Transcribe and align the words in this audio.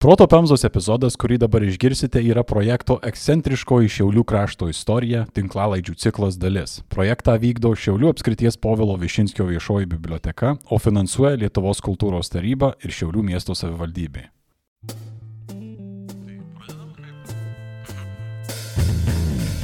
Proto 0.00 0.24
Pemzos 0.24 0.62
epizodas, 0.64 1.12
kurį 1.20 1.36
dabar 1.42 1.60
išgirsite, 1.60 2.22
yra 2.24 2.40
projekto 2.40 2.94
Ekscentriškoji 3.04 3.90
Šiaulių 3.98 4.22
krašto 4.24 4.70
istorija 4.72 5.26
tinklalaidžių 5.36 5.92
ciklas 6.00 6.38
dalis. 6.40 6.78
Projektą 6.88 7.34
vykdo 7.42 7.74
Šiaulių 7.76 8.08
apskrities 8.14 8.56
Povilo 8.56 8.96
Višinskio 8.96 9.44
viešoji 9.50 9.90
biblioteka, 9.92 10.54
o 10.72 10.78
finansuoja 10.80 11.36
Lietuvos 11.42 11.84
kultūros 11.84 12.32
taryba 12.32 12.72
ir 12.80 12.96
Šiaulių 12.96 13.26
miesto 13.28 13.52
savivaldybė. 13.52 14.24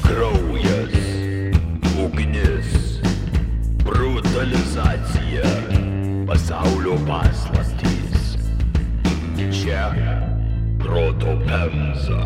Kraujas, 0.05 1.00
ugnis, 2.05 2.77
brutalizacija, 3.89 5.57
pasaulio 6.29 7.00
paslaptys. 7.09 7.75
Čia 9.53 9.95
proto 10.79 11.39
pemza. 11.46 12.23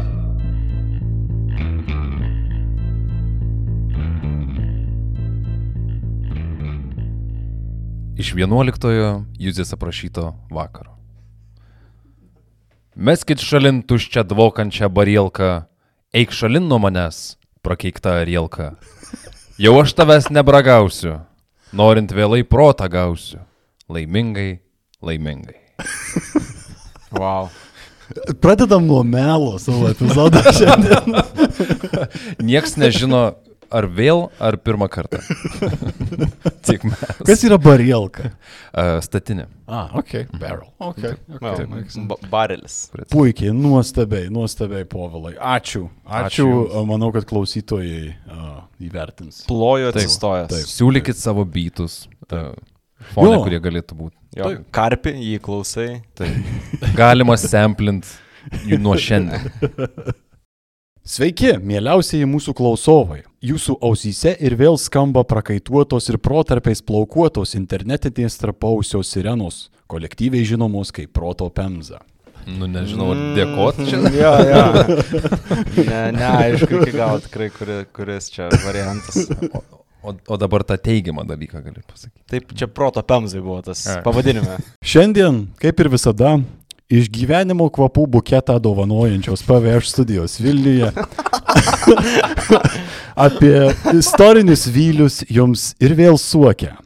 Iš 8.16 8.32
11 8.36 8.88
Juzės 9.36 9.72
aprašyto 9.76 10.30
vakaro. 10.48 10.96
Meskit 12.96 13.44
šalin 13.44 13.82
tuščią 13.84 14.24
dvokančią 14.24 14.88
barielką, 14.88 15.50
eik 16.16 16.32
šalin 16.32 16.68
nuo 16.72 16.80
manęs, 16.80 17.36
prakeikta 17.60 18.16
arielka. 18.24 18.74
Jau 19.60 19.76
aš 19.82 19.92
tavęs 19.96 20.30
nebragausiu, 20.32 21.18
norint 21.76 22.16
vėlai 22.16 22.46
protą 22.48 22.88
gausiu. 22.88 23.44
Laimingai, 23.92 24.60
laimingai. 25.04 25.60
Wow. 27.16 27.48
Pradedam 28.42 28.86
nuo 28.86 29.02
melo 29.06 29.58
savo 29.62 29.88
epizodą 29.90 30.42
šiandien. 30.58 31.14
Nieks 32.42 32.74
nežino, 32.80 33.20
ar 33.70 33.86
vėl, 33.86 34.24
ar 34.42 34.56
pirmą 34.58 34.88
kartą. 34.90 35.20
Tik 36.66 36.84
mes. 36.88 37.04
Kas 37.26 37.44
yra 37.46 37.58
barielka? 37.62 38.32
Uh, 38.74 38.96
statinė. 39.04 39.46
A, 39.70 39.84
ok, 40.00 40.14
barrel. 40.40 40.66
Okay, 40.82 41.14
okay. 41.36 41.66
Well, 41.68 42.08
ba 42.10 42.18
barelis. 42.32 42.80
Puikiai, 43.14 43.54
nuostabiai, 43.54 44.26
nuostabiai, 44.34 44.86
povilai. 44.90 45.36
Ačiū. 45.38 45.84
Ačiū. 46.06 46.48
Ačiū. 46.50 46.82
Manau, 46.90 47.12
kad 47.14 47.28
klausytojai 47.30 48.10
uh, 48.10 48.64
įvertins. 48.82 49.44
Plojo 49.50 49.92
Taip, 49.94 50.02
atsistojęs. 50.02 50.50
taip. 50.50 50.66
Siūlykit 50.74 51.18
savo 51.22 51.46
bytus. 51.46 52.02
Uh, 52.30 52.50
Fone, 53.14 53.34
Jo. 53.34 53.42
kurie 53.44 53.60
galėtų 53.64 53.96
būti. 53.96 54.16
Jo, 54.36 54.50
karpi, 54.70 55.12
jį 55.18 55.38
klausai. 55.42 55.88
Tai 56.14 56.28
galima 56.94 57.34
samplint 57.40 58.06
jų 58.68 58.78
nuo 58.82 58.94
šiandien. 59.00 59.48
Sveiki, 61.10 61.54
mieliausiai 61.64 62.26
mūsų 62.28 62.52
klausovai. 62.54 63.22
Jūsų 63.42 63.78
ausyse 63.82 64.34
ir 64.44 64.54
vėl 64.60 64.76
skamba 64.78 65.24
prakaituotos 65.26 66.06
ir 66.12 66.18
protarpiais 66.22 66.82
plaukuotos 66.86 67.56
internetinės 67.58 68.36
trapausios 68.38 69.10
sirenos, 69.10 69.70
kolektyviai 69.90 70.44
žinomos 70.46 70.92
kaip 70.94 71.10
Proto 71.16 71.48
Pemza. 71.50 72.02
Nu, 72.46 72.68
nežinau, 72.70 73.10
ar 73.16 73.24
dėkot 73.36 73.80
čia. 73.88 73.98
Jo, 74.20 74.32
jo. 74.52 74.62
Ne, 75.90 76.00
neaišku 76.16 76.82
iki 76.84 76.94
galo 76.94 77.18
tikrai, 77.24 77.50
kuri, 77.56 77.80
kuris 77.96 78.30
čia 78.32 78.48
variantas. 78.62 79.26
O, 79.50 79.64
o 80.02 80.36
dabar 80.40 80.64
tą 80.64 80.78
teigiamą 80.80 81.24
dalyką 81.28 81.62
gali 81.62 81.82
pasakyti. 81.86 82.24
Taip, 82.30 82.54
čia 82.56 82.68
proto 82.68 83.02
pemzai 83.02 83.40
buvo 83.40 83.60
tas 83.62 83.86
A. 83.86 84.00
pavadinime. 84.04 84.58
Šiandien, 84.92 85.44
kaip 85.60 85.80
ir 85.80 85.90
visada, 85.92 86.38
iš 86.90 87.08
gyvenimo 87.12 87.68
kvapų 87.70 88.06
buketą 88.18 88.58
dovanojančios 88.62 89.44
PVŠ 89.46 89.92
studijos 89.92 90.38
Vilniuje 90.42 90.90
apie 93.26 93.54
istorinius 93.94 94.66
vylius 94.66 95.20
jums 95.28 95.72
ir 95.80 95.94
vėl 95.98 96.18
suokia. 96.18 96.76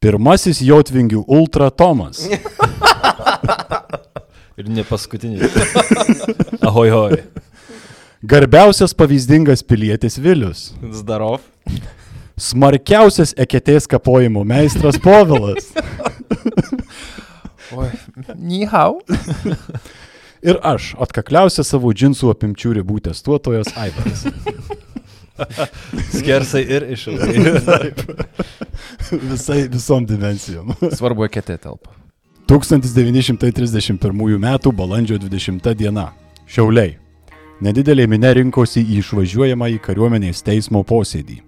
Pirmasis 0.00 0.62
Jotvingių 0.64 1.26
Ultra 1.28 1.68
Tomas. 1.70 2.22
Ir 4.60 4.68
ne 4.68 4.84
paskutinis. 4.84 5.52
Ahoj, 6.64 6.90
hoj. 6.92 7.20
Garbiausias 8.24 8.92
pavyzdingas 8.96 9.62
pilietis 9.64 10.18
Vilius. 10.20 10.70
Zdarov. 10.92 11.40
Smarkiausias 12.40 13.34
eketės 13.36 13.84
kapojimo 13.90 14.42
meistras 14.48 14.96
Povilas. 15.02 15.68
Oi, 17.76 17.90
nihau. 18.34 19.00
Ir 20.40 20.56
aš, 20.64 20.94
atkakliausias 21.04 21.68
savo 21.68 21.92
džinsų 21.92 22.30
apimčių 22.32 22.72
ribų 22.78 23.02
testuotojas 23.10 23.68
Aivaras. 23.76 24.24
Skersai 26.16 26.64
ir 26.64 26.88
išilgai. 26.96 27.92
Visai 29.34 29.60
visom 29.68 30.08
dimensijom. 30.08 30.72
Svarbu, 30.96 31.28
ketė 31.32 31.58
telpa. 31.60 31.92
1931 32.48 34.00
m. 34.40 34.48
balandžio 34.80 35.20
20 35.20 35.74
diena. 35.76 36.08
Šiauliai. 36.48 36.96
Nedidelė 37.60 38.08
minė 38.08 38.32
rinkosi 38.40 38.80
į 38.80 39.02
išvažiuojamą 39.04 39.68
į 39.76 39.78
kariuomenės 39.84 40.40
teismo 40.42 40.80
posėdį. 40.88 41.42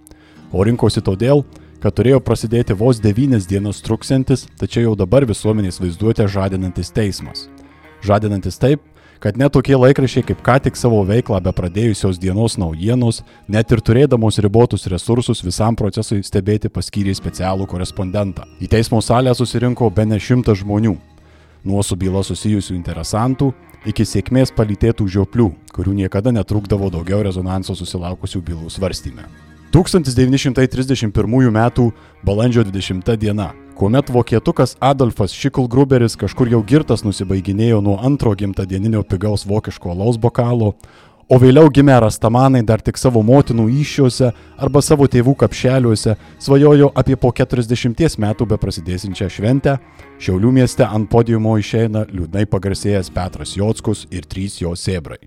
O 0.52 0.64
rinkosi 0.68 1.00
todėl, 1.00 1.46
kad 1.82 1.96
turėjo 1.96 2.20
prasidėti 2.22 2.76
vos 2.76 3.00
devynias 3.02 3.48
dienas 3.48 3.82
truksiantis, 3.82 4.46
tačiau 4.60 4.90
jau 4.90 4.94
dabar 5.00 5.26
visuomenės 5.26 5.80
vaizduotę 5.82 6.28
žadinantis 6.30 6.92
teismas. 6.94 7.48
Žadinantis 8.04 8.60
taip, 8.60 8.82
kad 9.22 9.38
net 9.38 9.54
tokie 9.54 9.76
laikrašiai 9.78 10.26
kaip 10.26 10.42
ką 10.42 10.58
tik 10.64 10.78
savo 10.78 11.00
veiklą 11.06 11.38
be 11.42 11.52
pradėjusios 11.54 12.18
dienos 12.22 12.58
naujienos, 12.58 13.22
net 13.48 13.70
ir 13.70 13.80
turėdamos 13.80 14.40
ribotus 14.42 14.88
resursus 14.90 15.44
visam 15.46 15.78
procesui 15.78 16.24
stebėti 16.26 16.70
paskyrė 16.70 17.14
specialų 17.14 17.68
korespondentą. 17.70 18.48
Į 18.58 18.70
teismo 18.74 19.00
salę 19.02 19.34
susirinko 19.38 19.90
be 19.94 20.06
ne 20.06 20.18
šimtas 20.18 20.60
žmonių. 20.62 20.96
Nuo 21.62 21.84
su 21.86 21.94
byla 21.96 22.24
susijusių 22.26 22.74
interesantų 22.74 23.52
iki 23.86 24.06
sėkmės 24.06 24.50
palytėtų 24.58 25.06
žioplių, 25.06 25.48
kurių 25.74 25.94
niekada 26.02 26.34
netrūkdavo 26.34 26.90
daugiau 26.90 27.22
rezonanso 27.22 27.78
susilaukusių 27.78 28.42
bylų 28.50 28.74
svarstyme. 28.74 29.30
1931 29.72 31.48
m. 31.48 31.92
balandžio 32.22 32.64
20 32.64 33.16
diena, 33.16 33.52
kuomet 33.74 34.10
vokietukas 34.10 34.76
Adolfas 34.80 35.32
Šikulgruberis 35.32 36.16
kažkur 36.20 36.50
jau 36.52 36.60
girtas 36.62 37.00
nusibaiginėjo 37.06 37.80
nuo 37.80 37.96
antro 38.04 38.34
gimtadieninio 38.36 39.00
pigaus 39.02 39.46
vokiško 39.48 39.94
alaus 39.94 40.20
bokalo, 40.20 40.74
o 41.24 41.40
vėliau 41.40 41.72
gimę 41.72 41.96
rastamanai 42.04 42.60
dar 42.68 42.84
tik 42.84 43.00
savo 43.00 43.24
motinų 43.24 43.70
iššiuose 43.80 44.30
arba 44.60 44.84
savo 44.84 45.08
tėvų 45.08 45.38
kapšeliuose 45.40 46.18
svajojo 46.36 46.92
apie 46.92 47.16
po 47.16 47.32
40 47.32 48.20
metų 48.20 48.50
beprasidėsinčią 48.52 49.32
šventę, 49.32 49.78
Šiaulių 50.20 50.52
mieste 50.52 50.84
ant 50.84 51.08
podiumo 51.08 51.56
išeina 51.56 52.04
liūdnai 52.12 52.44
pagarsėjęs 52.44 53.08
Petras 53.10 53.56
Jockus 53.56 54.04
ir 54.12 54.28
trys 54.28 54.60
jo 54.60 54.76
sėbrai. 54.76 55.22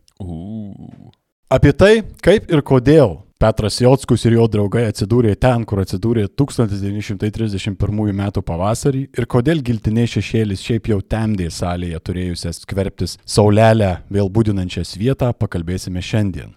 Apie 1.50 1.74
tai, 1.74 1.96
kaip 2.22 2.52
ir 2.54 2.62
kodėl 2.62 3.25
Petras 3.38 3.82
Jockus 3.82 4.22
ir 4.24 4.38
jo 4.38 4.46
draugai 4.48 4.86
atsidūrė 4.88 5.34
ten, 5.36 5.66
kur 5.68 5.82
atsidūrė 5.82 6.30
1931 6.40 8.14
m. 8.14 8.22
pavasarį 8.40 9.02
ir 9.12 9.26
kodėl 9.28 9.60
giltinė 9.60 10.06
šešėlis 10.08 10.64
šiaip 10.64 10.88
jau 10.94 11.02
temdė 11.04 11.50
salėje 11.52 12.00
turėjusias 12.00 12.62
skverbtis 12.64 13.18
saulelę 13.28 13.98
vėl 14.08 14.32
būdinančias 14.32 14.96
vietą, 14.96 15.34
pakalbėsime 15.36 16.00
šiandien. 16.00 16.56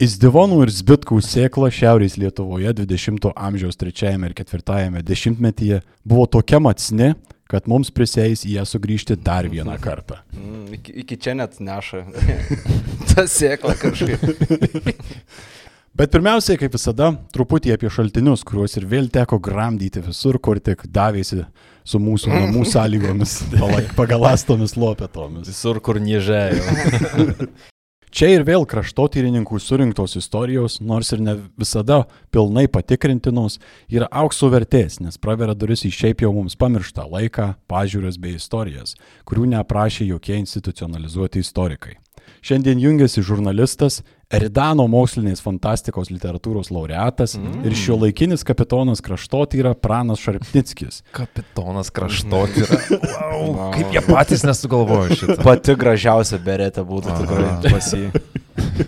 Izdivonų 0.00 0.62
ir 0.64 0.72
zbitkų 0.72 1.20
sėkla 1.20 1.68
Šiaurės 1.72 2.16
Lietuvoje 2.16 2.72
20-ojo 2.80 3.36
amžiaus 3.36 3.76
3 3.76 4.24
ir 4.24 4.34
4 4.40 5.04
dešimtmetyje 5.04 5.82
buvo 6.00 6.24
tokia 6.24 6.64
matsni, 6.64 7.12
kad 7.44 7.68
mums 7.68 7.92
prisėis 7.92 8.46
į 8.48 8.56
ją 8.56 8.64
sugrįžti 8.72 9.18
dar 9.20 9.44
vieną 9.52 9.76
kartą. 9.84 10.22
Mm, 10.32 10.78
iki, 10.78 10.96
iki 11.04 11.20
čia 11.20 11.36
net 11.36 11.60
neša. 11.60 12.06
Ta 13.12 13.28
sėkla 13.28 13.76
kažkaip. 13.76 14.24
Bet 15.94 16.10
pirmiausiai, 16.10 16.58
kaip 16.58 16.72
visada, 16.74 17.12
truputį 17.30 17.70
apie 17.76 17.86
šaltinius, 17.86 18.40
kuriuos 18.42 18.72
ir 18.80 18.86
vėl 18.90 19.06
teko 19.14 19.36
gramdyti 19.38 20.00
visur, 20.02 20.40
kur 20.42 20.58
tik 20.58 20.82
davėsi 20.90 21.44
su 21.86 22.00
mūsų 22.02 22.32
namų 22.32 22.64
sąlygomis, 22.72 23.36
pagalastomis 23.94 24.74
lopetomis. 24.74 25.46
Visur, 25.52 25.78
kur 25.78 26.02
niežėjo. 26.02 27.46
Čia 28.14 28.28
ir 28.30 28.42
vėl 28.46 28.66
kraštotyrininkų 28.66 29.58
surinktos 29.62 30.18
istorijos, 30.18 30.80
nors 30.82 31.14
ir 31.14 31.22
ne 31.22 31.36
visada 31.58 32.04
pilnai 32.34 32.66
patikrintinos, 32.70 33.60
yra 33.90 34.10
aukso 34.10 34.50
vertės, 34.50 35.00
nes 35.02 35.18
praveria 35.18 35.54
duris 35.58 35.86
į 35.86 35.90
šiaip 35.94 36.26
jau 36.26 36.30
mums 36.34 36.58
pamirštą 36.58 37.06
laiką, 37.10 37.52
pažiūras 37.70 38.18
bei 38.22 38.34
istorijas, 38.38 38.94
kurių 39.26 39.52
neaprašė 39.54 40.10
jokie 40.10 40.38
institucionalizuoti 40.42 41.42
istorikai. 41.42 42.00
Šiandien 42.44 42.78
jungiasi 42.82 43.22
žurnalistas, 43.24 44.02
Eridano 44.32 44.86
mokslinės 44.88 45.42
fantastikos 45.44 46.08
literatūros 46.12 46.70
laureatas 46.72 47.36
mm. 47.36 47.64
ir 47.68 47.76
šio 47.78 47.98
laikinis 48.00 48.44
kapitonas 48.46 49.02
kraštotyra 49.04 49.74
Pranas 49.76 50.22
Šarpnickis. 50.24 51.02
Kapitonas 51.14 51.92
kraštotyra. 51.94 52.80
Wow, 53.34 53.72
kaip 53.74 53.92
jie 53.92 54.00
patys 54.06 54.44
nesugalvojo 54.46 55.16
šitą. 55.18 55.36
Pati 55.42 55.74
gražiausia 55.78 56.38
beretė 56.42 56.84
būtų 56.86 57.16
tikrai 57.18 57.72
pas 57.72 57.88
jį. 57.92 58.06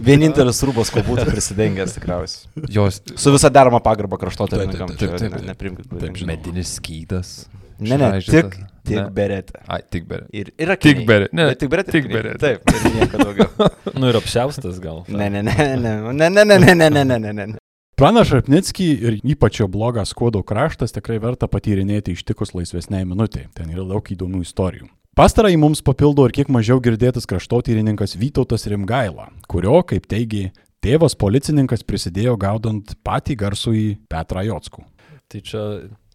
Vienintelis 0.06 0.62
rūbas, 0.66 0.90
ko 0.94 1.02
būtų 1.06 1.26
prisidengęs 1.28 1.96
tikriausiai. 1.96 2.66
Jos 2.72 3.00
Su 3.18 3.34
visa 3.34 3.50
derama 3.52 3.80
pagarba 3.84 4.18
kraštotyrininkam. 4.22 4.94
Taip, 4.94 4.98
taip, 4.98 5.10
taip, 5.10 5.20
taip, 5.20 5.36
taip. 5.36 5.46
Neprimkit. 5.50 5.90
Taip, 5.90 6.20
žinau. 6.20 6.30
medinis 6.32 6.76
skydas. 6.78 7.34
Ne, 7.80 7.96
ne, 8.00 8.08
tik, 8.24 8.54
tik 8.86 8.96
Ne. 8.96 9.04
beretė. 9.12 9.60
Ai, 9.68 9.80
tik 9.90 10.06
beretė. 10.08 10.30
Ir, 10.32 10.50
ir 10.58 10.70
Tik 10.80 11.02
bere- 11.08 11.28
ne, 11.32 11.48
tik 11.54 11.68
beretė. 11.70 11.92
tik 11.92 12.06
akiniai. 12.06 12.22
beretė. 12.22 12.38
Taip, 12.40 12.70
ir 12.72 12.94
nieko 12.96 13.18
daugiau. 13.24 13.70
Nu 14.00 14.08
ir 14.08 14.16
apšiaustas 14.20 14.78
gal. 14.80 15.04
Ne, 15.08 15.28
ne, 15.28 15.42
ne, 15.42 15.54
ne, 15.76 15.76
ne, 15.76 16.12
ne, 16.12 16.28
ne, 16.30 16.44
ne, 16.44 16.58
ne, 16.58 16.74
ne, 16.74 16.90
ne, 16.90 17.04
ne, 17.04 17.32
ne, 17.32 17.46
ne. 17.46 17.58
Praną 17.96 18.22
Šarpnickį 18.28 18.86
ir 19.08 19.14
ypač 19.24 19.60
jo 19.62 19.66
blogą 19.72 20.02
skuodo 20.04 20.42
kraštas 20.44 20.92
tikrai 20.92 21.16
verta 21.18 21.48
patyrinėti 21.48 22.12
ištikus 22.12 22.52
laisvesniai 22.52 23.06
minutiai. 23.08 23.46
Ten 23.56 23.70
yra 23.72 23.86
daug 23.88 24.04
įdomių 24.12 24.42
istorijų. 24.44 24.88
Pastarąjį 25.16 25.56
mums 25.62 25.80
papildo 25.80 26.26
ir 26.28 26.34
kiek 26.36 26.50
mažiau 26.52 26.76
girdėtas 26.84 27.24
kraštotyrininkas 27.24 28.12
Vytautas 28.20 28.66
Rimgaila, 28.68 29.30
kurio, 29.48 29.78
kaip 29.88 30.04
teigė, 30.12 30.50
tėvas 30.84 31.16
policininkas 31.16 31.80
prisidėjo 31.88 32.36
gaudant 32.36 32.92
patį 33.02 33.36
garsųjį 33.40 33.86
Petrą 34.12 34.44
Jotskų. 34.44 34.84
Tai 35.32 35.40
čia 35.40 35.62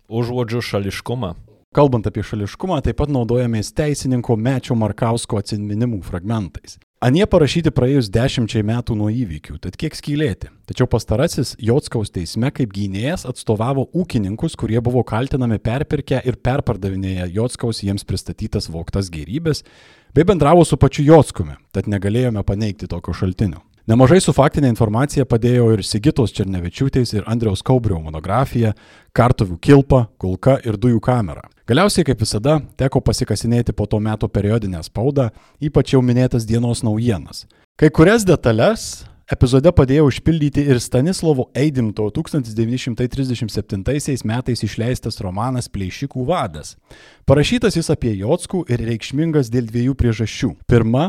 užuodžiu 0.05 0.61
šališkumą. 0.61 1.33
Kalbant 1.71 2.03
apie 2.03 2.19
šališkumą, 2.19 2.81
taip 2.83 2.97
pat 2.99 3.11
naudojamės 3.15 3.69
teisininko 3.71 4.35
Mečio 4.35 4.75
Markausko 4.75 5.37
atminimų 5.39 6.01
fragmentais. 6.03 6.73
Anie 6.99 7.23
parašyti 7.23 7.71
praėjus 7.71 8.09
dešimčiai 8.11 8.65
metų 8.67 8.97
nuo 8.99 9.07
įvykių, 9.07 9.55
tad 9.63 9.77
kiek 9.79 9.95
skylėti. 9.95 10.51
Tačiau 10.67 10.89
pastarasis 10.91 11.53
Jotskaus 11.63 12.11
teisme 12.11 12.51
kaip 12.51 12.75
gynėjas 12.75 13.23
atstovavo 13.31 13.87
ūkininkus, 13.95 14.59
kurie 14.59 14.83
buvo 14.83 15.05
kaltinami 15.07 15.61
perpirkę 15.63 16.19
ir 16.27 16.41
perpardavinėję 16.43 17.31
Jotskaus 17.39 17.79
jiems 17.87 18.03
pristatytas 18.03 18.67
voktas 18.67 19.07
gerybės, 19.07 19.63
bei 20.11 20.27
bendravo 20.27 20.67
su 20.67 20.75
pačiu 20.75 21.07
Jotskumi, 21.07 21.55
tad 21.71 21.87
negalėjome 21.87 22.43
paneigti 22.43 22.91
tokio 22.91 23.15
šaltinio. 23.15 23.63
Nemažai 23.89 24.19
su 24.21 24.33
faktinė 24.37 24.69
informacija 24.69 25.25
padėjo 25.25 25.71
ir 25.73 25.81
Sigitos 25.81 26.35
Černevičiūtės 26.37 27.15
ir 27.15 27.23
Andriaus 27.25 27.63
Kaubrio 27.65 27.97
monografija 27.97 28.75
Kartuvių 29.17 29.57
kilpa, 29.57 30.03
kulka 30.21 30.59
ir 30.61 30.77
dujų 30.77 31.01
kamera. 31.01 31.47
Galiausiai, 31.65 32.05
kaip 32.05 32.21
visada, 32.21 32.59
teko 32.77 33.01
pasikasinėti 33.01 33.73
po 33.73 33.87
to 33.89 33.97
meto 33.99 34.29
periodinę 34.29 34.83
spaudą, 34.85 35.31
ypač 35.57 35.95
jau 35.95 36.03
minėtas 36.05 36.45
dienos 36.45 36.83
naujienas. 36.85 37.47
Kai 37.79 37.89
kurias 37.89 38.21
detalės 38.27 39.01
epizode 39.31 39.71
padėjo 39.71 40.09
užpildyti 40.09 40.65
ir 40.67 40.79
Stanislovo 40.83 41.45
Eidimto 41.57 42.09
1937 42.11 44.27
metais 44.27 44.63
išleistas 44.67 45.21
romanas 45.23 45.71
Pleišikų 45.71 46.25
vadas. 46.27 46.75
Parašytas 47.25 47.75
jis 47.79 47.89
apie 47.93 48.11
Jotskų 48.19 48.65
ir 48.71 48.79
reikšmingas 48.91 49.51
dėl 49.53 49.65
dviejų 49.71 49.93
priežasčių. 49.97 50.49
Pirma, 50.67 51.05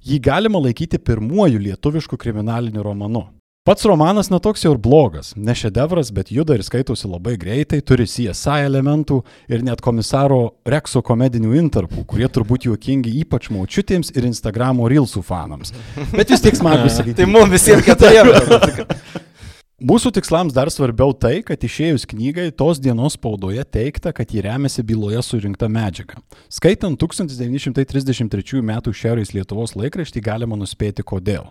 jį 0.00 0.16
galima 0.24 0.58
laikyti 0.64 0.98
pirmuoju 0.98 1.58
lietuvišku 1.68 2.14
kriminaliniu 2.20 2.82
romanu. 2.86 3.24
Pats 3.66 3.82
romanas 3.82 4.28
netoks 4.30 4.62
jau 4.62 4.70
ir 4.76 4.78
blogas, 4.78 5.32
ne 5.34 5.50
šedevras, 5.58 6.12
bet 6.14 6.28
juda 6.30 6.54
ir 6.54 6.62
skaitosi 6.62 7.08
labai 7.10 7.32
greitai, 7.34 7.80
turi 7.82 8.04
CSI 8.06 8.60
elementų 8.62 9.16
ir 9.50 9.64
net 9.66 9.82
komisaro 9.82 10.52
Rekso 10.70 11.02
komedinių 11.02 11.56
intarpų, 11.64 12.04
kurie 12.06 12.28
turbūt 12.30 12.68
juokingi 12.68 13.16
ypač 13.24 13.48
maučiutėms 13.50 14.12
ir 14.14 14.28
Instagramo 14.30 14.86
Reelsų 14.86 15.24
fanams. 15.26 15.74
Bet 16.14 16.30
vis 16.30 16.46
tiek 16.46 16.54
smagu 16.54 16.86
sakyti. 16.94 17.16
Tai 17.24 17.28
mums 17.32 17.50
visiems 17.56 17.82
keturiems. 17.90 19.02
Mūsų 19.90 20.14
tikslams 20.14 20.54
dar 20.54 20.70
svarbiau 20.70 21.10
tai, 21.10 21.42
kad 21.42 21.58
išėjus 21.58 22.06
knygai 22.14 22.46
tos 22.54 22.78
dienos 22.78 23.18
spaudoje 23.18 23.66
teikta, 23.66 24.14
kad 24.14 24.30
jį 24.30 24.46
remiasi 24.46 24.86
byloje 24.86 25.26
surinkta 25.26 25.66
medžiaga. 25.66 26.22
Skaitant 26.46 27.02
1933 27.02 28.62
m. 28.62 28.78
Šiaurės 28.94 29.34
Lietuvos 29.34 29.74
laikraštį 29.74 30.22
galima 30.30 30.54
nuspėti 30.54 31.02
kodėl. 31.02 31.50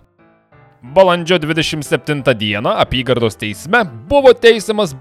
Balandžio 0.94 1.40
27 1.40 2.24
dieną 2.36 2.70
apygardos 2.70 3.36
teisme 3.36 3.86
buvo 4.10 4.34
teisiamas 4.34 4.96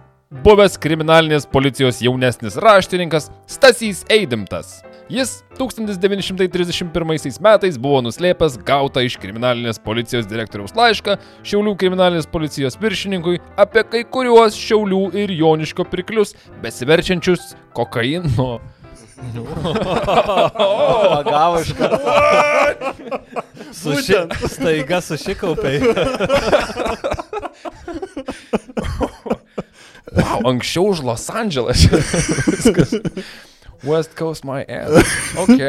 buvęs 0.44 0.78
kriminalinės 0.80 1.44
policijos 1.46 2.00
jaunesnis 2.02 2.56
raštininkas 2.56 3.28
Stasys 3.46 4.04
Eidimtas. 4.08 4.80
Jis 5.12 5.42
1931 5.58 7.40
metais 7.44 7.76
buvo 7.78 8.00
nuslėpęs 8.06 8.56
gautą 8.64 9.04
iš 9.04 9.18
kriminalinės 9.20 9.82
policijos 9.84 10.24
direktoriaus 10.30 10.72
laišką 10.78 11.18
Šiaulių 11.44 11.76
kriminalinės 11.82 12.30
policijos 12.32 12.78
viršininkui 12.80 13.42
apie 13.60 13.84
kai 13.84 14.02
kuriuos 14.08 14.56
Šiaulių 14.56 15.02
ir 15.20 15.36
Joniško 15.36 15.84
pirklius 15.92 16.32
besiverčiančius 16.64 17.52
kokaino. 17.76 18.56
Pagavo 20.54 21.60
iš 21.60 21.72
karto. 21.78 21.98
Suši... 23.72 24.14
Staiga 24.48 25.00
sušikaupiai. 25.00 25.80
Wow, 30.14 30.46
anksčiau 30.46 30.90
už 30.94 31.02
Los 31.02 31.30
Andželas. 31.30 31.86
Viskas. 32.46 32.94
West 33.82 34.14
Coast 34.18 34.44
my 34.46 34.62
ass. 34.66 35.06
Ok. 35.38 35.60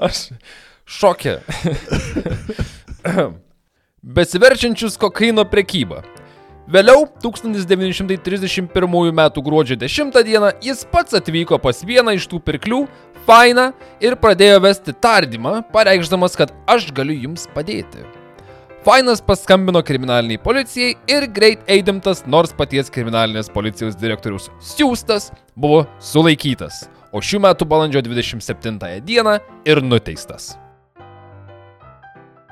Aš 0.00 0.30
šokė. 0.86 1.38
Besiverčiančius 4.02 4.98
kokaino 4.98 5.44
prekybą. 5.46 6.02
Vėliau, 6.70 7.08
1931 7.18 9.10
m. 9.10 9.22
gruodžio 9.42 9.74
10 9.74 10.12
d. 10.14 10.52
jis 10.62 10.84
pats 10.86 11.16
atvyko 11.18 11.58
pas 11.58 11.82
vieną 11.82 12.14
iš 12.14 12.28
tų 12.30 12.38
pirklių, 12.46 12.84
Fainą, 13.26 13.72
ir 14.00 14.14
pradėjo 14.16 14.60
vesti 14.62 14.94
tardymą, 14.94 15.64
pareikšdamas, 15.74 16.38
kad 16.38 16.54
aš 16.70 16.88
galiu 16.94 17.18
jums 17.26 17.48
padėti. 17.54 18.06
Fainas 18.86 19.20
paskambino 19.20 19.82
kriminaliniai 19.82 20.40
policijai 20.40 20.94
ir 21.10 21.26
greit 21.34 21.66
eidimtas, 21.66 22.22
nors 22.24 22.54
paties 22.56 22.88
kriminalinės 22.94 23.50
policijos 23.52 23.98
direktorius 23.98 24.48
siūstas, 24.62 25.32
buvo 25.58 25.84
sulaikytas, 25.98 26.86
o 27.10 27.18
šių 27.18 27.42
metų 27.50 27.66
balandžio 27.66 28.06
27 28.06 29.02
dieną 29.04 29.40
ir 29.66 29.82
nuteistas. 29.82 30.54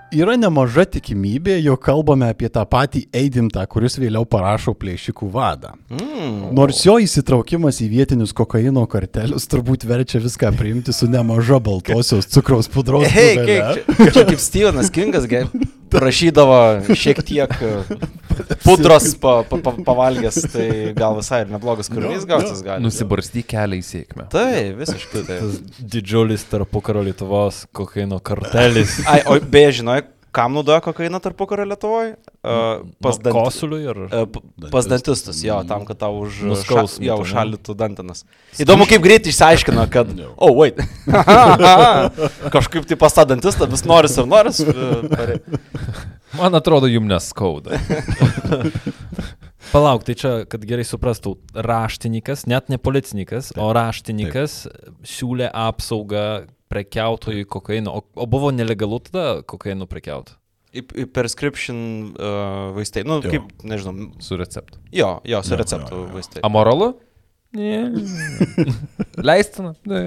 Yra 0.09 0.39
nemaža 0.41 0.87
tikimybė, 0.89 1.59
jog 1.61 1.83
kalbame 1.85 2.31
apie 2.33 2.49
tą 2.53 2.63
patį 2.69 3.03
Eidimtą, 3.13 3.61
kuris 3.69 3.99
vėliau 4.01 4.25
parašo 4.29 4.73
plėšikų 4.73 5.29
vadą. 5.35 5.75
Mm. 5.93 6.47
Nors 6.57 6.81
jo 6.87 6.95
įsitraukimas 7.05 7.83
į 7.85 7.91
vietinius 7.93 8.33
kokaino 8.37 8.87
kartelius 8.89 9.45
turbūt 9.53 9.85
verčia 9.89 10.23
viską 10.25 10.55
priimti 10.57 10.95
su 10.97 11.11
nemaža 11.13 11.61
baltosios 11.61 12.31
cukraus 12.33 12.71
pudros. 12.73 13.05
Hei, 13.13 13.37
kiek 13.37 14.15
čia, 14.15 14.25
kaip 14.25 14.41
Stevenas 14.41 14.89
Kingas, 14.95 15.29
ge, 15.29 15.45
prašydavo 15.93 16.59
šiek 16.97 17.23
tiek 17.27 17.55
e, 17.65 17.73
pudros 18.65 19.11
pa, 19.21 19.41
pa, 19.49 19.61
pa, 19.65 19.73
pavalgęs, 19.87 20.41
tai 20.53 20.69
gal 20.99 21.17
visai 21.19 21.43
ir 21.45 21.53
neblogas 21.53 21.91
kūrinys 21.93 22.27
gausis 22.29 22.63
gali. 22.67 22.85
Nusibarsti 22.85 23.45
kelią 23.49 23.81
į 23.81 23.87
sėkmę. 23.87 24.29
Tai, 24.33 24.53
visiškai 24.79 25.25
tai. 25.29 25.41
Tas 25.43 25.83
didžiulis 25.97 26.47
tarpukaro 26.51 27.03
Lietuvos 27.07 27.65
kokaino 27.77 28.21
kartelis. 28.25 28.99
Ai, 29.09 29.21
o 29.27 29.39
beje, 29.43 29.81
žinai, 29.81 30.01
kam 30.39 30.55
naudoja 30.55 30.79
kokainą 30.85 31.19
tarpu 31.23 31.47
karo 31.51 31.65
Lietuvoje? 31.67 32.13
Uh, 32.39 32.85
pas, 33.03 33.19
Nu, 33.25 33.33
Kosuliui 33.35 33.89
ir... 33.91 33.99
uh, 34.07 34.69
pas 34.71 34.87
dantistus, 34.87 35.41
jo, 35.43 35.57
tam, 35.69 35.83
kad 35.89 35.99
tau 36.05 36.21
už, 36.23 36.39
Nuskausmintų, 36.53 37.03
ša, 37.03 37.09
jo, 37.11 37.17
užšalytų 37.25 37.75
dantinas. 37.79 38.23
Įdomu, 38.63 38.87
kaip 38.91 39.03
greitai 39.03 39.33
išsiaiškino, 39.35 39.89
kad... 39.93 40.13
O, 40.37 40.53
oh, 40.53 40.55
wait. 40.61 40.79
Kažkaip 42.55 42.87
tai 42.87 42.99
pas 43.01 43.19
tą 43.19 43.27
dantistą 43.33 43.67
vis 43.73 43.83
noris 43.89 44.15
ir 44.19 44.31
noris. 44.31 44.63
pare- 45.11 45.41
Man 46.39 46.55
atrodo, 46.55 46.87
jum 46.91 47.09
neskauda. 47.11 47.79
Palauk, 49.73 50.05
tai 50.07 50.15
čia, 50.17 50.31
kad 50.49 50.63
gerai 50.65 50.85
suprastų, 50.87 51.35
raštininkas, 51.67 52.47
net 52.49 52.71
ne 52.73 52.79
policininkas, 52.81 53.51
o 53.59 53.69
raštininkas 53.77 54.63
siūlė 55.05 55.51
apsaugą 55.51 56.47
prekiautojui 56.69 57.45
kokaino. 57.51 57.95
O, 57.99 58.05
o 58.23 58.27
buvo 58.31 58.51
nelegalu 58.55 59.01
tada 59.09 59.43
kokaino 59.49 59.87
prekiauti? 59.91 60.37
Prescription 61.17 61.79
uh, 62.13 62.71
vaistai. 62.77 63.03
Nu, 63.09 63.21
Jo. 63.25 63.31
kaip, 63.33 63.47
nežinau. 63.67 64.11
Su 64.23 64.37
receptu. 64.39 64.79
Jo, 64.93 65.15
jo, 65.25 65.41
su 65.43 65.55
Jo, 65.57 65.61
receptu 65.63 65.95
jo, 65.97 66.03
jo. 66.07 66.15
vaistai. 66.19 66.43
Amoralu? 66.47 66.93
Ne. 67.57 67.89
Leistina? 69.29 69.73
Ne. 69.89 70.03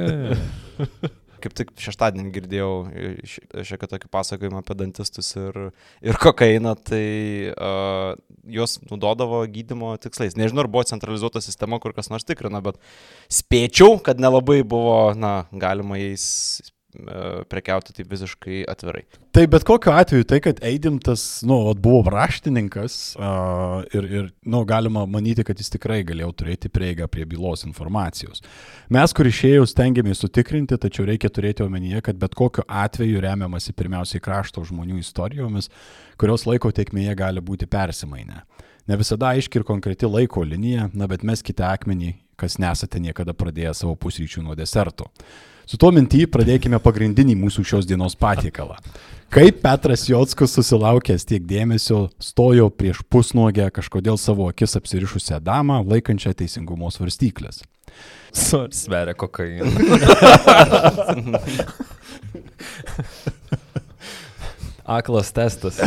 kaip 1.42 1.56
tik 1.58 1.72
šeštadienį 1.82 2.32
girdėjau 2.36 2.74
šiek 3.26 3.48
tiek 3.82 3.86
tokį 3.90 4.10
pasakojimą 4.14 4.60
apie 4.62 4.76
dantistus 4.78 5.32
ir, 5.42 5.56
ir 6.06 6.20
kokainą, 6.22 6.76
tai 6.86 7.06
uh, 7.50 8.01
juos 8.52 8.78
naudodavo 8.90 9.42
gydimo 9.52 9.94
tikslais. 10.02 10.38
Nežinau, 10.40 10.66
ar 10.66 10.72
buvo 10.72 10.86
centralizuota 10.90 11.42
sistema, 11.44 11.80
kur 11.82 11.96
kas 11.98 12.12
nors 12.14 12.28
tikrina, 12.28 12.62
bet 12.64 12.80
spėčiau, 13.32 14.00
kad 14.04 14.22
nelabai 14.22 14.62
buvo, 14.68 15.14
na, 15.18 15.46
galima 15.52 16.00
jais 16.02 16.26
prekiauti 17.50 17.94
taip 17.96 18.10
visiškai 18.12 18.62
atvirai. 18.70 19.04
Tai 19.32 19.46
bet 19.48 19.64
kokiu 19.68 19.94
atveju 19.96 20.26
tai, 20.28 20.42
kad 20.44 20.60
Eidimtas, 20.66 21.24
nu, 21.48 21.58
buvo 21.80 22.12
raštininkas 22.12 22.96
uh, 23.16 23.84
ir, 23.96 24.08
ir, 24.12 24.26
nu, 24.44 24.64
galima 24.68 25.06
manyti, 25.08 25.46
kad 25.48 25.60
jis 25.60 25.72
tikrai 25.72 26.02
galėjo 26.08 26.32
turėti 26.42 26.72
prieigą 26.74 27.08
prie 27.12 27.26
bylos 27.30 27.64
informacijos. 27.68 28.44
Mes, 28.92 29.16
kur 29.16 29.30
išėjau, 29.30 29.68
stengiamės 29.72 30.24
sutikrinti, 30.24 30.80
tačiau 30.82 31.08
reikia 31.08 31.32
turėti 31.32 31.64
omenyje, 31.66 32.04
kad 32.10 32.20
bet 32.20 32.36
kokiu 32.38 32.66
atveju 32.68 33.24
remiamasi 33.24 33.76
pirmiausiai 33.78 34.24
krašto 34.24 34.66
žmonių 34.68 35.00
istorijomis, 35.00 35.72
kurios 36.20 36.44
laiko 36.50 36.74
tiekmėje 36.76 37.16
gali 37.24 37.44
būti 37.44 37.70
persimainę. 37.72 38.44
Ne 38.90 38.98
visada 38.98 39.30
aiški 39.32 39.62
ir 39.62 39.68
konkreti 39.68 40.10
laiko 40.10 40.44
linija, 40.44 40.90
na 40.98 41.08
bet 41.08 41.24
mes 41.24 41.44
kitą 41.46 41.70
akmenį, 41.72 42.16
kas 42.42 42.58
nesate 42.60 43.00
niekada 43.00 43.36
pradėję 43.38 43.74
savo 43.78 43.96
pusryčių 43.96 44.44
nuo 44.44 44.58
deserto. 44.58 45.08
Su 45.72 45.78
tuo 45.80 45.88
mintį 45.96 46.26
pradėkime 46.28 46.82
pagrindinį 46.84 47.32
mūsų 47.40 47.64
šios 47.64 47.86
dienos 47.88 48.12
patiekalą. 48.20 48.76
Kaip 49.32 49.62
Petras 49.64 50.02
Jotskus 50.10 50.52
susilaukęs 50.58 51.24
tiek 51.30 51.46
dėmesio 51.48 52.10
stojo 52.20 52.68
prieš 52.76 53.00
pusnuogę 53.08 53.70
kažkodėl 53.72 54.20
savo 54.20 54.50
akis 54.52 54.76
apsirišusią 54.76 55.40
damą, 55.40 55.80
laikančią 55.88 56.36
teisingumo 56.42 56.92
svarstyklės. 56.92 57.64
Sveria 58.36 59.16
kokainą. 59.16 59.72
Aklas 65.00 65.32
testas. 65.32 65.80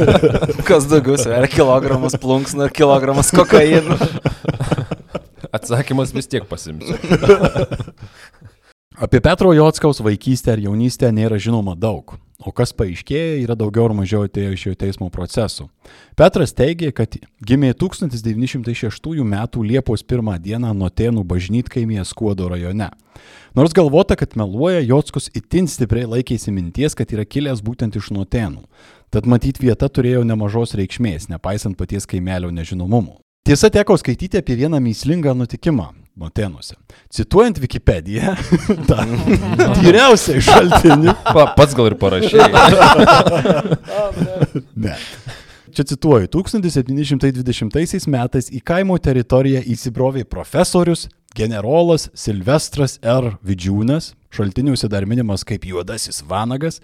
Kas 0.68 0.84
daugiau 0.92 1.16
sveria 1.16 1.48
kilogramas 1.48 2.20
plunksnų 2.20 2.68
ir 2.68 2.72
kilogramas 2.76 3.32
kokainų. 3.32 3.96
Atsakymas 5.56 6.12
vis 6.12 6.28
tiek 6.28 6.44
pasimsiu. 6.52 7.00
Apie 9.02 9.20
Petro 9.20 9.52
Jotskaus 9.52 9.98
vaikystę 9.98 10.52
ir 10.54 10.60
jaunystę 10.68 11.08
nėra 11.10 11.34
žinoma 11.34 11.72
daug, 11.74 12.12
o 12.38 12.52
kas 12.54 12.70
paaiškėja, 12.70 13.40
yra 13.42 13.56
daugiau 13.58 13.88
ar 13.88 13.94
mažiau 13.98 14.28
atėjo 14.28 14.52
iš 14.54 14.62
jo 14.68 14.74
teismo 14.78 15.08
procesų. 15.10 15.64
Petras 16.14 16.54
teigė, 16.54 16.92
kad 16.94 17.16
gimė 17.42 17.72
1906 17.74 19.24
m. 19.24 19.34
Liepos 19.66 20.04
1 20.06 20.38
d. 20.44 20.60
Notėnų 20.62 21.24
bažnytkaimėje 21.32 22.04
Skuodo 22.12 22.46
rajone. 22.52 22.92
Nors 23.58 23.74
galvota, 23.74 24.14
kad 24.14 24.36
meluoja, 24.38 24.84
Jotskus 24.86 25.26
itin 25.34 25.66
stipriai 25.66 26.06
laikėsi 26.06 26.54
minties, 26.54 26.94
kad 26.94 27.10
yra 27.10 27.26
kilęs 27.26 27.58
būtent 27.58 27.98
iš 27.98 28.12
Notėnų. 28.14 28.62
Tad 29.10 29.26
matyt 29.26 29.58
vieta 29.58 29.90
turėjo 29.90 30.22
nemažos 30.22 30.76
reikšmės, 30.78 31.26
nepaisant 31.26 31.74
paties 31.74 32.06
kaimelio 32.06 32.54
nežinomumo. 32.54 33.18
Tiesa, 33.42 33.66
teko 33.66 33.98
skaityti 33.98 34.38
apie 34.38 34.54
vieną 34.62 34.78
myslingą 34.78 35.34
nutikimą. 35.34 35.90
Motenuose. 36.16 36.74
Cituojant 37.10 37.58
Wikipediją, 37.58 38.34
tą 38.88 39.04
tyriausią 39.80 40.36
iš 40.40 40.50
šaltinių. 40.50 41.14
Pa, 41.24 41.46
pats 41.56 41.76
gal 41.78 41.88
ir 41.88 41.96
parašė. 42.00 42.48
ne. 44.86 44.98
Čia 45.72 45.86
cituoju, 45.88 46.28
1720 46.28 48.08
metais 48.12 48.50
į 48.52 48.60
kaimo 48.60 48.98
teritoriją 49.00 49.62
įsibrovė 49.72 50.26
profesorius, 50.28 51.06
generolas 51.32 52.10
Silvestras 52.12 52.98
R. 53.00 53.38
Vidžiūnas, 53.40 54.12
šaltiniuose 54.32 54.88
dar 54.92 55.06
minimas 55.08 55.44
kaip 55.46 55.64
juodasis 55.68 56.22
vanagas, 56.28 56.80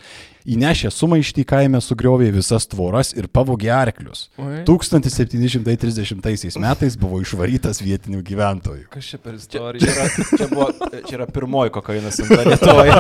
įnešė 0.49 0.91
sumaištį 0.95 1.45
kaime 1.49 1.81
sugriovė 1.85 2.31
visas 2.37 2.69
tvoras 2.71 3.15
ir 3.17 3.29
pavogė 3.33 3.73
arklius. 3.75 4.29
Oi. 4.41 4.63
1730 4.69 6.61
metais 6.63 6.97
buvo 7.01 7.21
išvarytas 7.25 7.83
vietinių 7.85 8.23
gyventojų. 8.29 8.87
Kas 8.93 9.13
čia 9.13 9.19
per 9.23 9.39
istoriją? 9.41 9.85
Čia, 9.85 9.93
čia, 9.95 9.99
yra, 10.05 10.07
čia, 10.37 10.47
buvo, 10.53 10.71
čia 11.09 11.19
yra 11.21 11.27
pirmoji 11.33 11.75
kokaino 11.79 12.11
simta 12.15 12.43
Lietuvoje. 12.49 12.93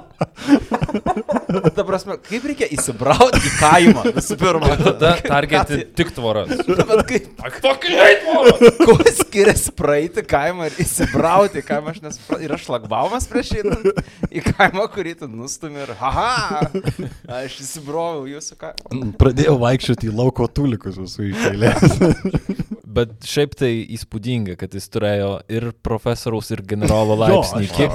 Ta 1.76 1.84
prasme, 1.86 2.16
kaip 2.22 2.46
reikia 2.50 2.68
įsibrauti 2.74 3.40
į 3.40 3.52
kaimą 3.60 4.04
visų 4.16 4.36
pirma? 4.40 4.72
Tada 4.80 5.12
targeti 5.30 5.80
tik 5.96 6.12
tvoras. 6.16 6.52
Bet 6.90 7.02
kaip? 7.10 7.28
Pakiliai 7.64 8.18
tvoras! 8.22 8.78
Kuo 8.82 8.96
skiriasi 9.20 9.74
praeiti 9.76 10.24
kaimą 10.26 10.70
ir 10.70 10.78
įsibrauti 10.84 11.62
į 11.62 11.66
kaimą, 11.68 11.94
aš 11.94 12.02
nesuprantu. 12.04 12.46
Yra 12.46 12.60
šlagbaumas 12.60 13.28
prieš 13.30 13.54
einant 13.60 14.02
į 14.30 14.44
kaimą, 14.46 14.86
kurį 14.94 15.16
tu 15.22 15.30
nustumi 15.30 15.82
ir 15.84 15.94
haha, 16.00 16.70
aš 17.40 17.60
įsibroviau 17.64 18.26
jūsų 18.36 18.60
kaimą. 18.62 19.12
Pradėjau 19.20 19.58
vaikščioti 19.62 20.10
į 20.10 20.16
lauko 20.16 20.48
tulikus 20.50 21.00
visų 21.02 21.30
iš 21.32 21.46
eilės. 21.52 22.00
Bet 22.96 23.26
šiaip 23.28 23.52
tai 23.58 23.70
įspūdinga, 23.92 24.54
kad 24.60 24.72
jis 24.76 24.86
turėjo 24.92 25.30
ir 25.52 25.68
profesoriaus, 25.84 26.48
ir 26.54 26.62
generolo 26.68 27.16
laipsnį. 27.20 27.68
Kiek, 27.76 27.92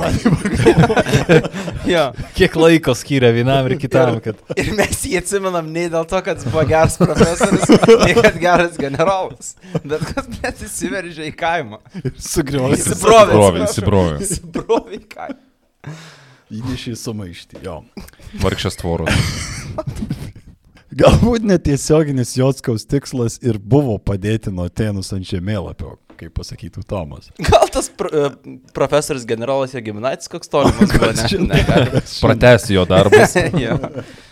ja. 1.93 2.03
kiek 2.38 2.58
laiko 2.60 2.93
skiria 2.98 3.31
vienam 3.34 3.70
ir 3.72 3.77
kitam. 3.81 4.20
Kad... 4.24 4.41
Ir, 4.53 4.62
ir 4.67 4.74
mes 4.77 5.01
jį 5.08 5.17
atsimenam 5.22 5.72
ne 5.74 5.88
dėl 5.93 6.05
to, 6.10 6.22
kad 6.25 6.38
jis 6.38 6.50
buvo 6.51 6.65
geras 6.70 7.00
profesorius, 7.01 7.65
ne 8.05 8.15
kad 8.20 8.38
geras 8.41 8.77
generolas, 8.81 9.55
bet 9.81 10.05
kad 10.12 10.29
mes 10.38 10.65
įsiveržė 10.67 11.31
į 11.31 11.36
kaimą. 11.39 11.81
Sugriovė. 12.22 12.77
Įsibrovė. 12.77 13.65
Įsibrovė. 13.65 14.20
Įsibrovė 14.27 15.00
į 15.00 15.05
kaimą. 15.15 15.98
Įnešė 16.51 16.98
sumaištį, 17.00 17.63
jo. 17.63 17.79
Vargšas 18.43 18.77
tvoros. 18.84 19.31
Galbūt 20.91 21.45
netiesioginis 21.48 22.33
Jotskaus 22.36 22.83
tikslas 22.89 23.38
ir 23.39 23.55
buvo 23.60 23.95
padėti 24.03 24.51
nuotėnus 24.51 25.13
ant 25.15 25.27
žemėlapio, 25.27 25.93
kaip 26.19 26.33
pasakytų 26.36 26.83
Tomas. 26.88 27.29
Gal 27.39 27.69
tas 27.71 27.88
pr 27.95 28.33
profesorius 28.75 29.24
generolas 29.29 29.71
jo 29.75 29.83
giminaitis 29.86 30.27
koks 30.31 30.51
tolimas 30.51 30.91
buvo, 30.91 31.13
ne? 31.15 31.48
ne 31.53 32.03
Pratesti 32.19 32.75
jo 32.75 32.83
darbas. 32.89 33.38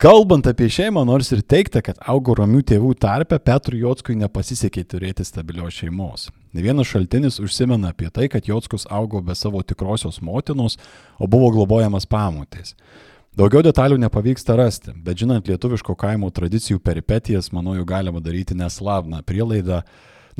Kalbant 0.00 0.46
apie 0.48 0.68
šeimą, 0.72 1.02
nors 1.04 1.28
ir 1.32 1.42
teikta, 1.44 1.82
kad 1.84 1.98
augo 2.08 2.32
romių 2.38 2.62
tėvų 2.70 2.94
tarpe, 3.00 3.36
Petrui 3.36 3.82
Jotskui 3.82 4.16
nepasisekė 4.16 4.86
turėti 4.88 5.26
stabilios 5.28 5.76
šeimos. 5.76 6.30
Ne 6.56 6.64
vienas 6.64 6.88
šaltinis 6.88 7.36
užsimena 7.40 7.92
apie 7.92 8.08
tai, 8.08 8.30
kad 8.32 8.48
Jotskus 8.48 8.88
augo 8.88 9.20
be 9.20 9.36
savo 9.36 9.60
tikrosios 9.60 10.22
motinos, 10.24 10.78
o 11.20 11.28
buvo 11.28 11.50
globojamas 11.52 12.08
pamotės. 12.08 12.72
Daugiau 13.38 13.62
detalių 13.62 13.94
nepavyksta 14.02 14.56
rasti, 14.58 14.90
bet 14.90 15.20
žinant 15.22 15.46
lietuviško 15.46 15.94
kaimo 15.98 16.26
tradicijų 16.34 16.80
peripetijas, 16.82 17.52
manau, 17.54 17.76
jau 17.78 17.84
galima 17.86 18.18
daryti 18.18 18.56
neslavną 18.58 19.20
prielaidą, 19.22 19.84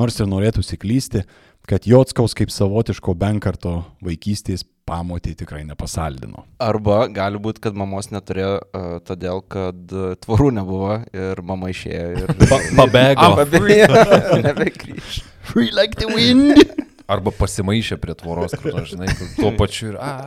nors 0.01 0.19
ir 0.19 0.27
norėtųsi 0.27 0.79
klysti, 0.81 1.23
kad 1.71 1.87
Jotskaus 1.87 2.35
kaip 2.35 2.51
savotiško 2.51 3.15
Benkarto 3.15 3.77
vaikystės 4.03 4.67
pamotį 4.91 5.37
tikrai 5.39 5.63
nepasaldino. 5.69 6.43
Arba 6.59 7.05
gali 7.15 7.39
būti, 7.39 7.63
kad 7.63 7.79
mamos 7.79 8.11
neturėjo, 8.11 8.57
uh, 8.59 8.97
todėl 9.07 9.39
kad 9.47 9.95
uh, 9.95 10.17
tvorų 10.27 10.51
nebuvo 10.59 10.97
ir 11.15 11.43
mama 11.47 11.71
išėjo 11.71 12.25
ir... 12.25 12.33
Pabėgo. 12.81 13.29
Pabėgo. 13.39 14.03
Nebegrįž. 14.49 15.21
Free 15.53 15.71
like 15.77 15.95
the 16.03 16.11
wind. 16.11 16.59
Arba 17.11 17.31
pasimaišė 17.35 18.01
prie 18.03 18.19
tvoros, 18.19 18.59
kur, 18.59 18.83
žinai, 18.87 19.15
kur 19.15 19.31
tuo 19.39 19.55
pačiu 19.63 19.93
ir... 19.93 20.03
A. 20.03 20.27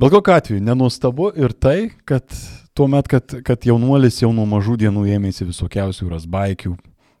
Bet 0.00 0.10
kokiu 0.10 0.32
atveju, 0.32 0.60
nenustabu 0.64 1.26
ir 1.36 1.52
tai, 1.52 1.90
kad 2.08 2.24
tuo 2.72 2.86
met, 2.88 3.08
kad, 3.08 3.34
kad 3.44 3.66
jaunuolis 3.68 4.22
jau 4.22 4.30
nuo 4.32 4.46
mažų 4.48 4.78
dienų 4.80 5.02
ėmėsi 5.12 5.44
visokiausių 5.44 6.06
rasbaikių, 6.14 6.70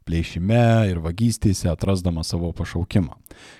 plėšime 0.08 0.62
ir 0.88 1.02
vagystėse 1.04 1.68
atrasdamas 1.68 2.30
savo 2.32 2.48
pašaukimą. 2.56 3.12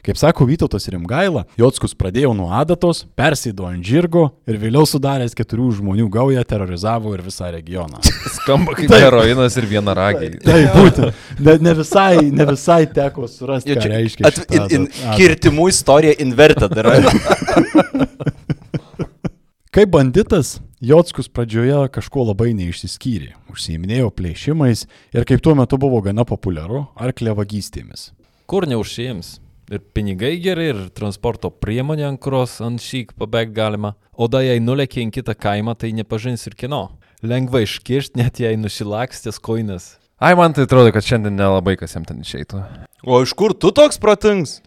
Kaip 0.06 0.16
sako 0.16 0.46
Vytautas 0.48 0.88
Rimgaila, 0.88 1.42
Jotskus 1.60 1.92
pradėjo 2.00 2.32
nuo 2.38 2.48
adatos, 2.56 3.02
persėdo 3.12 3.68
ant 3.68 3.84
žirgo 3.84 4.30
ir 4.48 4.56
vėliau 4.62 4.88
sudaręs 4.88 5.36
keturių 5.36 5.68
žmonių 5.82 6.08
gaują 6.16 6.40
terorizavo 6.48 7.12
ir 7.12 7.20
visą 7.26 7.52
regioną. 7.52 8.00
Skamba 8.38 8.72
kaip 8.78 8.88
Taip. 8.88 9.04
heroinas 9.04 9.58
ir 9.60 9.68
vienaragiai. 9.68 10.38
Taip, 10.46 10.78
būtent. 10.78 11.20
Ne, 11.44 11.58
ne, 11.60 11.76
visai, 11.82 12.14
ne 12.24 12.48
visai 12.54 12.86
teko 12.88 13.28
surasti, 13.28 13.76
ką 13.76 13.92
reiškia. 13.98 14.32
At, 14.32 14.40
in, 14.48 14.88
in, 14.88 14.88
kirtimų 15.20 15.68
istorija 15.74 16.16
inverted 16.24 16.80
yra. 16.80 16.96
Kaip 19.70 19.92
banditas, 19.94 20.56
Jotskus 20.82 21.28
pradžioje 21.30 21.76
kažkuo 21.94 22.24
labai 22.26 22.48
neišsiskyrė, 22.58 23.36
užsiiminėjo 23.52 24.08
plėšimais 24.18 24.80
ir 25.14 25.26
kaip 25.30 25.44
tuo 25.46 25.52
metu 25.54 25.78
buvo 25.78 26.00
gana 26.02 26.24
populiaru, 26.26 26.80
arklė 26.98 27.36
vagystėmis. 27.38 28.08
Kur 28.50 28.66
neužsiims? 28.66 29.36
Ir 29.70 29.84
pinigai 29.94 30.32
geri, 30.42 30.64
ir 30.72 30.80
transporto 30.90 31.52
priemonė, 31.54 32.08
ant 32.08 32.18
kurios 32.18 32.56
ant 32.66 32.82
šyk 32.82 33.14
pabėgti 33.14 33.54
galima. 33.60 33.92
O 34.18 34.26
da 34.26 34.40
jei 34.42 34.58
nulėkė 34.58 35.04
į 35.04 35.12
kitą 35.20 35.36
kaimą, 35.38 35.76
tai 35.78 35.92
nepažins 35.94 36.42
ir 36.50 36.58
kino. 36.58 36.88
Lengva 37.22 37.62
iškirsti, 37.62 38.18
net 38.18 38.42
jei 38.42 38.58
nusilakstės 38.58 39.38
koinas. 39.38 39.92
Ai, 40.18 40.34
man 40.34 40.50
tai 40.50 40.66
atrodo, 40.66 40.90
kad 40.90 41.06
šiandien 41.06 41.38
nelabai 41.38 41.76
kas 41.78 41.94
jam 41.94 42.02
ten 42.10 42.26
išeitų. 42.26 42.64
O 43.06 43.22
iš 43.22 43.38
kur 43.38 43.54
tu 43.54 43.70
toks 43.70 44.02
pratings? 44.02 44.58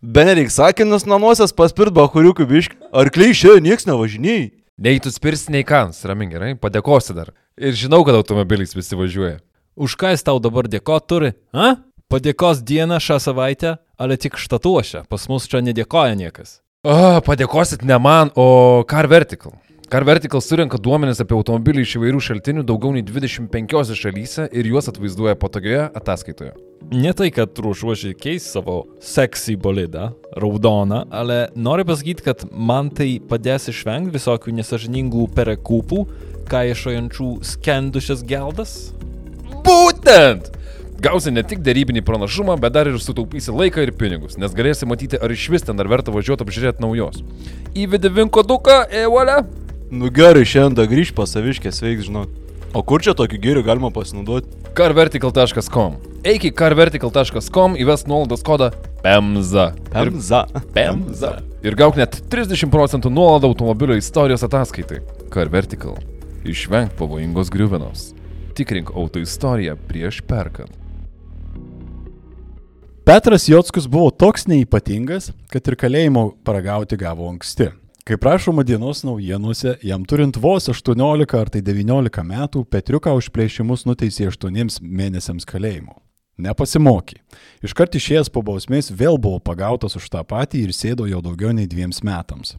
Benedik 0.00 0.48
sakinus 0.48 1.04
namuosias 1.04 1.52
paspirt 1.52 1.92
bahuriukų 1.92 2.46
biški. 2.48 2.78
Arkliai 2.96 3.34
šiandien 3.36 3.66
nieks 3.68 3.84
nevažiniai. 3.84 4.46
Nei 4.80 4.96
tu 5.04 5.12
spirsi, 5.12 5.50
nei 5.52 5.60
kans, 5.60 5.98
ramink 6.08 6.32
gerai, 6.32 6.54
padėkosi 6.56 7.12
dar. 7.12 7.34
Ir 7.60 7.76
žinau, 7.76 8.00
kad 8.08 8.16
automobiliais 8.16 8.72
visi 8.72 8.96
važiuoja. 8.96 9.42
Už 9.76 9.98
ką 10.00 10.14
jis 10.14 10.24
tau 10.24 10.40
dabar 10.40 10.70
dėkot 10.72 11.04
turi? 11.04 11.34
A? 11.52 11.74
Padėkos 12.08 12.64
dieną 12.64 12.96
šią 12.96 13.18
savaitę, 13.20 13.74
ale 14.00 14.16
tik 14.16 14.40
štatuošia, 14.40 15.04
pas 15.04 15.28
mus 15.28 15.44
čia 15.44 15.60
nedėkoja 15.60 16.16
niekas. 16.16 16.62
O, 16.80 17.20
padėkosit 17.20 17.84
ne 17.84 18.00
man, 18.00 18.32
o 18.40 18.80
Car 18.88 19.04
Vertical. 19.04 19.52
Car 19.90 20.04
Vertical 20.04 20.38
surenka 20.38 20.78
duomenis 20.78 21.18
apie 21.18 21.34
automobilį 21.34 21.82
iš 21.82 21.96
įvairių 21.98 22.20
šaltinių 22.22 22.62
daugiau 22.62 22.92
nei 22.94 23.02
25 23.02 23.96
šalyse 23.98 24.44
ir 24.54 24.68
juos 24.70 24.86
atvaizduoja 24.86 25.34
patogioje 25.34 25.88
ataskaitoje. 25.98 26.52
Ne 26.94 27.10
tai, 27.18 27.32
kad 27.34 27.58
ruošiuosi 27.58 28.12
keisti 28.14 28.52
savo 28.52 28.76
seksy 29.02 29.56
bolidą, 29.58 30.12
raudoną, 30.38 31.00
ale 31.10 31.40
noriu 31.58 31.88
pasakyti, 31.88 32.22
kad 32.22 32.44
man 32.54 32.92
tai 32.94 33.16
padės 33.18 33.66
išvengti 33.72 34.14
visokių 34.14 34.54
nesažiningų 34.60 35.24
perekūpų, 35.34 36.04
kaišojančių 36.52 37.30
skendušias 37.50 38.22
geldas. 38.30 38.76
Būtent! 39.66 40.52
Gausi 41.02 41.32
ne 41.34 41.42
tik 41.42 41.64
darybinį 41.66 42.04
pranašumą, 42.06 42.60
bet 42.62 42.76
dar 42.76 42.86
ir 42.86 43.00
sutaupysi 43.02 43.50
laiką 43.50 43.82
ir 43.82 43.90
pinigus, 43.98 44.38
nes 44.38 44.54
galėsi 44.54 44.86
matyti, 44.86 45.18
ar 45.18 45.34
iš 45.34 45.48
vis 45.50 45.66
ten 45.66 45.74
dar 45.74 45.90
verta 45.90 46.14
važiuoti 46.14 46.46
apžiūrėti 46.46 46.86
naujos. 46.86 47.24
Įvedi 47.74 48.14
vinkoduką, 48.20 48.84
evalę. 49.02 49.40
Nu 49.90 50.06
gerai, 50.14 50.44
šiandien 50.46 50.86
grįž 50.86 51.10
pas 51.18 51.32
saviškės 51.34 51.82
veiks, 51.82 52.06
žinok. 52.06 52.30
O 52.78 52.84
kur 52.86 53.02
čia 53.02 53.10
tokį 53.18 53.40
gėrių 53.42 53.62
galima 53.66 53.90
pasinaudoti? 53.90 54.60
carvertical.com. 54.78 55.96
Eik 56.30 56.44
į 56.46 56.52
carvertical.com, 56.54 57.74
įves 57.80 58.04
nuolaidos 58.06 58.44
kodą 58.46 58.70
PEMZA. 59.02 59.66
Ir, 59.74 60.12
Pemza. 60.12 60.44
PEMZA. 60.76 61.32
Ir 61.66 61.74
gauk 61.74 61.98
net 61.98 62.20
30 62.30 62.70
procentų 62.70 63.10
nuolaidą 63.10 63.50
automobilio 63.50 63.96
istorijos 63.98 64.46
ataskaitai. 64.46 65.00
Carvertical. 65.34 65.98
Išvenk 66.46 66.94
pavojingos 67.00 67.50
griuvenos. 67.52 68.12
Tikrink 68.54 68.94
auto 68.94 69.18
istoriją 69.18 69.74
prieš 69.88 70.22
perkant. 70.28 70.70
Petras 73.04 73.48
Jotskus 73.50 73.88
buvo 73.90 74.12
toks 74.14 74.46
neįpatingas, 74.46 75.32
kad 75.50 75.66
ir 75.66 75.74
kalėjimo 75.80 76.28
paragauti 76.46 77.00
gavo 77.00 77.26
anksti. 77.32 77.72
Kaip 78.04 78.24
rašoma 78.24 78.62
dienos 78.64 79.02
naujienuose, 79.04 79.74
jam 79.82 80.04
turint 80.08 80.36
vos 80.40 80.68
18 80.72 81.34
ar 81.36 81.50
tai 81.52 81.60
19 81.60 82.22
metų, 82.24 82.62
Petriuką 82.64 83.12
už 83.18 83.28
plėšimus 83.34 83.84
nuteisė 83.84 84.30
8 84.30 84.80
mėnesiams 84.80 85.44
kalėjimo. 85.44 85.98
Nepasimokė. 86.40 87.18
Iškart 87.66 87.98
išėjęs 87.98 88.30
po 88.32 88.40
bausmės 88.46 88.88
vėl 88.96 89.18
buvo 89.20 89.42
pagautas 89.44 89.98
už 90.00 90.08
tą 90.08 90.22
patį 90.24 90.62
ir 90.64 90.72
sėdo 90.72 91.04
jau 91.10 91.20
daugiau 91.20 91.52
nei 91.52 91.68
dviems 91.68 92.00
metams. 92.06 92.54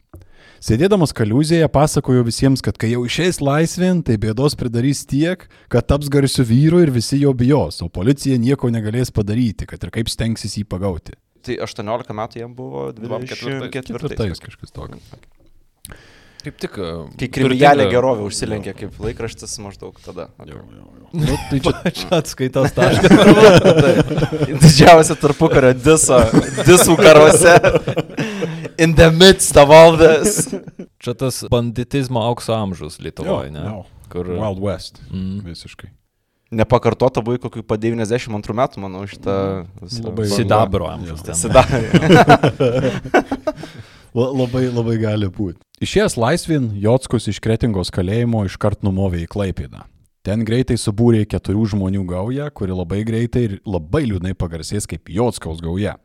Sėdėdamas 0.62 1.10
kaliuzėje 1.14 1.66
pasakojo 1.74 2.22
visiems, 2.26 2.62
kad 2.62 2.78
kai 2.78 2.92
jau 2.92 3.02
išeis 3.08 3.40
laisvėn, 3.42 4.04
tai 4.06 4.20
bėdos 4.22 4.54
pridarys 4.58 5.02
tiek, 5.10 5.48
kad 5.66 5.88
taps 5.90 6.10
garsiu 6.12 6.46
vyru 6.46 6.84
ir 6.84 6.94
visi 6.94 7.18
jo 7.18 7.34
bijos, 7.34 7.82
o 7.82 7.90
policija 7.90 8.38
nieko 8.38 8.70
negalės 8.70 9.10
padaryti, 9.10 9.66
kad 9.66 9.82
ir 9.82 9.90
kaip 9.94 10.10
stengsis 10.10 10.54
jį 10.60 10.68
pagauti. 10.70 11.18
Tai 11.42 11.58
18 11.66 12.14
metų 12.14 12.42
jam 12.44 12.52
buvo 12.54 12.88
24. 12.94 13.70
Ketvirtais 13.74 14.42
kažkas 14.42 14.74
tokio. 14.74 15.00
Kaip 16.42 16.56
tik. 16.58 16.74
e, 16.74 16.86
Kai 17.20 17.28
kriminalė 17.30 17.84
gerovė 17.92 18.24
užsilenkė 18.26 18.72
kaip 18.74 18.96
laikraštis 19.02 19.52
maždaug 19.62 19.98
tada. 20.02 20.24
Nu, 20.42 21.36
tai 21.50 21.60
čia 21.62 21.74
Čia 22.00 22.08
atskaitos 22.18 22.74
taškas. 22.78 23.12
Didžiausia 24.50 25.16
tarpukario 25.22 25.70
diso, 25.78 26.18
disų 26.66 26.96
karuose. 26.98 27.54
In 28.82 28.96
the 28.98 29.10
midst 29.14 29.54
of 29.60 29.70
all 29.70 29.94
this. 30.00 30.48
Čia 31.02 31.14
tas 31.18 31.42
banditizmo 31.52 32.22
aukso 32.26 32.56
amžius 32.58 32.98
Lietuvoje, 33.02 33.52
ne? 33.54 33.66
jo. 33.68 33.82
Kur... 34.12 34.34
Wild 34.34 34.58
West. 34.62 34.98
Mm. 35.12 35.44
Visiškai. 35.46 35.92
Nepakartota 36.52 37.22
buvo 37.24 37.38
kokių 37.46 37.62
po 37.64 37.78
92 37.80 38.56
metų, 38.58 38.82
manau, 38.84 39.06
šitą... 39.08 39.36
Labai-. 39.80 40.28
Sidabro 40.28 40.90
amžius. 40.90 41.22
ten. 41.24 41.38
Sidabro. 41.38 41.80
La, 44.12 44.26
labai, 44.28 44.66
labai 44.68 44.98
gali 45.00 45.28
būti. 45.32 45.56
Išėjęs 45.82 46.18
laisvin, 46.20 46.66
Jotskus 46.76 47.30
iš 47.32 47.38
Kretingos 47.40 47.88
kalėjimo 47.94 48.42
iškart 48.44 48.82
numovė 48.84 49.22
į 49.24 49.30
Klaipėdą. 49.32 49.86
Ten 50.22 50.44
greitai 50.46 50.76
subūrė 50.78 51.24
keturių 51.26 51.64
žmonių 51.72 52.04
gaują, 52.10 52.50
kuri 52.54 52.76
labai 52.76 53.00
greitai 53.08 53.46
ir 53.48 53.54
labai 53.64 54.04
liūdnai 54.10 54.36
pagarsės 54.38 54.84
kaip 54.90 55.08
Jotskaus 55.10 55.64
gauja. 55.64 55.96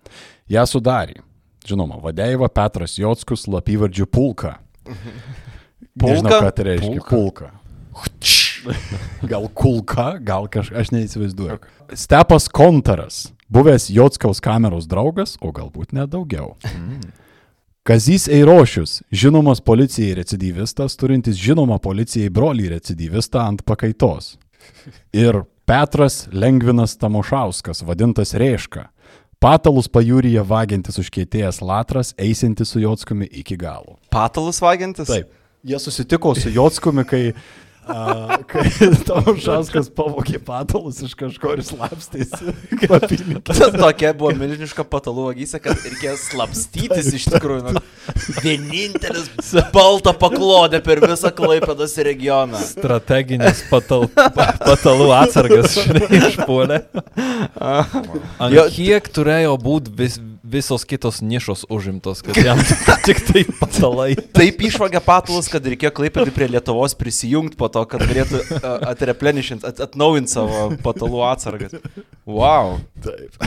Ja 0.49 0.63
sudarė. 0.65 1.19
Žinoma, 1.67 1.99
vadeiva 1.99 2.47
Petras 2.47 2.95
Jotskus 2.95 3.43
lapyvardžių 3.51 4.07
pulka. 4.07 4.55
Nežinau, 5.97 6.31
Pulka? 6.31 6.39
ką 6.39 6.55
tai 6.55 6.65
reiškia. 6.71 7.03
Pulka. 7.11 7.51
Gal 9.31 9.47
kulka, 9.53 10.17
gal 10.23 10.47
kažkas, 10.51 10.77
aš 10.81 10.91
neįsivaizduoju. 10.95 11.59
Stepas 11.97 12.47
Kontaras, 12.51 13.27
buvęs 13.49 13.89
Jotskaus 13.93 14.41
kameros 14.43 14.87
draugas, 14.89 15.37
o 15.41 15.53
galbūt 15.55 15.95
net 15.95 16.11
daugiau. 16.13 16.55
Kazys 17.87 18.27
Eirošius, 18.27 19.01
žinomas 19.11 19.61
policijai 19.63 20.17
recidyvistas, 20.17 20.97
turintis 20.99 21.37
žinomą 21.39 21.77
policijai 21.79 22.27
brolį 22.33 22.73
recidyvistą 22.73 23.45
ant 23.45 23.63
pakaitos. 23.63 24.35
Ir 25.15 25.45
Petras 25.67 26.25
Lengvinas 26.31 26.97
Tamošauskas, 26.99 27.85
vadintas 27.87 28.33
Rėška, 28.35 28.89
patalus 29.43 29.87
pajūryje 29.91 30.43
vagiantis 30.47 30.99
užkėtėjęs 30.99 31.61
latras, 31.63 32.13
eisintis 32.19 32.71
su 32.73 32.83
Jotskumi 32.83 33.27
iki 33.27 33.55
galo. 33.59 33.97
Patalus 34.11 34.59
vagiantis? 34.63 35.07
Taip. 35.07 35.31
Jie 35.67 35.79
susitiko 35.81 36.31
su 36.37 36.51
Jotskumi, 36.53 37.03
kai, 37.07 37.21
a, 37.87 38.37
kai 38.49 38.65
Tamošauskas 39.07 39.89
pavogė 39.95 40.39
patalus 40.43 40.99
iš 41.05 41.13
kažko 41.17 41.55
ir 41.57 41.63
slapstėsi. 41.65 42.53
Tokia 43.81 44.13
buvo 44.17 44.33
milžiniška 44.37 44.85
patalų 44.87 45.29
vagystė, 45.31 45.61
kad 45.65 45.81
reikėjo 45.87 46.15
slapstytis 46.21 47.11
iš 47.17 47.27
tikrųjų. 47.33 47.73
Nu, 47.77 47.83
vienintelis 48.43 49.29
balta 49.75 50.13
paklodė 50.17 50.81
per 50.85 51.01
visą 51.03 51.31
Klaipėdos 51.37 51.97
regioną. 52.07 52.61
Strateginis 52.63 53.63
patal, 53.71 54.07
pa- 54.15 54.51
patalų 54.61 55.09
atsargas 55.17 55.77
išpuolė. 56.21 56.81
Kiek 58.75 59.09
turėjo 59.13 59.55
būti 59.61 59.93
vis, 59.97 60.19
visos 60.47 60.85
kitos 60.87 61.21
nišos 61.21 61.65
užimtos, 61.69 62.21
kad 62.25 62.37
jam 62.39 62.59
tik 63.05 63.19
tai 63.27 63.43
patalai. 63.59 64.09
Taip 64.35 64.61
išvagė 64.67 65.01
patalus, 65.03 65.49
kad 65.51 65.65
reikėjo 65.67 65.91
Klaipėdai 65.97 66.33
prie 66.35 66.47
Lietuvos 66.51 66.95
prisijungti 66.97 67.59
po 67.59 67.69
to, 67.73 67.83
kad 67.89 68.03
galėtų 68.07 68.41
uh, 68.43 68.67
atreplenišint, 68.91 69.65
at, 69.67 69.81
atnaujinti 69.87 70.31
savo 70.31 70.69
patalų 70.83 71.23
atsargas. 71.27 71.75
Wow. 72.27 72.77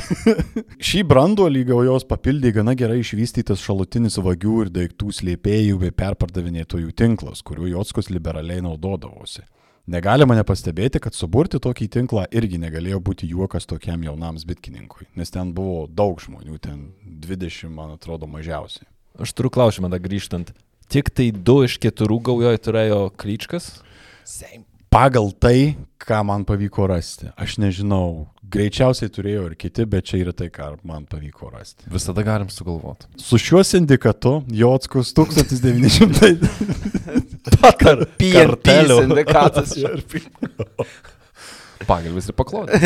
Šį 0.90 1.04
branduolį 1.08 1.64
gaujos 1.72 2.06
papildė 2.08 2.52
gana 2.60 2.76
gerai 2.78 3.00
išvystytas 3.04 3.62
šalutinis 3.64 4.20
vagių 4.20 4.66
ir 4.66 4.74
daiktų 4.74 5.14
slėpėjų 5.20 5.80
bei 5.84 5.96
perpardavinėtojų 6.02 6.92
tinklas, 6.96 7.44
kuriuo 7.46 7.70
Jotskus 7.74 8.12
liberaliai 8.12 8.62
naudodavosi. 8.64 9.46
Negalima 9.90 10.36
nepastebėti, 10.38 11.00
kad 11.02 11.16
suburti 11.18 11.58
tokį 11.62 11.88
tinklą 11.90 12.22
irgi 12.36 12.60
negalėjo 12.62 13.00
būti 13.02 13.26
juokas 13.26 13.66
tokiam 13.66 14.04
jaunam 14.06 14.36
bitininkui, 14.46 15.08
nes 15.18 15.34
ten 15.34 15.50
buvo 15.56 15.88
daug 15.90 16.20
žmonių, 16.22 16.58
ten 16.62 16.84
20, 17.02 17.72
man 17.74 17.96
atrodo, 17.96 18.28
mažiausiai. 18.30 18.86
Aš 19.18 19.34
turiu 19.34 19.50
klausimą, 19.50 19.90
dar 19.90 19.98
grįžtant. 19.98 20.52
Tik 20.90 21.10
tai 21.10 21.30
du 21.34 21.64
iš 21.66 21.80
keturių 21.82 22.20
gaujoje 22.28 22.62
turėjo 22.62 23.00
kryčkas? 23.18 23.80
Pagal 24.90 25.30
tai, 25.38 25.76
ką 26.02 26.24
man 26.26 26.42
pavyko 26.42 26.88
rasti, 26.90 27.28
aš 27.38 27.60
nežinau, 27.62 28.26
greičiausiai 28.50 29.06
turėjo 29.14 29.44
ir 29.46 29.52
kiti, 29.54 29.86
bet 29.86 30.02
čia 30.08 30.18
yra 30.24 30.32
tai, 30.34 30.48
ką 30.50 30.82
man 30.82 31.06
pavyko 31.06 31.46
rasti. 31.52 31.86
Visada 31.92 32.24
galim 32.26 32.50
sugalvoti. 32.50 33.06
Su 33.22 33.38
šiuo 33.38 33.62
sindikatu 33.62 34.42
Jotskus 34.50 35.14
1900... 35.14 36.42
Kar, 37.80 38.02
PNP 38.18 38.66
sindikatas. 38.90 39.78
Pagalvis 41.90 42.26
ir 42.26 42.34
paklodė. 42.34 42.74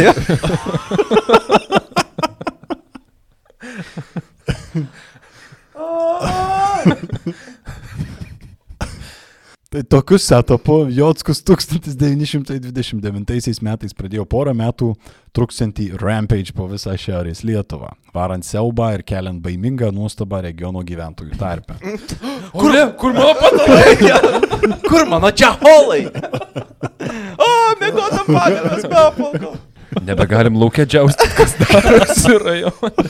Tai 9.74 9.82
tokiu 9.82 10.18
setupu 10.18 10.86
Jotskus 10.94 11.42
1929 11.42 13.62
metais 13.66 13.94
pradėjo 13.98 14.22
porą 14.30 14.54
metų 14.54 14.94
truksiantį 15.34 15.98
rampage 15.98 16.54
po 16.54 16.70
visą 16.70 16.94
Šiaurės 16.94 17.42
Lietuvą, 17.42 17.90
varant 18.14 18.46
siaubą 18.46 18.94
ir 18.94 19.02
keliant 19.02 19.42
baimingą 19.42 19.90
nuostabą 19.90 20.46
regiono 20.46 20.78
gyventojų 20.86 21.34
tarpe. 21.40 21.74
Kur, 22.54 22.70
kur 23.02 23.10
mano 23.18 23.34
patalai? 23.42 23.98
Kur 24.88 25.10
mano 25.10 25.34
čia 25.34 25.58
holai? 25.58 26.06
O, 27.34 27.74
mėgota 27.80 28.22
pagalbas, 28.28 28.84
papalko. 28.86 29.56
Nebegalim 30.04 30.58
laukia 30.60 30.86
džiausti, 30.88 31.28
kas 31.36 31.54
darosi 31.60 32.38
rajone. 32.42 33.06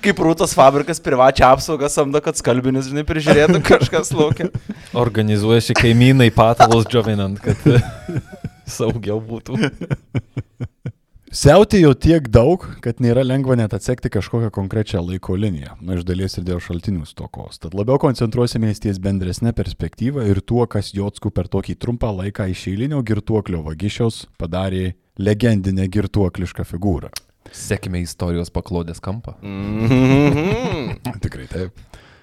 Kaip 0.00 0.22
rūtos 0.22 0.54
fabrikas 0.56 1.02
privačią 1.02 1.48
apsaugą 1.50 1.90
samdo, 1.92 2.22
kad 2.24 2.38
skalbinius, 2.38 2.88
žinai, 2.90 3.04
prižiūrėtų 3.08 3.62
kažkas 3.66 4.12
laukia. 4.16 4.48
Organizuojasi 4.96 5.76
kaimynai 5.78 6.30
patalus 6.34 6.86
džiovinant, 6.90 7.42
kad 7.42 7.66
saugiau 8.78 9.18
būtų. 9.24 9.58
Siautėjo 11.30 11.92
tiek 11.94 12.24
daug, 12.26 12.64
kad 12.82 12.98
nėra 12.98 13.22
lengva 13.22 13.54
net 13.54 13.70
atsekti 13.76 14.10
kažkokią 14.10 14.48
konkrečią 14.50 14.98
laiko 14.98 15.36
liniją, 15.38 15.76
nu 15.78 15.94
iš 15.94 16.02
dalies 16.02 16.34
ir 16.34 16.46
dėl 16.48 16.58
šaltinių 16.58 17.04
stokos. 17.06 17.60
Tad 17.62 17.76
labiau 17.78 18.00
koncentruosimės 18.02 18.82
ties 18.82 18.98
bendresnė 18.98 19.52
perspektyva 19.54 20.24
ir 20.26 20.40
tuo, 20.42 20.64
kas 20.66 20.90
Jotskų 20.96 21.30
per 21.30 21.46
tokį 21.52 21.76
trumpą 21.78 22.10
laiką 22.16 22.48
iš 22.50 22.64
eilinio 22.72 22.98
girtuoklio 23.06 23.62
vagišiaus 23.68 24.24
padarė 24.42 24.96
legendinę 25.20 25.88
girtuoklišką 25.92 26.64
figūrą. 26.64 27.10
Sekime 27.52 28.00
istorijos 28.04 28.52
paklodės 28.54 29.02
kampą. 29.02 29.34
Mhm. 29.42 31.00
Tikrai 31.24 31.48
taip. 31.50 31.74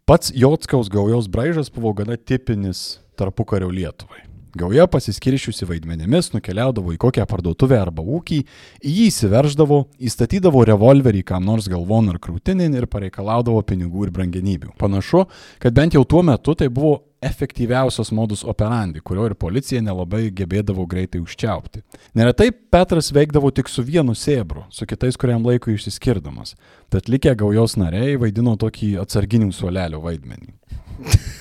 Pats 0.08 0.32
Jotskaus 0.32 0.88
gaujos 0.90 1.28
braižas 1.28 1.70
buvo 1.74 1.92
gana 1.94 2.16
tipinis 2.16 3.02
tarpukario 3.20 3.70
Lietuvai. 3.74 4.24
Gauja 4.58 4.88
pasiskiršiusi 4.90 5.68
vaidmenimis 5.68 6.32
nukeliaudavo 6.34 6.94
į 6.96 6.98
kokią 7.02 7.26
parduotuvę 7.30 7.78
arba 7.78 8.02
ūkį, 8.02 8.38
į 8.82 8.94
jį 8.96 9.08
įsiverždavo, 9.12 9.82
įstatydavo 10.08 10.64
revolverį 10.70 11.26
kam 11.28 11.46
nors 11.46 11.68
galvon 11.70 12.08
ar 12.14 12.18
krūtinin 12.24 12.74
ir 12.80 12.88
pareikalaudavo 12.90 13.62
pinigų 13.68 14.08
ir 14.08 14.14
brangenybių. 14.16 14.72
Panašu, 14.80 15.26
kad 15.62 15.76
bent 15.78 15.98
jau 15.98 16.06
tuo 16.08 16.24
metu 16.26 16.56
tai 16.58 16.72
buvo 16.74 16.96
efektyviausias 17.22 18.12
modus 18.12 18.44
operandi, 18.44 19.02
kurio 19.02 19.26
ir 19.30 19.36
policija 19.40 19.82
nelabai 19.82 20.28
gebėdavo 20.36 20.86
greitai 20.90 21.22
užčiaupti. 21.24 21.82
Neretai 22.18 22.52
Petras 22.52 23.10
veikdavo 23.14 23.50
tik 23.56 23.70
su 23.72 23.84
vienu 23.86 24.14
sėbru, 24.18 24.66
su 24.70 24.86
kitais 24.90 25.18
kuriam 25.18 25.46
laikui 25.46 25.78
išsiskirdamas, 25.78 26.56
tad 26.94 27.10
likę 27.10 27.34
gaujos 27.40 27.78
nariai 27.82 28.18
vaidino 28.22 28.56
tokį 28.60 28.94
atsarginių 29.04 29.50
suolelio 29.56 30.02
vaidmenį. 30.04 30.54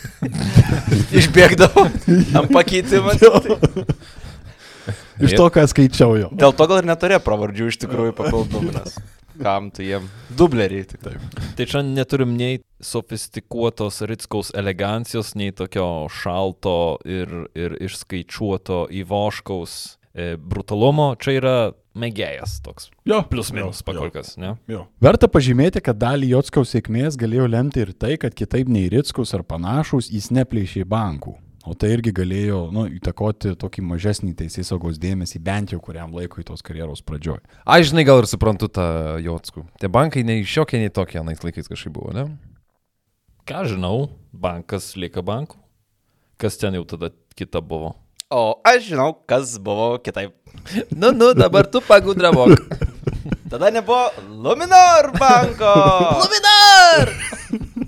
Išbėgdavo 1.20 1.86
ant 2.40 2.52
pakeitimą. 2.52 3.16
Iš 5.16 5.32
to, 5.32 5.46
ką 5.52 5.64
skaičiau 5.68 6.16
jo. 6.20 6.32
Dėl 6.36 6.52
to 6.56 6.66
gal 6.68 6.82
ir 6.82 6.88
neturėjo 6.88 7.20
pravardžių 7.24 7.70
iš 7.72 7.78
tikrųjų 7.84 8.16
papildomas. 8.16 8.96
Kam 9.42 9.70
tu 9.74 9.84
jiem? 9.84 10.08
Dubleriai. 10.36 10.86
Tik 10.88 11.02
taip. 11.04 11.40
Tai 11.58 11.66
čia 11.68 11.82
neturim 11.86 12.34
nei 12.38 12.60
sofistikuotos 12.82 14.02
Ritskaus 14.08 14.52
elegancijos, 14.56 15.34
nei 15.38 15.54
tokio 15.56 16.06
šalto 16.12 16.98
ir, 17.08 17.32
ir 17.56 17.78
išskaičiuoto 17.86 18.86
įvoškaus 19.02 19.74
e, 20.12 20.34
brutalumo. 20.36 21.12
Čia 21.20 21.36
yra 21.40 21.56
mėgėjas 21.96 22.58
toks. 22.64 22.90
Jo, 23.08 23.22
Plius 23.30 23.52
minus 23.56 23.80
pakolkas, 23.86 24.34
ne? 24.40 24.54
Jo. 24.70 24.84
Verta 25.02 25.30
pažymėti, 25.32 25.80
kad 25.84 25.98
dalį 26.00 26.34
Jotskaus 26.34 26.74
sėkmės 26.74 27.16
galėjo 27.20 27.48
lemti 27.48 27.82
ir 27.86 27.94
tai, 27.96 28.14
kad 28.20 28.36
kitaip 28.36 28.68
nei 28.72 28.90
Ritskus 28.92 29.34
ar 29.36 29.46
panašus 29.48 30.12
jis 30.12 30.30
neplėšė 30.36 30.84
bankų. 30.88 31.36
O 31.66 31.74
tai 31.74 31.90
irgi 31.96 32.12
galėjo 32.14 32.60
nu, 32.70 32.84
įtakoti 32.94 33.56
tokį 33.58 33.82
mažesnį 33.88 34.36
teisės 34.38 34.70
saugos 34.70 35.00
dėmesį 35.02 35.40
bent 35.42 35.72
jau 35.74 35.80
kuriam 35.82 36.14
laikui 36.14 36.44
tos 36.46 36.62
karjeros 36.62 37.02
pradžioj. 37.02 37.40
Aš 37.66 37.90
žinai, 37.90 38.04
gal 38.06 38.22
ir 38.22 38.28
suprantu 38.30 38.68
tą 38.70 38.86
Jotskų. 39.24 39.64
Tie 39.82 39.90
bankai 39.90 40.22
nei 40.26 40.46
šiokie, 40.46 40.78
nei 40.78 40.94
tokie, 40.94 41.18
anais 41.18 41.42
laikais 41.42 41.66
kažkaip 41.66 41.96
buvo, 41.96 42.14
ne? 42.14 42.28
Ką 43.50 43.64
žinau, 43.66 44.08
bankas 44.30 44.92
lieka 44.94 45.26
banku. 45.26 45.58
Kas 46.38 46.58
ten 46.60 46.78
jau 46.78 46.84
tada 46.86 47.10
kita 47.34 47.58
buvo? 47.64 47.96
O 48.30 48.60
aš 48.66 48.92
žinau, 48.92 49.12
kas 49.26 49.58
buvo 49.62 49.96
kitaip. 50.02 50.34
Nu, 51.00 51.10
nu, 51.12 51.34
dabar 51.34 51.66
tu 51.66 51.82
pagudravok. 51.82 52.58
Tada 53.50 53.70
nebuvo 53.70 54.10
Luminor 54.30 55.12
banko. 55.18 55.74
Luminar! 56.22 57.10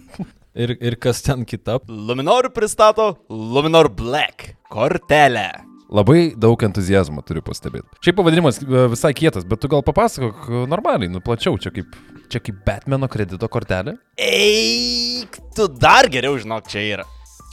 Ir, 0.57 0.73
ir 0.81 0.97
kas 0.97 1.21
ten 1.23 1.45
kita? 1.45 1.79
Luminor 1.89 2.49
pristato 2.55 3.19
Luminor 3.29 3.89
Black 3.89 4.55
kortelę. 4.73 5.51
Labai 5.89 6.35
daug 6.37 6.61
entuzijazmo 6.65 7.23
turiu 7.25 7.41
pastebėti. 7.45 7.89
Šiaip 8.05 8.17
pavadinimas 8.19 8.59
e, 8.61 8.83
visai 8.93 9.15
kietas, 9.17 9.47
bet 9.49 9.61
tu 9.63 9.71
gal 9.73 9.81
papasakok 9.85 10.49
e, 10.49 10.63
normaliai, 10.69 11.09
nu 11.09 11.23
plačiau, 11.25 11.57
čia 11.61 11.73
kaip, 11.73 11.95
čia 12.29 12.43
kaip 12.45 12.59
Batmano 12.67 13.09
kredito 13.09 13.49
kortelė. 13.49 13.97
Eik, 14.21 15.39
tu 15.57 15.69
dar 15.69 16.09
geriau 16.13 16.37
žinok, 16.41 16.69
čia 16.69 16.85
yra. 16.85 17.07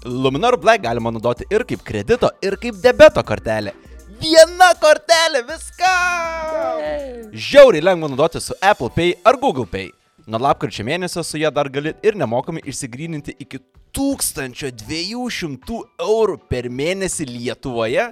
Luminor 0.05 0.59
Black 0.59 0.83
galima 0.83 1.11
naudoti 1.15 1.47
ir 1.47 1.63
kaip 1.67 1.83
kredito, 1.87 2.31
ir 2.43 2.59
kaip 2.59 2.79
debeto 2.83 3.23
kortelė. 3.23 3.71
Viena 4.19 4.71
kortelė, 4.79 5.45
viską. 5.47 5.93
Žiauriai 7.31 7.87
lengva 7.87 8.11
naudoti 8.11 8.43
su 8.43 8.55
Apple 8.59 8.91
Pay 8.95 9.15
ar 9.23 9.39
Google 9.39 9.67
Pay. 9.67 9.91
Nuo 10.25 10.39
lapkričio 10.41 10.81
mėnesio 10.81 11.21
su 11.21 11.37
ją 11.37 11.51
dar 11.53 11.67
gali 11.69 11.91
ir 12.01 12.15
nemokamai 12.17 12.63
išsigryninti 12.65 13.35
iki 13.43 13.59
1200 13.93 15.75
eurų 16.01 16.39
per 16.49 16.65
mėnesį 16.65 17.27
Lietuvoje 17.29 18.07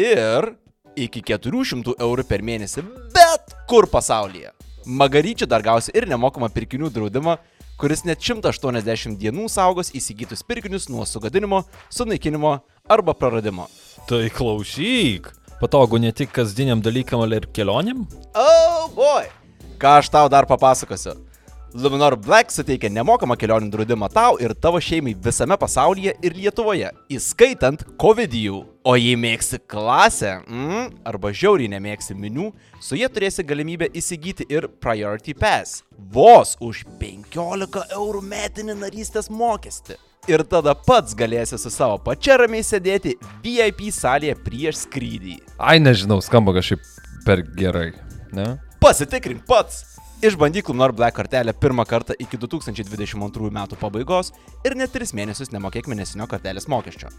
ir 0.00 0.48
iki 0.96 1.20
400 1.20 1.92
eurų 2.00 2.24
per 2.24 2.40
mėnesį 2.40 2.86
bet 3.12 3.52
kur 3.68 3.84
pasaulyje. 3.92 4.54
Magaryčių 4.86 5.50
dar 5.50 5.60
gausi 5.66 5.92
ir 5.92 6.08
nemokamą 6.08 6.48
pirkinių 6.56 6.88
draudimą, 6.94 7.36
kuris 7.76 8.06
net 8.08 8.24
180 8.24 9.20
dienų 9.20 9.50
saugos 9.52 9.92
įsigytus 9.92 10.40
pirkinius 10.40 10.88
nuo 10.88 11.04
sugadinimo, 11.04 11.66
sunaikinimo 11.92 12.62
arba 12.88 13.12
praradimo. 13.12 13.68
Tai 14.08 14.24
klausyk. 14.32 15.28
Patogu 15.60 16.00
ne 16.00 16.16
tik 16.16 16.32
kasdieniam 16.32 16.80
dalykam, 16.80 17.20
ale 17.20 17.42
ir 17.42 17.52
kelionėm? 17.52 18.06
Oh 18.32 18.88
boy! 18.96 19.28
Ką 19.76 19.98
aš 20.00 20.08
tau 20.08 20.28
dar 20.32 20.48
papasakosiu? 20.48 21.25
Luminor 21.76 22.16
Black 22.16 22.48
suteikia 22.54 22.88
nemokamą 22.88 23.34
kelionių 23.36 23.68
draudimą 23.68 24.06
tau 24.08 24.38
ir 24.40 24.54
tavo 24.56 24.78
šeimai 24.80 25.12
visame 25.26 25.58
pasaulyje 25.60 26.14
ir 26.24 26.32
Lietuvoje, 26.32 26.88
įskaitant 27.12 27.82
COVID-jų. 28.00 28.62
O 28.86 28.94
jei 28.96 29.18
mėgsi 29.20 29.58
klasę, 29.68 30.38
mm, 30.46 31.02
arba 31.04 31.34
žiauriai 31.36 31.68
nemėgsi 31.74 32.16
minių, 32.16 32.46
su 32.80 32.96
jie 32.96 33.10
turėsi 33.12 33.44
galimybę 33.44 33.90
įsigyti 33.92 34.46
ir 34.48 34.70
Priority 34.80 35.34
Pass. 35.36 35.82
Vos 35.98 36.54
už 36.64 36.86
15 37.02 37.84
eurų 37.98 38.22
metinį 38.24 38.78
narystės 38.80 39.28
mokestį. 39.28 39.98
Ir 40.32 40.46
tada 40.48 40.72
pats 40.74 41.12
galėsi 41.14 41.58
su 41.60 41.70
savo 41.70 41.98
pačia 41.98 42.38
ramiai 42.40 42.64
sėdėti 42.64 43.18
VIP 43.44 43.90
salėje 43.92 44.38
prieš 44.46 44.86
skrydį. 44.86 45.36
Ai, 45.58 45.76
nežinau, 45.76 46.22
skamba 46.24 46.56
kažkaip 46.56 46.80
per 47.26 47.44
gerai, 47.44 47.90
ne? 48.32 48.54
Pasitikrink 48.80 49.44
pats. 49.44 49.84
Išbandyk 50.22 50.68
Luminor 50.68 50.92
Black 50.92 51.16
kortelę 51.16 51.52
pirmą 51.52 51.84
kartą 51.84 52.14
iki 52.18 52.38
2022 52.38 53.50
metų 53.52 53.76
pabaigos 53.76 54.30
ir 54.64 54.72
net 54.72 54.94
3 54.96 55.12
mėnesius 55.12 55.50
nemokėk 55.52 55.90
mėnesinio 55.92 56.24
kortelės 56.30 56.64
mokesčio. 56.72 57.10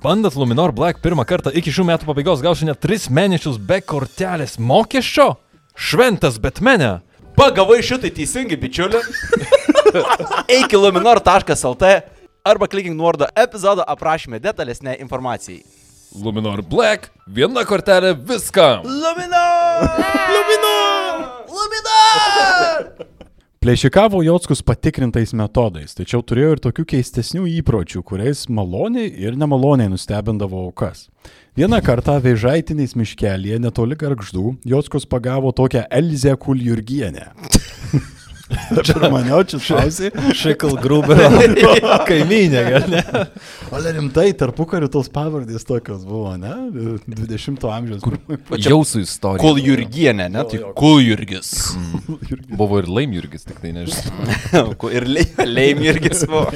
Bandant 0.00 0.36
Luminor 0.40 0.72
Black 0.72 1.02
pirmą 1.04 1.26
kartą 1.28 1.52
iki 1.52 1.68
šių 1.68 1.84
metų 1.90 2.08
pabaigos 2.08 2.40
gausi 2.40 2.64
net 2.64 2.80
3 2.80 3.10
mėnesius 3.12 3.58
be 3.60 3.82
kortelės 3.84 4.56
mokesčio? 4.56 5.34
Šventas 5.76 6.40
Batmane! 6.40 7.02
Pagavai 7.36 7.82
šitai 7.84 8.08
teisingai, 8.16 8.56
bičiuli. 8.56 9.02
Eik 10.56 10.72
į 10.72 10.80
luminor.lt 10.80 11.92
arba 12.44 12.70
klikink 12.72 12.96
nuorodą 12.96 13.28
epizodo 13.36 13.84
aprašymę 13.84 14.40
detalesnė 14.40 14.96
informacijai. 15.04 15.60
Luminor 16.10 16.58
Black, 16.66 17.12
viena 17.30 17.62
kortelė 17.62 18.16
viskam. 18.26 18.82
Luminor! 18.82 19.84
Luminor! 20.34 21.20
Luminor! 21.54 22.88
Plėšikavo 23.62 24.22
Jotskus 24.26 24.64
patikrintais 24.66 25.30
metodais, 25.38 25.94
tačiau 25.94 26.24
turėjo 26.26 26.56
ir 26.56 26.62
tokių 26.64 26.86
keistesnių 26.94 27.44
įpročių, 27.60 28.02
kuriais 28.02 28.48
maloniai 28.50 29.06
ir 29.22 29.38
nemaloniai 29.38 29.92
nustebindavo 29.92 30.64
aukas. 30.66 31.06
Vieną 31.54 31.78
kartą 31.86 32.16
vėžaitiniais 32.24 32.96
miškelėje 32.98 33.60
netoli 33.62 33.98
garždų 34.00 34.56
Jotskus 34.66 35.06
pagavo 35.06 35.54
tokią 35.54 35.86
Elzę 35.94 36.34
Kuljurgienę. 36.42 37.30
Čia 38.86 39.10
maniau, 39.12 39.42
čia 39.46 39.60
šausiai. 39.62 40.10
Šikl 40.36 40.74
Gruberio 40.82 41.28
kaimynė, 42.08 42.62
gal 42.66 42.86
ne? 42.90 43.02
Ale 43.74 43.92
rimtai, 43.96 44.30
tarpu 44.38 44.66
kariu 44.70 44.90
tos 44.92 45.10
pavardės 45.12 45.66
tokios 45.68 46.02
buvo, 46.08 46.34
ne? 46.40 46.54
20-ojo 47.06 47.70
amžiaus. 47.74 48.02
Kur... 48.04 48.18
Jau 48.58 48.80
su 48.88 49.04
istorija. 49.04 49.42
Kul 49.42 49.60
Jurgienė, 49.62 50.28
ne? 50.32 50.44
Tai 50.50 50.72
Kul 50.78 51.04
Jurgis. 51.04 51.52
Buvo 52.50 52.80
ir 52.82 52.90
Laimjurgis, 52.90 53.46
tik 53.48 53.62
tai 53.62 53.74
nežinau. 53.76 54.74
ir 54.96 55.06
Leim 55.46 55.84
Jurgis 55.86 56.26
buvo. 56.30 56.50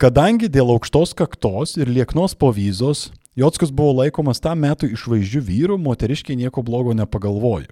Kadangi 0.00 0.50
dėl 0.52 0.74
aukštos 0.74 1.14
kaktos 1.16 1.76
ir 1.80 1.88
lieknos 1.88 2.36
povyzos 2.36 3.08
Jotskus 3.36 3.68
buvo 3.68 3.92
laikomas 3.98 4.40
tam 4.40 4.62
metu 4.64 4.88
išvaizdžių 4.88 5.40
vyrų, 5.44 5.74
moteriškiai 5.84 6.38
nieko 6.40 6.62
blogo 6.64 6.94
nepagalvojo. 6.96 7.68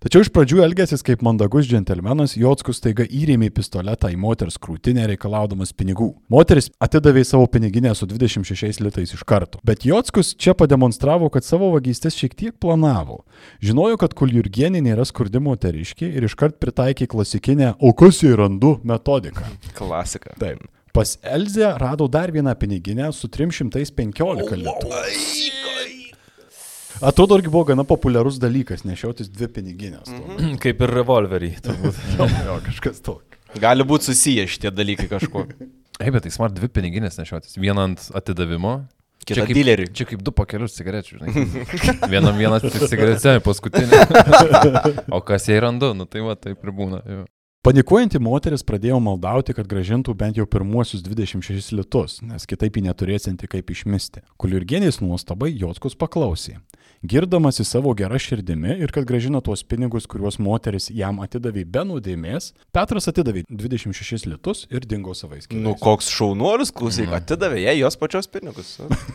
Tačiau 0.00 0.22
iš 0.24 0.30
pradžių 0.32 0.62
elgėsis 0.64 1.02
kaip 1.04 1.20
mandagus 1.20 1.66
džentelmenas, 1.68 2.32
Jotskus 2.40 2.78
taiga 2.80 3.04
įrėmė 3.04 3.50
pistoletą 3.52 4.08
į 4.08 4.16
moters 4.22 4.56
krūtinę 4.56 5.04
reikalaudamas 5.10 5.74
pinigų. 5.76 6.06
Moteris 6.32 6.70
atidavė 6.80 7.20
savo 7.28 7.44
piniginę 7.52 7.92
su 7.92 8.08
26 8.08 8.80
litais 8.80 9.12
iš 9.12 9.26
karto. 9.28 9.60
Bet 9.60 9.84
Jotskus 9.84 10.32
čia 10.40 10.56
pademonstravo, 10.56 11.28
kad 11.28 11.44
savo 11.44 11.68
vagystės 11.74 12.16
šiek 12.16 12.32
tiek 12.32 12.56
planavo. 12.56 13.26
Žinojo, 13.60 14.00
kad 14.00 14.16
Kuljurgienė 14.16 14.80
nėra 14.88 15.04
skurdi 15.04 15.44
moteriškė 15.44 16.08
ir 16.08 16.30
iškart 16.30 16.56
pritaikė 16.64 17.04
klasikinę 17.04 17.74
O 17.76 17.92
kas 17.92 18.24
jį 18.24 18.38
randu 18.40 18.78
metodiką. 18.80 19.52
Klasika. 19.76 20.32
Taip. 20.40 20.64
Pas 20.96 21.18
Elzę 21.20 21.74
radau 21.76 22.08
dar 22.08 22.32
vieną 22.32 22.56
piniginę 22.56 23.12
su 23.12 23.28
315 23.28 24.64
litų. 24.64 25.99
Atrodo, 27.00 27.38
irgi 27.38 27.48
buvo 27.48 27.64
gana 27.64 27.84
populiarus 27.88 28.36
dalykas 28.40 28.82
nešiotis 28.84 29.30
dvi 29.32 29.48
piniginės. 29.54 30.10
Mhm. 30.12 30.56
Kaip 30.60 30.82
ir 30.84 30.94
revolverį. 31.00 31.50
turbūt. 31.64 32.00
jo, 32.46 32.60
kažkas 32.66 33.00
tokio. 33.00 33.38
Gali 33.60 33.86
būti 33.88 34.10
susiję 34.10 34.46
šitie 34.46 34.70
dalykai 34.74 35.08
kažkuo. 35.10 35.46
Ei, 36.00 36.12
bet 36.12 36.24
tai 36.24 36.32
smart 36.32 36.54
dvi 36.56 36.68
piniginės 36.68 37.16
nešiotis. 37.20 37.56
Vieną 37.60 37.88
ant 37.90 38.06
atidavimo. 38.16 38.82
Kita 39.24 39.44
kaip, 39.44 39.56
dileriui. 39.56 39.90
Čia 39.96 40.06
kaip 40.08 40.22
du 40.24 40.32
pakelius 40.32 40.76
cigarečių, 40.76 41.18
žinai. 41.20 41.64
Vienam 42.12 42.38
vienas 42.40 42.64
cigaretė, 42.64 43.36
paskutinė. 43.44 44.00
O 45.12 45.20
kas 45.24 45.48
jai 45.48 45.60
randu, 45.60 45.92
nu 45.96 46.08
tai 46.08 46.24
va, 46.24 46.36
taip 46.40 46.64
ir 46.64 46.72
būna. 46.76 47.02
Jo. 47.04 47.26
Panikuojanti 47.60 48.16
moteris 48.24 48.62
pradėjo 48.64 48.96
maldauti, 49.04 49.52
kad 49.52 49.66
gražintų 49.68 50.14
bent 50.16 50.38
jau 50.40 50.46
pirmuosius 50.48 51.02
26 51.04 51.74
litus, 51.76 52.14
nes 52.24 52.48
kitaip 52.48 52.78
jį 52.78 52.86
neturėsinti 52.86 53.50
kaip 53.52 53.68
išmisti. 53.74 54.22
Kuliurgienės 54.40 55.02
nuostabai 55.04 55.50
Jotskus 55.52 55.98
paklausė. 56.00 56.56
Girdamas 57.00 57.56
į 57.56 57.64
savo 57.64 57.94
gerą 57.96 58.18
širdimi 58.20 58.74
ir 58.84 58.90
kad 58.92 59.06
gražina 59.08 59.40
tuos 59.40 59.62
pinigus, 59.64 60.04
kuriuos 60.04 60.36
moteris 60.36 60.90
jam 60.92 61.22
atidavė 61.24 61.62
be 61.64 61.80
nuodėmės, 61.88 62.50
Petras 62.76 63.08
atidavė 63.08 63.46
26 63.48 64.26
litus 64.28 64.66
ir 64.68 64.84
dingo 64.84 65.14
savais 65.16 65.48
keliais. 65.48 65.64
Nu, 65.64 65.72
koks 65.80 66.10
šaunuolis, 66.12 66.68
klausyk, 66.76 67.08
atidavė 67.16 67.62
jai 67.62 67.78
jos 67.78 67.96
pačios 67.96 68.28
pinigus. 68.28 68.74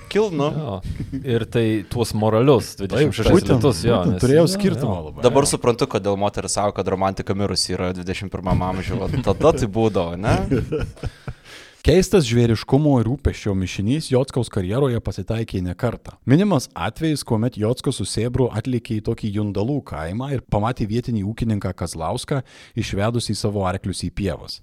Kilnu. 0.09 0.49
Jo. 0.57 0.79
Ir 1.21 1.45
tai 1.45 1.65
tuos 1.93 2.15
moralius, 2.17 2.73
26 2.81 3.29
būtent, 3.29 3.53
litus, 3.61 3.83
jo. 3.85 4.01
būtent, 4.01 4.17
nes- 4.17 4.25
turėjau 4.25 4.47
jo, 4.47 4.51
skirtumą 4.55 4.97
jo. 4.97 5.05
labai. 5.11 5.25
Dabar 5.29 5.51
suprantu, 5.53 5.85
kodėl 5.93 6.17
moteris 6.17 6.57
sako, 6.57 6.73
kad 6.79 6.89
romantika 6.89 7.37
mirusi 7.37 7.77
yra 7.77 7.93
21 7.93 8.65
amžiuje. 8.71 9.21
Tada 9.29 9.53
tai 9.61 9.69
būdavo, 9.69 10.17
ne? 10.17 10.39
Keistas 11.85 12.25
žvėriškumo 12.25 12.95
ir 12.97 13.05
rūpeščio 13.05 13.51
mišinys 13.59 14.07
Jotskaus 14.09 14.49
karjeroje 14.49 14.97
pasitaikė 15.05 15.59
ne 15.61 15.75
kartą. 15.77 16.15
Minimas 16.25 16.65
atvejis, 16.73 17.21
kuomet 17.27 17.59
Jotskas 17.61 17.99
su 18.01 18.07
Sėbru 18.09 18.47
atlikė 18.57 18.97
į 18.97 19.03
tokį 19.05 19.29
Jundalų 19.35 19.75
kaimą 19.85 20.31
ir 20.33 20.41
pamatė 20.49 20.87
vietinį 20.89 21.21
ūkininką 21.29 21.75
Kazlauską 21.77 22.41
išvedus 22.81 23.29
į 23.29 23.37
savo 23.37 23.67
arklius 23.69 24.01
į 24.07 24.09
pievas. 24.17 24.57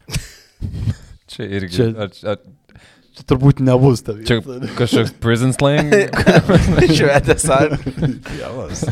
Čia 1.31 1.47
irgi. 1.47 1.77
Čia- 1.79 1.93
Ar, 2.09 2.19
ar, 2.35 2.43
Čia 3.13 3.27
turbūt 3.29 3.59
nebus 3.61 4.01
ta 4.03 4.15
čia 4.25 4.39
vieta. 4.41 4.71
kažkoks 4.79 5.11
prison 5.21 5.53
slang? 5.53 5.93
Švedės 6.97 7.45
ar. 7.53 7.75
Pievas. 8.33 8.83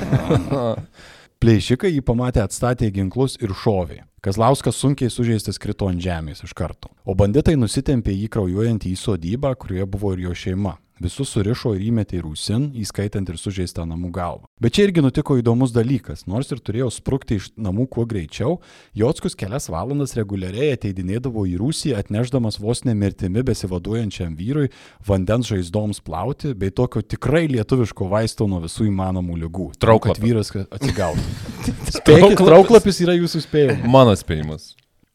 Plėšikai 1.40 1.88
jį 1.88 2.02
pamatė 2.04 2.42
atstatė 2.42 2.90
ginklus 2.92 3.38
ir 3.40 3.54
šovė. 3.56 4.02
Kazlauskas 4.20 4.76
sunkiai 4.76 5.08
sužeistas 5.08 5.56
krito 5.56 5.86
ant 5.88 6.02
žemės 6.04 6.42
iš 6.44 6.52
karto. 6.52 6.90
O 7.08 7.14
banditai 7.16 7.54
nusitempė 7.56 8.12
jį 8.12 8.26
kraujuojantį 8.34 8.90
į 8.92 8.98
sodybą, 9.00 9.54
kurioje 9.56 9.86
buvo 9.88 10.10
ir 10.12 10.26
jo 10.26 10.34
šeima. 10.36 10.74
Visus 11.00 11.30
surišo 11.32 11.70
ir 11.78 11.86
įmetė 11.88 12.18
į 12.18 12.22
rūsin, 12.26 12.64
įskaitant 12.76 13.30
ir 13.32 13.38
sužeistą 13.40 13.86
namų 13.88 14.10
galvą. 14.12 14.44
Bet 14.60 14.74
čia 14.76 14.84
irgi 14.84 15.00
nutiko 15.00 15.38
įdomus 15.40 15.72
dalykas. 15.72 16.26
Nors 16.28 16.50
ir 16.52 16.58
turėjo 16.60 16.90
sprukti 16.92 17.38
iš 17.40 17.46
namų 17.56 17.86
kuo 17.94 18.04
greičiau, 18.04 18.58
Jotskus 18.92 19.32
kelias 19.40 19.70
valandas 19.72 20.12
reguliariai 20.18 20.74
ateidinėdavo 20.74 21.46
į 21.48 21.54
rūsį, 21.62 21.94
atneždamas 21.96 22.58
vos 22.60 22.82
nemirtimi 22.84 23.40
besivaduojančiam 23.48 24.34
vyrui 24.36 24.68
vandens 25.08 25.48
žaizdoms 25.48 26.02
plauti, 26.04 26.52
bei 26.52 26.68
tokio 26.68 27.00
tikrai 27.00 27.46
lietuviško 27.48 28.08
vaisto 28.12 28.44
nuo 28.50 28.60
visų 28.66 28.90
įmanomų 28.90 29.38
lygų. 29.46 29.70
Tam, 29.78 29.86
Trauklapio. 29.86 30.20
Kad 30.20 30.26
vyras 30.26 30.52
atsigautų. 30.68 31.24
Spėkit, 31.96 32.36
trauklapis 32.44 33.00
yra 33.06 33.14
jūsų 33.16 33.40
spėjimas. 33.46 33.88
Mano 33.88 34.12
spėjimas. 34.20 34.74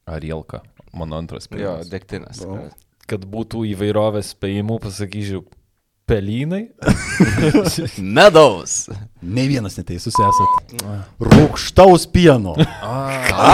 Arielka. 0.10 0.64
Mano 0.98 1.20
antras 1.22 1.46
Jo, 1.46 1.52
spėjimas. 1.52 1.94
degtinės. 1.94 2.42
Kad 3.06 3.30
būtų 3.30 3.68
įvairovės 3.70 4.32
spėjimų, 4.34 4.80
pasakysiu, 4.82 5.44
pelynai. 6.06 6.68
Medaus. 8.18 8.90
Ne 9.22 9.48
vienas 9.50 9.78
neteisus 9.80 10.14
esat. 10.14 10.76
Rūkštaus 11.20 12.08
pieno. 12.14 12.56
Ką? 12.58 13.54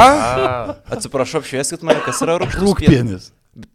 Atsiprašau, 0.92 1.42
apšvieskit 1.42 1.86
mane, 1.88 2.04
kas 2.06 2.20
yra 2.26 2.42
rūkštus. 2.42 2.66
Rūkpienis. 2.66 3.30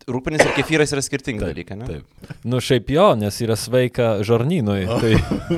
Rūkpienis 0.09 0.41
ir 0.41 0.53
kefyras 0.57 0.93
yra 0.97 1.03
skirtingi 1.05 1.43
dalykai, 1.43 1.77
ne? 1.77 1.87
Taip. 1.89 2.37
Nu 2.49 2.63
šiaip 2.65 2.89
jo, 2.95 3.11
nes 3.21 3.37
yra 3.45 3.59
sveika 3.61 4.15
žarnynui. 4.25 4.87
Tai 4.89 5.11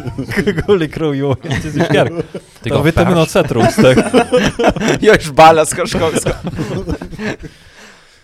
gali 0.65 0.89
kraujuojantis 0.91 1.79
išgerk. 1.79 2.19
Tai 2.65 2.73
gal 2.73 2.83
vitamino 2.87 3.23
C 3.31 3.45
trūksta. 3.47 3.93
Jo 5.07 5.15
išbalęs 5.21 5.75
kažkoks. 5.79 6.27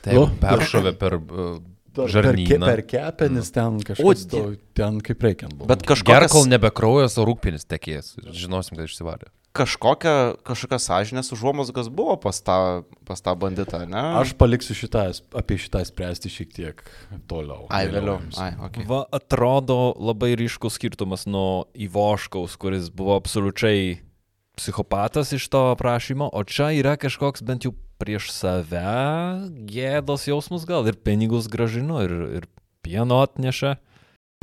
Tai 0.04 0.26
peršovė 0.42 0.96
per 0.98 1.14
uh, 1.20 1.54
žarnyną. 1.96 2.66
per 2.66 2.82
kepenis 2.82 3.50
ten 3.54 3.76
O, 3.76 3.78
kažkas, 3.86 4.26
die- 4.26 4.30
to, 4.30 4.56
ten 4.74 5.00
kaip 5.00 5.22
reikiant 5.22 5.54
buvo. 5.54 5.66
Bet 5.70 5.82
Gerk, 5.86 5.94
kažkokias, 6.02 6.30
kol 6.32 6.44
nebekraujas, 6.50 7.16
o 7.18 7.24
rūkpinis 7.24 7.64
tekės. 7.66 8.14
Žinosim, 8.34 8.76
kad 8.76 8.84
išsivarė. 8.88 9.30
kažkokia, 9.54 10.34
kažkokia 10.42 10.78
sąžinės 10.82 11.30
užuomasgas 11.30 11.86
buvo 11.88 12.16
pas 12.18 12.40
tą, 12.42 12.82
pas 13.06 13.20
tą 13.22 13.34
banditą, 13.38 13.86
ne? 13.86 14.02
Aš 14.18 14.32
paliksiu 14.34 14.74
šitą, 14.74 15.04
apie 15.32 15.54
šitą 15.62 15.84
spręsti 15.86 16.26
šiek 16.28 16.50
tiek 16.52 16.82
toliau. 17.30 17.68
Ai, 17.70 17.86
vėliau. 17.86 18.18
Ai, 18.36 18.50
okay. 18.58 18.82
Va, 18.84 19.04
atrodo 19.14 19.94
labai 19.94 20.34
ryškus 20.34 20.74
skirtumas 20.74 21.26
nuo 21.30 21.66
Ivoškaus, 21.78 22.56
kuris 22.58 22.90
buvo 22.90 23.14
absoliučiai 23.14 24.00
psichopatas 24.56 25.32
iš 25.32 25.48
to 25.52 25.70
aprašymo, 25.72 26.28
o 26.32 26.44
čia 26.44 26.70
yra 26.76 26.96
kažkoks 27.00 27.42
bent 27.46 27.66
jau 27.66 27.74
prieš 28.02 28.30
save 28.34 28.84
gėdos 29.70 30.26
jausmus 30.28 30.66
gal 30.68 30.86
ir 30.90 30.98
pinigus 30.98 31.48
gražino 31.50 32.02
ir, 32.04 32.14
ir 32.40 32.48
pieno 32.84 33.22
atneša. 33.24 33.76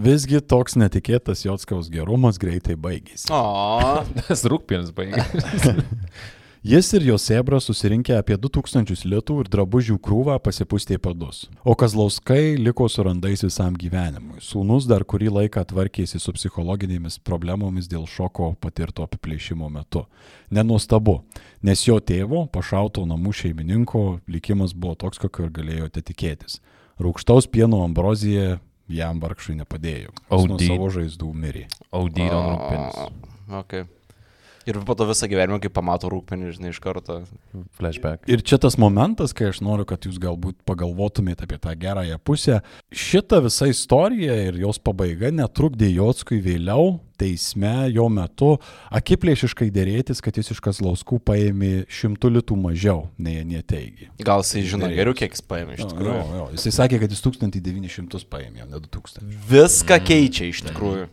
Visgi 0.02 0.40
toks 0.42 0.78
netikėtas 0.82 1.44
Jotskaus 1.46 1.92
gerumas 1.94 2.40
greitai 2.42 2.74
baigėsi. 2.80 3.30
O, 3.30 4.02
Nes 4.18 4.46
rūkpinis 4.50 4.94
baigė. 4.98 5.26
Jis 6.64 6.94
ir 6.94 7.02
jo 7.02 7.18
sebra 7.18 7.58
susirinkę 7.58 8.14
apie 8.22 8.36
2000 8.38 9.08
litų 9.10 9.40
ir 9.42 9.48
drabužių 9.50 9.96
krūvą 9.98 10.36
pasipūstė 10.46 11.00
padus. 11.02 11.48
O 11.66 11.74
Kazlauskai 11.74 12.54
liko 12.62 12.86
su 12.86 13.02
randais 13.02 13.42
visam 13.42 13.74
gyvenimui. 13.74 14.38
Sūnus 14.46 14.86
dar 14.86 15.02
kurį 15.02 15.32
laiką 15.40 15.64
tvarkėsi 15.72 16.20
su 16.22 16.36
psichologinėmis 16.38 17.18
problemomis 17.26 17.90
dėl 17.90 18.06
šoko 18.06 18.52
patirto 18.62 19.08
apiplėšimo 19.10 19.72
metu. 19.74 20.04
Nenuostabu, 20.54 21.24
nes 21.66 21.82
jo 21.88 21.98
tėvo, 21.98 22.44
pašauto 22.54 23.08
namų 23.10 23.34
šeimininko, 23.40 24.04
likimas 24.30 24.76
buvo 24.78 24.94
toks, 25.02 25.18
kokio 25.18 25.48
ir 25.48 25.56
galėjote 25.56 26.04
tikėtis. 26.12 26.60
Rūkštaus 27.02 27.50
pieno 27.50 27.82
ambrozija 27.88 28.60
jam 28.86 29.18
vargšui 29.24 29.58
nepadėjo. 29.64 30.14
Jis 30.14 30.46
nuo 30.46 30.60
Audy. 30.60 30.70
savo 30.70 30.94
žaizdų 30.94 31.34
mirė. 31.34 31.66
Audyro 31.90 32.44
rūkpinis. 32.52 33.02
okay. 33.64 33.90
Ir 34.70 34.78
po 34.86 34.96
to 34.98 35.08
visą 35.10 35.30
gyvenimą, 35.32 35.58
kai 35.64 35.72
pamato 35.74 36.10
rūpinį, 36.12 36.52
žinai, 36.58 36.72
iš 36.74 36.80
karto. 36.84 37.22
Flashback. 37.78 38.28
Ir 38.30 38.44
čia 38.46 38.60
tas 38.62 38.78
momentas, 38.82 39.34
kai 39.38 39.50
aš 39.50 39.62
noriu, 39.66 39.88
kad 39.90 40.06
jūs 40.06 40.20
galbūt 40.22 40.60
pagalvotumėte 40.70 41.48
apie 41.48 41.58
tą 41.62 41.74
gerąją 41.82 42.20
pusę. 42.22 42.60
Šita 42.94 43.42
visa 43.46 43.70
istorija 43.72 44.38
ir 44.50 44.60
jos 44.62 44.82
pabaiga 44.84 45.34
netrukdė 45.34 45.90
Jotskui 45.96 46.42
vėliau 46.46 47.00
teisme 47.22 47.74
jo 47.94 48.08
metu 48.12 48.56
akiplėšiškai 48.98 49.70
dėrėtis, 49.74 50.22
kad 50.24 50.38
jis 50.40 50.52
iš 50.56 50.62
Kazlauskų 50.66 51.22
paėmė 51.28 51.72
šimtų 51.92 52.34
litų 52.40 52.58
mažiau, 52.60 53.06
nei 53.22 53.40
jie 53.42 53.62
teigi. 53.62 54.10
Gal 54.26 54.44
jisai 54.46 54.66
žino 54.66 54.88
Derėtis. 54.88 55.02
geriau, 55.02 55.18
kiek 55.22 55.38
jis 55.38 55.46
paėmė 55.46 55.78
iš 55.78 55.86
tikrųjų. 55.92 56.18
Jo, 56.18 56.40
jo. 56.42 56.50
Jisai 56.58 56.74
sakė, 56.80 57.02
kad 57.04 57.14
jis 57.14 57.24
1900 57.28 58.28
paėmė, 58.32 58.66
ne 58.66 58.82
2000. 58.82 59.26
Viską 59.52 60.02
keičia 60.08 60.50
iš 60.50 60.66
tikrųjų. 60.70 61.08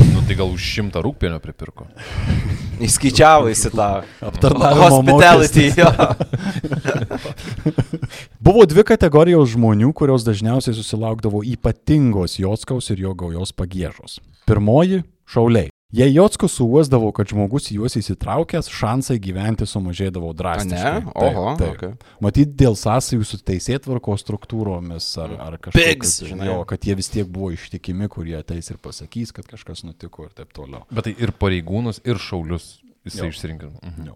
Nu 0.00 0.22
tai 0.26 0.36
gal 0.38 0.52
už 0.54 0.62
šimtą 0.62 1.02
rūkpienio 1.02 1.40
pripirko. 1.42 1.88
Įskaičiavo 2.86 3.50
į 3.50 3.56
tą 3.74 3.88
Aptarnavimo 4.24 4.86
hospitality. 4.86 5.68
Jo. 5.76 5.90
Buvo 8.46 8.64
dvi 8.70 8.84
kategorijos 8.88 9.52
žmonių, 9.54 9.92
kurios 9.96 10.24
dažniausiai 10.24 10.76
susilaukdavo 10.78 11.42
ypatingos 11.56 12.38
Jotskaus 12.40 12.90
ir 12.94 13.04
jo 13.04 13.14
gaujos 13.18 13.52
pagėžos. 13.56 14.20
Pirmoji- 14.48 15.02
šauliai. 15.30 15.70
Jei 15.90 16.12
Jotskus 16.14 16.52
suuosdavo, 16.54 17.08
kad 17.10 17.32
žmogus 17.32 17.64
į 17.72 17.80
juos 17.80 17.96
įsitraukęs, 17.98 18.68
šansai 18.70 19.16
gyventi 19.22 19.66
sumažėdavo 19.66 20.28
drastiškai. 20.38 21.00
Ne? 21.02 21.14
Oho, 21.18 21.46
okay. 21.66 21.96
Matyt, 22.22 22.52
dėl 22.58 22.76
sąsajų 22.78 23.26
su 23.26 23.40
teisėtvarkos 23.42 24.22
struktūromis 24.22 25.08
ar, 25.18 25.34
ar 25.48 25.56
Pigs, 25.64 25.72
kažkas, 25.74 26.12
žinai. 26.30 26.46
jo, 26.46 26.60
kad 26.70 26.86
jie 26.86 26.94
vis 26.94 27.10
tiek 27.10 27.26
buvo 27.26 27.50
ištikimi, 27.56 28.06
kurie 28.12 28.36
ateis 28.38 28.70
ir 28.70 28.78
pasakys, 28.78 29.34
kad 29.34 29.50
kažkas 29.50 29.82
nutiko 29.82 30.28
ir 30.28 30.30
taip 30.38 30.54
toliau. 30.54 30.84
Bet 30.94 31.08
tai 31.08 31.16
ir 31.18 31.34
pareigūnus, 31.34 31.98
ir 32.06 32.22
šaulius 32.22 32.76
jisai 33.08 33.32
išsirinkė. 33.32 33.74
Mhm. 33.82 34.14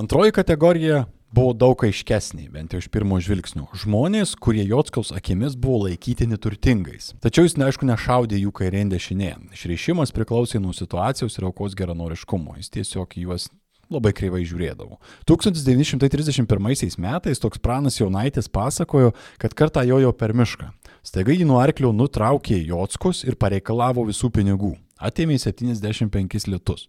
Antroji 0.00 0.32
kategorija 0.40 1.04
buvo 1.36 1.52
daug 1.56 1.82
aiškesnė, 1.84 2.46
bent 2.52 2.72
jau 2.72 2.80
iš 2.80 2.88
pirmo 2.92 3.18
žvilgsnio. 3.20 3.66
Žmonės, 3.76 4.32
kurie 4.40 4.64
Jotskaus 4.64 5.12
akimis 5.16 5.56
buvo 5.60 5.84
laikytini 5.84 6.38
turtingais. 6.40 7.12
Tačiau 7.24 7.44
jis, 7.44 7.58
neaišku, 7.60 7.88
nešaudė 7.88 8.40
jų 8.40 8.54
kairėn 8.56 8.92
dešinėn. 8.94 9.50
Išreišimas 9.56 10.14
priklausė 10.16 10.62
nuo 10.62 10.72
situacijos 10.76 11.36
ir 11.36 11.48
aukos 11.50 11.76
geranoriškumo. 11.76 12.56
Jis 12.60 12.72
tiesiog 12.78 13.18
juos 13.20 13.50
labai 13.92 14.14
kreivai 14.16 14.42
žiūrėdavo. 14.48 14.96
1931 15.28 16.96
metais 17.02 17.42
toks 17.42 17.60
pranas 17.62 18.00
Jaunaitis 18.00 18.48
pasakojo, 18.48 19.12
kad 19.42 19.54
kartą 19.54 19.84
jojo 19.86 20.14
per 20.16 20.34
mišką. 20.34 20.72
Staiga 21.06 21.36
jį 21.36 21.46
nuo 21.46 21.60
arklio 21.62 21.92
nutraukė 21.94 22.58
Jotskus 22.66 23.22
ir 23.28 23.36
pareikalavo 23.38 24.08
visų 24.08 24.32
pinigų. 24.34 24.72
Atėmė 24.96 25.36
75 25.38 26.48
litus. 26.48 26.88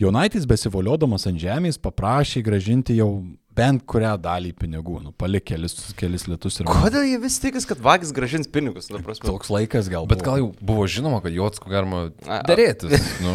Jaunaitis 0.00 0.46
besivoliodamas 0.48 1.26
ant 1.26 1.40
žemės 1.42 1.76
paprašė 1.82 2.44
gražinti 2.46 2.94
jau 3.00 3.10
bent 3.56 3.82
kurią 3.88 4.14
dalį 4.22 4.52
pinigų, 4.58 5.00
nu, 5.04 5.12
palik 5.16 5.48
kelis, 5.50 5.74
kelis 5.98 6.26
litus 6.30 6.60
ir... 6.60 6.68
Kodėl 6.70 7.06
jie 7.08 7.18
vis 7.22 7.38
tikis, 7.42 7.66
kad 7.68 7.80
vagis 7.82 8.12
gražins 8.16 8.48
pinigus? 8.50 8.90
Nu, 8.92 9.00
prasme, 9.04 9.26
Toks 9.26 9.50
laikas 9.52 9.90
gal. 9.92 10.06
Bet 10.10 10.22
gal 10.26 10.40
jau 10.40 10.52
buvo 10.60 10.86
žinoma, 10.90 11.20
kad 11.24 11.34
Jotsko 11.34 11.72
galima 11.72 12.08
dėrėtis. 12.48 13.08
Nu. 13.24 13.34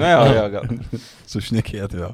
Na, 0.00 0.10
jo, 0.10 0.24
jo, 0.34 0.44
gal. 0.56 0.98
sušnekėti 1.30 2.00
jo. 2.00 2.10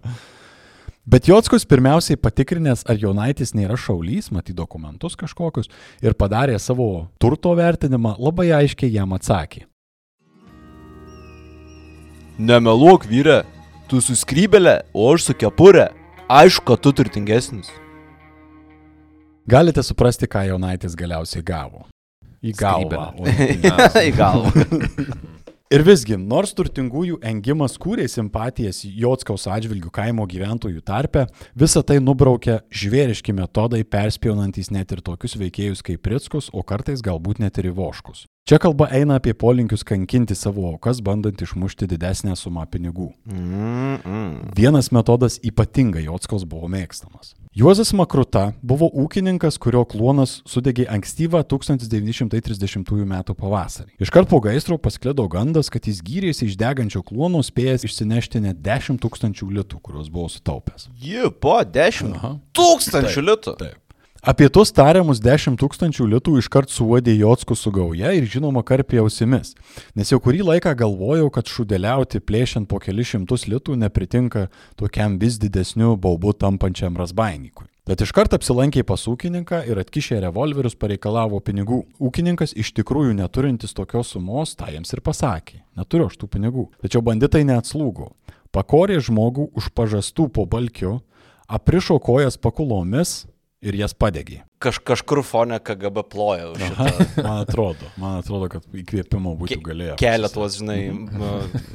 Bet 1.11 1.27
Jotskus 1.27 1.65
pirmiausiai 1.67 2.19
patikrinęs, 2.21 2.85
ar 2.91 2.99
Jonaitis 3.01 3.55
nėra 3.57 3.79
šaulys, 3.81 4.29
maty 4.35 4.53
dokumentus 4.55 5.17
kažkokius, 5.19 5.71
ir 6.05 6.15
padarė 6.15 6.59
savo 6.61 7.09
turto 7.23 7.55
vertinimą, 7.59 8.19
labai 8.21 8.51
aiškiai 8.61 8.93
jam 8.99 9.17
atsakė. 9.17 9.65
Nemeluok, 12.41 13.09
vyre, 13.09 13.41
tu 13.89 13.99
su 14.05 14.15
skrybelė, 14.17 14.83
o 14.95 15.09
aš 15.15 15.31
su 15.31 15.35
kepurė. 15.41 15.89
Aišku, 16.31 16.63
kad 16.63 16.79
tu 16.79 16.93
turtingesnis. 16.95 17.73
Galite 19.51 19.83
suprasti, 19.83 20.29
ką 20.31 20.45
Jonaitis 20.47 20.95
galiausiai 20.95 21.43
gavo. 21.43 21.89
Į 22.39 22.55
galvą. 22.55 23.09
Į 24.09 24.13
galvą. 24.15 24.53
Ir 25.71 25.85
visgi, 25.87 26.17
nors 26.19 26.51
turtingųjų 26.59 27.21
engimas 27.31 27.77
kūrė 27.79 28.09
simpatijas 28.11 28.81
Jotskaus 28.83 29.45
atžvilgių 29.47 29.93
kaimo 29.95 30.25
gyventojų 30.27 30.81
tarpe, 30.83 31.29
visa 31.55 31.85
tai 31.87 32.01
nubraukė 32.03 32.57
žvėriški 32.75 33.31
metodai, 33.39 33.85
perspjaunantys 33.87 34.73
net 34.75 34.91
ir 34.91 34.99
tokius 35.07 35.37
veikėjus 35.39 35.85
kaip 35.87 36.03
Pritskus, 36.03 36.49
o 36.51 36.65
kartais 36.67 37.05
galbūt 37.07 37.39
net 37.39 37.63
ir 37.63 37.71
Ivoškus. 37.71 38.25
Čia 38.51 38.59
kalba 38.59 38.89
eina 38.91 39.21
apie 39.21 39.31
polinkius 39.31 39.87
kankinti 39.87 40.35
savo 40.35 40.67
aukas, 40.73 40.99
bandant 41.07 41.39
išmušti 41.39 41.87
didesnę 41.95 42.35
sumą 42.35 42.67
pinigų. 42.67 43.13
Mm, 43.31 44.03
mm. 44.03 44.33
Vienas 44.59 44.91
metodas 44.91 45.39
ypatingai 45.39 46.03
Jotskaus 46.09 46.51
buvo 46.51 46.67
mėgstamas. 46.67 47.37
Juozas 47.51 47.89
Makruta 47.91 48.53
buvo 48.63 48.87
ūkininkas, 48.95 49.57
kurio 49.59 49.81
kluonas 49.83 50.37
sudegė 50.47 50.85
ankstyvą 50.87 51.41
1930 51.51 52.93
m. 53.03 53.15
pavasarį. 53.27 53.91
Iškart 54.07 54.31
po 54.31 54.39
gaisro 54.45 54.79
pasklido 54.79 55.25
gandas, 55.27 55.67
kad 55.67 55.89
jis 55.91 55.99
gyrėsi 56.07 56.47
iš 56.47 56.55
degančio 56.61 57.03
kluono 57.03 57.43
spėjęs 57.43 57.89
išsinešti 57.89 58.45
net 58.45 58.63
10 58.63 59.03
tūkstančių 59.03 59.51
litų, 59.57 59.81
kuriuos 59.83 60.13
buvo 60.15 60.31
sutaupęs. 60.31 60.87
Ji, 61.03 61.27
po 61.43 61.57
10 61.67 62.15
Aha. 62.21 62.37
tūkstančių 62.55 63.27
litų. 63.33 63.59
Taip. 63.59 63.80
Apie 64.21 64.51
tuos 64.53 64.69
tariamus 64.69 65.17
10 65.25 65.55
tūkstančių 65.57 66.05
litų 66.13 66.35
iškart 66.43 66.69
suodė 66.69 67.15
Jotskų 67.17 67.55
su 67.57 67.71
gauja 67.73 68.11
ir 68.13 68.27
žinoma 68.29 68.61
karpė 68.69 68.99
ausimis, 69.01 69.55
nes 69.97 70.13
jau 70.13 70.19
kurį 70.21 70.43
laiką 70.45 70.75
galvojau, 70.77 71.31
kad 71.33 71.49
šudeliauti 71.49 72.21
plėšiant 72.21 72.69
po 72.69 72.77
keli 72.85 73.01
šimtus 73.01 73.47
litų 73.49 73.79
nepritinka 73.81 74.51
tokiam 74.77 75.17
vis 75.23 75.39
didesniu 75.41 75.95
baubu 75.97 76.35
tampančiam 76.37 77.01
rasbainikui. 77.01 77.65
Bet 77.89 78.05
iškart 78.05 78.37
apsilankė 78.37 78.85
pas 78.85 79.07
ūkininką 79.09 79.63
ir 79.73 79.81
atkišę 79.81 80.21
revolverius 80.27 80.77
pareikalavo 80.77 81.41
pinigų. 81.41 81.81
Ūkininkas 81.97 82.53
iš 82.53 82.75
tikrųjų 82.77 83.17
neturintis 83.23 83.73
tokios 83.73 84.13
sumos, 84.13 84.53
tą 84.53 84.69
jiems 84.69 84.93
ir 84.93 85.01
pasakė. 85.01 85.63
Neturiu 85.81 86.11
aš 86.13 86.21
tų 86.21 86.29
pinigų. 86.37 86.69
Tačiau 86.85 87.01
banditai 87.01 87.47
neatslūgo. 87.49 88.13
Pakorė 88.53 89.01
žmogų 89.01 89.49
už 89.57 89.73
pažastų 89.73 90.29
po 90.29 90.45
balkiu, 90.45 90.99
aprišo 91.49 91.97
kojas 92.05 92.37
pakulomis 92.37 93.23
ir 93.65 93.77
jas 93.77 93.95
padegė. 93.97 94.41
Kaž, 94.61 94.81
kažkur 94.85 95.23
fone 95.27 95.59
KGB 95.65 96.05
ploja 96.13 96.51
už 96.53 96.65
šitą. 96.65 97.07
man 97.27 97.39
atrodo, 97.45 97.93
man 98.01 98.19
atrodo, 98.21 98.51
kad 98.53 98.67
įkvėpimo 98.83 99.37
būtų 99.41 99.61
galėję. 99.65 99.97
Kelia 100.01 100.33
tuos, 100.33 100.59
žinai, 100.61 100.81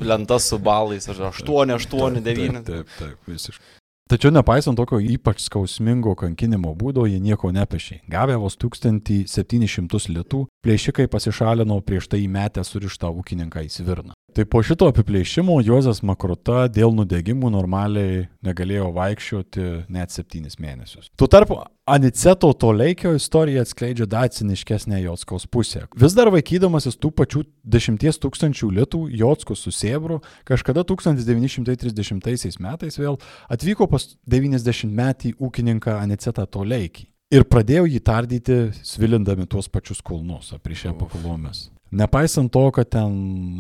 lentas 0.02 0.50
su 0.52 0.60
balais, 0.62 1.08
ar 1.13 1.28
8, 1.32 1.76
8, 1.78 2.21
9. 2.26 2.62
Taip, 2.62 2.69
taip, 2.69 2.95
taip, 3.00 3.32
visiškai. 3.32 3.74
Tačiau 4.06 4.30
nepaisant 4.30 4.78
tokio 4.78 5.00
ypač 5.02 5.39
skausmingo 5.48 6.12
kankinimo 6.20 6.76
būdo, 6.78 7.08
jie 7.10 7.18
nieko 7.18 7.50
nepešė. 7.50 8.04
Gavę 8.06 8.36
vos 8.38 8.54
1700 8.62 10.12
litų, 10.13 10.44
plėšikai 10.62 11.08
pasišalino 11.10 11.80
prieš 11.82 12.12
tai 12.12 12.20
įmetę 12.28 12.62
surištą 12.62 13.10
ūkininką 13.10 13.63
į 13.65 13.72
svirną. 13.74 14.13
Tai 14.36 14.46
po 14.46 14.62
šito 14.62 14.91
apiplėšimo 14.91 15.58
Juozas 15.65 16.04
Makruta 16.06 16.68
dėl 16.70 16.94
nudegimų 16.94 17.50
normaliai 17.56 18.28
negalėjo 18.46 18.91
vaikščioti 18.94 19.68
net 19.98 20.13
7 20.13 20.54
mėnesius. 20.62 21.10
Tuo 21.18 21.26
tarpu 21.26 21.63
Aniceto 21.86 22.54
Toleikio 22.54 23.13
istorija 23.13 23.62
atskleidžia 23.62 24.06
dar 24.10 24.30
ciniškesnę 24.30 25.02
Jotskaus 25.02 25.45
pusę. 25.48 25.84
Vis 26.02 26.15
dar 26.17 26.32
vaikydamasis 26.34 26.98
tų 26.98 27.12
pačių 27.13 27.43
10 27.62 28.17
tūkstančių 28.24 28.69
litų 28.80 29.04
Jotskus 29.13 29.62
su 29.62 29.69
Sėbru 29.69 30.17
kažkada 30.50 30.82
1930 30.82 32.58
metais 32.58 32.98
vėl 32.98 33.19
atvyko 33.54 33.86
pas 33.86 34.08
90 34.26 34.89
metį 34.89 35.36
ūkininką 35.38 36.00
Anicetą 36.02 36.48
Toleikį. 36.50 37.06
Ir 37.38 37.45
pradėjo 37.45 37.86
jį 37.86 38.02
tardyti, 38.02 38.60
svilindami 38.82 39.45
tuos 39.45 39.69
pačius 39.69 40.02
kulnus, 40.02 40.56
aprišę 40.58 40.98
pakulomis. 40.98 41.67
Nepaisant 41.95 42.51
to, 42.51 42.63
kad 42.75 42.89
ten 42.91 43.12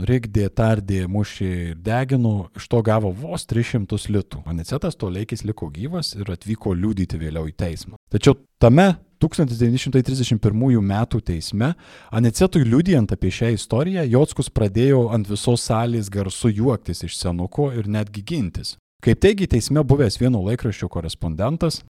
rikdė, 0.03 0.49
tardė, 0.51 1.05
mušė 1.07 1.49
ir 1.69 1.77
degino, 1.79 2.49
iš 2.59 2.65
to 2.67 2.81
gavo 2.83 3.13
vos 3.15 3.47
300 3.47 4.11
litų. 4.11 4.41
Anicetas 4.51 4.99
Toleikis 4.99 5.45
liko 5.47 5.69
gyvas 5.71 6.11
ir 6.17 6.33
atvyko 6.33 6.73
liūdyti 6.75 7.19
vėliau 7.21 7.47
į 7.47 7.55
teismą. 7.55 7.95
Tačiau 8.11 8.35
tame 8.59 8.89
1931 9.23 10.81
m. 10.81 10.93
teisme 11.23 11.71
Anicetui 12.11 12.65
liūdijant 12.67 13.15
apie 13.15 13.31
šią 13.31 13.53
istoriją, 13.55 14.03
Jotskus 14.03 14.51
pradėjo 14.51 15.07
ant 15.15 15.31
visos 15.31 15.63
salės 15.63 16.11
garsu 16.11 16.51
juoktis 16.51 17.05
iš 17.07 17.15
senuko 17.21 17.71
ir 17.71 17.87
netgi 17.87 18.25
gintis. 18.25 18.75
Kaip 19.05 19.21
teigi 19.23 19.47
teisme 19.47 19.79
buvęs 19.85 20.19
vieno 20.19 20.43
laikraščio 20.43 20.91
korespondentas, 20.91 21.85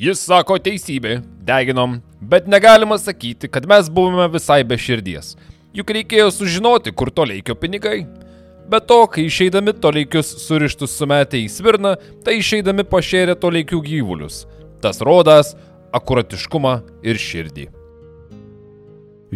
Jis 0.00 0.22
sako 0.24 0.54
teisybė, 0.56 1.18
deginom, 1.44 1.98
bet 2.24 2.46
negalima 2.48 2.96
sakyti, 2.96 3.50
kad 3.52 3.66
mes 3.68 3.90
buvome 3.92 4.30
visai 4.32 4.62
be 4.64 4.78
širdies. 4.80 5.34
Juk 5.76 5.92
reikėjo 5.92 6.30
sužinoti, 6.32 6.94
kur 6.96 7.10
toleikio 7.12 7.52
pinigai. 7.60 8.06
Be 8.72 8.80
to, 8.80 9.02
kai 9.12 9.26
išeidami 9.28 9.74
toleikius 9.76 10.30
surištus 10.46 10.94
sumetė 10.96 11.42
į 11.44 11.50
svirną, 11.52 11.92
tai 12.24 12.38
išeidami 12.38 12.86
pašėrė 12.88 13.36
toleikių 13.42 13.82
gyvulius. 13.90 14.46
Tas 14.80 15.02
rodas 15.04 15.52
akuratiškumą 15.92 16.74
ir 17.04 17.20
širdį. 17.20 17.68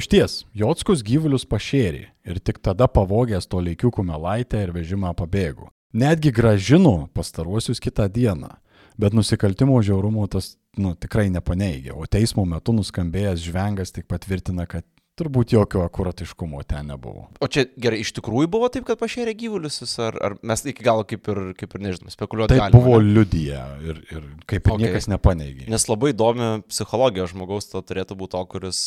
Iš 0.01 0.09
ties, 0.17 0.41
Jotskus 0.57 1.05
gyvulius 1.05 1.45
pašėrė 1.45 2.07
ir 2.25 2.41
tik 2.41 2.65
tada 2.65 2.89
pavogęs 2.89 3.53
to 3.53 3.61
leikių 3.61 3.93
kumelaitę 4.01 4.65
ir 4.65 4.73
vežimą 4.73 5.13
pabėgo. 5.21 5.69
Netgi 5.93 6.33
gražino 6.33 7.03
pastaruosius 7.13 7.85
kitą 7.85 8.09
dieną, 8.09 8.57
bet 9.01 9.17
nusikaltimo 9.17 9.81
žiaurumo 9.85 10.27
tas 10.31 10.55
nu, 10.79 10.95
tikrai 10.99 11.29
nepaneigė, 11.35 11.95
o 11.95 12.07
teismo 12.11 12.45
metu 12.49 12.75
nuskambėjęs 12.77 13.45
žvengas 13.47 13.95
tik 13.95 14.09
patvirtina, 14.11 14.67
kad 14.71 14.87
turbūt 15.19 15.53
jokio 15.55 15.85
akuratiškumo 15.87 16.63
ten 16.67 16.89
nebuvo. 16.91 17.29
O 17.43 17.49
čia 17.51 17.67
gerai, 17.79 18.01
iš 18.03 18.11
tikrųjų 18.17 18.49
buvo 18.51 18.69
taip, 18.73 18.87
kad 18.89 18.99
pašėrė 18.99 19.35
gyvulius, 19.39 19.79
ar, 20.03 20.17
ar 20.19 20.37
mes 20.43 20.65
iki 20.67 20.85
galo 20.87 21.05
kaip 21.07 21.29
ir, 21.31 21.41
kaip 21.59 21.77
ir 21.77 21.85
nežinome, 21.87 22.15
spekuliuoti. 22.15 22.59
Tai 22.59 22.71
buvo 22.75 22.99
liudija 23.03 23.63
ir, 23.85 24.01
ir 24.11 24.27
kaip 24.51 24.67
ir 24.67 24.75
Okay. 24.75 24.89
niekas 24.89 25.07
nepaneigė. 25.07 25.69
Nes 25.71 25.87
labai 25.87 26.11
įdomi 26.11 26.49
psichologija 26.67 27.29
žmogaus, 27.31 27.71
to 27.71 27.83
turėtų 27.87 28.19
būti 28.19 28.35
to, 28.35 28.43
kuris 28.51 28.81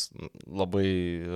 labai 0.44 0.88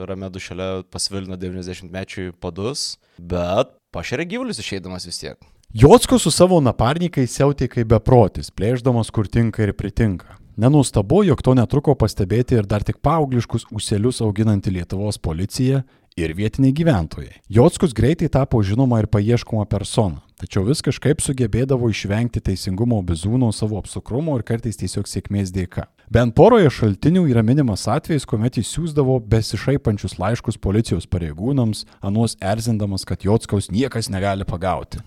ramia 0.09 0.27
dušelė 0.33 0.67
pasvilino 0.91 1.39
90-mečiui 1.39 2.33
padus, 2.43 2.97
bet 3.15 3.71
pašėrė 3.95 4.27
gyvulius 4.27 4.59
išeidamas 4.59 5.07
vis 5.07 5.23
tiek. 5.23 5.50
Jotskus 5.73 6.25
su 6.25 6.31
savo 6.35 6.57
naparnikais 6.59 7.31
siautė 7.31 7.69
kaip 7.71 7.87
beprotis, 7.93 8.49
plėždamas 8.51 9.07
kur 9.15 9.29
tinka 9.31 9.61
ir 9.63 9.71
pritinka. 9.71 10.33
Nenustabu, 10.59 11.21
jog 11.23 11.39
to 11.39 11.53
netruko 11.55 11.95
pastebėti 11.95 12.57
ir 12.59 12.67
dar 12.67 12.83
tik 12.83 12.99
paaugliškus 12.99 13.69
uselius 13.71 14.19
auginanti 14.19 14.73
Lietuvos 14.75 15.15
policija 15.15 15.85
ir 16.19 16.33
vietiniai 16.35 16.75
gyventojai. 16.75 17.37
Jotskus 17.47 17.95
greitai 17.95 18.27
tapo 18.27 18.59
žinoma 18.59 18.99
ir 18.99 19.07
paieškoma 19.07 19.63
persona, 19.71 20.19
tačiau 20.43 20.65
vis 20.67 20.83
kažkaip 20.83 21.23
sugebėdavo 21.23 21.87
išvengti 21.87 22.43
teisingumo 22.43 22.99
bizūno 23.07 23.53
savo 23.55 23.79
apsukrumo 23.79 24.35
ir 24.35 24.43
kartais 24.43 24.75
tiesiog 24.75 25.07
sėkmės 25.07 25.55
dėka. 25.55 25.87
Bent 26.11 26.33
poroje 26.35 26.67
šaltinių 26.75 27.21
yra 27.31 27.39
minimas 27.39 27.85
atvejis, 27.87 28.25
kuomet 28.27 28.57
jis 28.59 28.67
siūsdavo 28.73 29.13
besišaipančius 29.31 30.17
laiškus 30.19 30.57
policijos 30.59 31.05
pareigūnams, 31.07 31.85
anuos 32.03 32.35
erzindamas, 32.43 33.05
kad 33.07 33.23
Jotskaus 33.23 33.69
niekas 33.71 34.09
negali 34.11 34.43
pagauti. 34.43 34.99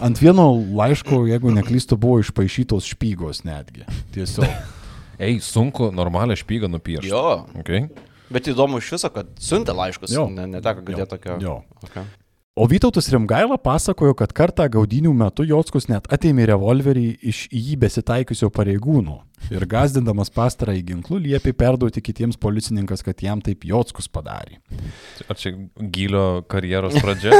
Ant 0.00 0.22
vieno 0.24 0.46
laiško, 0.80 1.26
jeigu 1.28 1.52
neklystu, 1.52 2.00
buvo 2.00 2.22
išpašytos 2.24 2.88
špygos 2.94 3.42
netgi. 3.44 3.84
Tiesiog. 4.16 4.48
Ei, 5.24 5.36
sunku 5.44 5.90
normalią 5.92 6.40
špygą 6.40 6.72
nupiešti. 6.72 7.12
Jo. 7.12 7.44
Okay. 7.60 7.84
Bet 8.32 8.48
įdomu 8.48 8.80
iš 8.80 8.94
viso, 8.96 9.12
kad 9.12 9.36
siuntė 9.36 9.76
laiškus. 9.76 10.16
Jo. 10.16 10.30
Ne, 10.32 10.48
neteko 10.56 10.80
girdėti 10.80 11.12
tokio. 11.12 11.36
Jo. 11.44 11.58
Okay. 11.84 12.08
O 12.56 12.66
Vytautas 12.66 13.08
Rimgaila 13.10 13.56
pasakojo, 13.58 14.14
kad 14.14 14.30
kartą 14.30 14.68
gaudinių 14.70 15.10
metu 15.18 15.42
Jockus 15.42 15.88
net 15.90 16.04
atėmė 16.14 16.44
revolverį 16.52 17.08
iš 17.26 17.40
į 17.50 17.62
jį 17.68 17.78
besitaikiusio 17.82 18.46
pareigūno 18.54 19.16
ir 19.50 19.66
gazdindamas 19.66 20.30
pastarąjį 20.30 20.84
ginklų 20.92 21.18
liepė 21.24 21.50
perduoti 21.58 21.98
kitiems 21.98 22.38
policininkas, 22.38 23.02
kad 23.02 23.26
jam 23.26 23.42
taip 23.42 23.66
Jockus 23.66 24.06
padarė. 24.06 24.60
Ar 25.26 25.40
čia 25.40 25.56
gilio 25.98 26.44
karjeros 26.46 26.94
pradžia? 27.02 27.34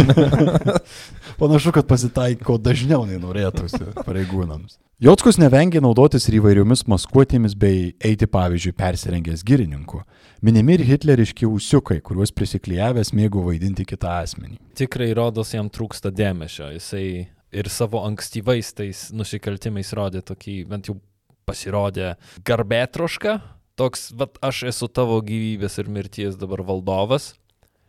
Panašu, 1.42 1.76
kad 1.76 1.84
pasitaiko 1.92 2.56
dažniau 2.56 3.04
nei 3.04 3.20
norėtųsi 3.20 3.92
pareigūnams. 4.08 4.80
Jockus 4.96 5.36
nevengė 5.36 5.82
naudotis 5.84 6.24
ir 6.30 6.38
įvairiomis 6.38 6.86
maskuotėmis 6.88 7.52
bei 7.60 7.90
eiti, 8.00 8.24
pavyzdžiui, 8.32 8.70
persirengęs 8.78 9.42
girininku. 9.44 9.98
Minimi 10.40 10.78
ir 10.78 10.84
hitleriški 10.88 11.44
ūsiukai, 11.44 11.98
kuriuos 12.00 12.30
prisiklijavęs 12.32 13.10
mėgo 13.12 13.42
vaidinti 13.44 13.84
kitą 13.84 14.14
asmenį. 14.22 14.56
Tikrai 14.80 15.10
rodos 15.18 15.50
jam 15.52 15.68
trūksta 15.68 16.08
dėmesio. 16.08 16.70
Jisai 16.72 17.04
ir 17.28 17.68
savo 17.68 18.00
ankstyvais 18.08 18.72
tais 18.72 19.02
nusikaltimais 19.12 19.92
rodė 19.92 20.22
tokį, 20.24 20.54
bent 20.70 20.88
jau 20.88 20.96
pasirodė 21.44 22.14
garbėtrošką. 22.48 23.34
Toks, 23.76 24.14
bet 24.16 24.40
aš 24.40 24.62
esu 24.72 24.88
tavo 24.88 25.20
gyvybės 25.20 25.76
ir 25.76 25.92
mirties 25.92 26.40
dabar 26.40 26.64
valdovas 26.64 27.34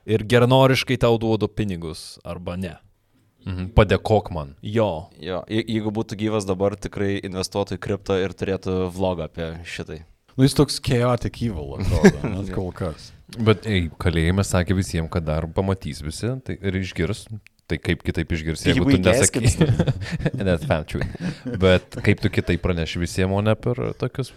ir 0.04 0.28
geranoriškai 0.28 1.00
tau 1.00 1.16
duodu 1.16 1.48
pinigus 1.48 2.18
arba 2.28 2.60
ne. 2.60 2.76
Mhm, 3.48 3.70
Padėkok 3.78 4.30
man. 4.36 4.56
Jo. 4.62 5.08
Jo, 5.24 5.42
je- 5.48 5.64
jeigu 5.64 5.92
būtų 5.96 6.18
gyvas 6.20 6.46
dabar, 6.50 6.76
tikrai 6.76 7.14
investuotų 7.24 7.78
į 7.78 7.82
kriptą 7.86 8.18
ir 8.24 8.34
turėtų 8.36 8.90
vlogą 8.92 9.30
apie 9.30 9.54
šitai. 9.64 10.02
Nu, 10.38 10.44
jis 10.46 10.54
toks 10.54 10.80
chaotic 10.84 11.40
evil, 11.42 11.78
atrodo, 11.80 12.20
net 12.36 12.52
kol 12.54 12.72
kas. 12.76 13.12
Bet, 13.40 13.66
ei, 13.66 13.88
kalėjime 14.00 14.44
sakė 14.46 14.76
visiems, 14.78 15.10
kad 15.12 15.26
dar 15.26 15.48
pamatys 15.48 16.04
visi 16.06 16.30
tai 16.46 16.58
ir 16.62 16.78
išgirs. 16.84 17.26
Tai 17.68 17.76
kaip 17.84 18.00
kitaip 18.04 18.30
išgirs, 18.32 18.62
jeigu, 18.64 18.86
tu 18.88 18.96
nesakai. 19.04 19.42
įgeskins, 19.44 20.36
Net 20.48 20.62
fančiui. 20.70 21.04
Bet 21.60 21.98
kaip 22.06 22.22
tu 22.24 22.30
kitaip 22.32 22.62
praneši 22.64 23.02
visiems, 23.02 23.34
o 23.36 23.42
ne 23.44 23.56
per 23.60 23.76
tokius 24.00 24.30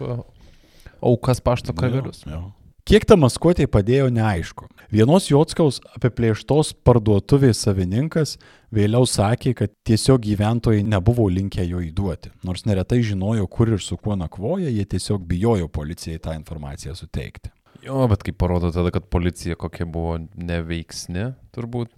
aukas 1.01 1.39
pašto 1.39 1.71
kavelius. 1.73 2.23
Jo, 2.27 2.31
jo. 2.31 2.41
Kiek 2.81 3.03
ta 3.05 3.13
maskuotė 3.13 3.67
padėjo, 3.69 4.07
neaišku. 4.09 4.65
Vienos 4.89 5.27
Jotskaus 5.29 5.77
apiplėštos 5.93 6.71
parduotuvės 6.81 7.61
savininkas 7.67 8.39
vėliau 8.73 9.05
sakė, 9.05 9.53
kad 9.59 9.73
tiesiog 9.85 10.23
gyventojai 10.25 10.81
nebuvo 10.89 11.27
linkę 11.29 11.61
jo 11.67 11.83
įduoti. 11.85 12.31
Nors 12.47 12.65
neretai 12.65 13.03
žinojo, 13.05 13.45
kur 13.45 13.69
ir 13.75 13.83
su 13.85 13.99
kuo 14.01 14.17
nakvoja, 14.17 14.71
jie 14.73 14.87
tiesiog 14.95 15.21
bijojo 15.29 15.69
policijai 15.69 16.17
tą 16.23 16.33
informaciją 16.39 16.97
suteikti. 16.97 17.53
Jo, 17.85 18.07
bet 18.09 18.25
kaip 18.25 18.37
parodo 18.41 18.73
tada, 18.73 18.89
kad 18.93 19.05
policija 19.13 19.57
kokia 19.61 19.85
buvo 19.89 20.17
neveiksni, 20.33 21.31
turbūt. 21.53 21.93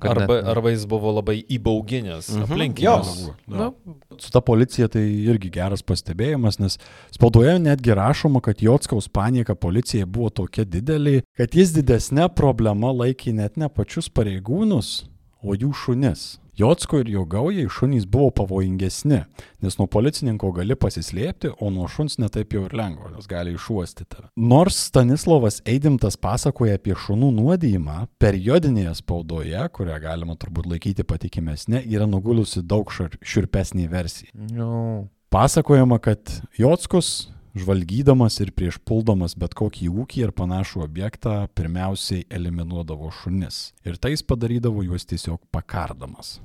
Arba, 0.00 0.26
net- 0.26 0.46
arba 0.46 0.70
jis 0.70 0.84
buvo 0.86 1.10
labai 1.12 1.44
įbauginęs 1.48 2.28
Mhm. 2.36 2.42
aplinkinius. 2.44 3.26
Jo. 3.26 3.34
Na, 3.48 3.70
Su 4.18 4.30
ta 4.30 4.40
policija 4.40 4.88
tai 4.88 5.00
irgi 5.26 5.50
geras 5.50 5.82
pastebėjimas, 5.82 6.58
nes 6.60 6.78
spaudoje 7.12 7.58
netgi 7.58 7.94
rašoma, 7.94 8.40
kad 8.42 8.56
Jotskaus 8.58 9.08
panieka 9.08 9.54
policijai 9.54 10.04
buvo 10.06 10.30
tokia 10.30 10.64
didelė, 10.64 11.22
kad 11.36 11.50
jis 11.50 11.72
didesnė 11.72 12.28
problema 12.34 12.88
laikė 12.92 13.32
net 13.34 13.56
ne 13.56 13.68
pačius 13.68 14.08
pareigūnus, 14.08 15.04
o 15.44 15.54
jų 15.54 15.72
šunis. 15.74 16.38
Jotsko 16.58 16.98
ir 17.02 17.08
jo 17.12 17.22
gaujai 17.24 17.68
šunys 17.70 18.06
buvo 18.10 18.30
pavojingesni, 18.34 19.20
nes 19.62 19.76
nuo 19.78 19.86
policininko 19.86 20.50
gali 20.56 20.74
pasislėpti, 20.74 21.52
o 21.62 21.70
nuo 21.70 21.86
šuns 21.86 22.18
netaip 22.18 22.56
jau 22.56 22.64
ir 22.66 22.74
lengva, 22.74 23.12
nes 23.14 23.28
gali 23.30 23.54
išuosti 23.54 24.06
tave. 24.10 24.26
Nors 24.36 24.80
Stanislavas 24.88 25.60
Eidimtas 25.68 26.18
pasakoja 26.18 26.74
apie 26.80 26.96
šunų 26.98 27.30
nuodijimą, 27.36 28.00
periodinėje 28.18 28.96
spaudoje, 28.98 29.62
kurią 29.70 30.00
galima 30.02 30.34
turbūt 30.34 30.66
laikyti 30.72 31.06
patikimesnė, 31.06 31.84
yra 31.86 32.10
nugulusi 32.10 32.64
daug 32.66 32.90
šar- 32.90 33.18
šiurpesnė 33.22 33.86
versija. 33.92 34.34
jo. 34.50 35.06
Pasakojama, 35.30 35.98
kad 36.00 36.30
Jotskus, 36.56 37.28
žvalgydamas 37.62 38.38
ir 38.44 38.52
prieš 38.56 38.78
puldamas 38.86 39.34
bet 39.38 39.56
kokį 39.58 39.88
ūkį 40.02 40.26
ir 40.26 40.34
panašų 40.36 40.84
objektą, 40.86 41.34
pirmiausiai 41.58 42.26
eliminuodavo 42.30 43.10
šunis. 43.22 43.72
Ir 43.88 43.98
tai 44.00 44.14
jis 44.14 44.24
padarydavo 44.26 44.84
juos 44.86 45.08
tiesiog 45.08 45.40
pakardamas. 45.54 46.38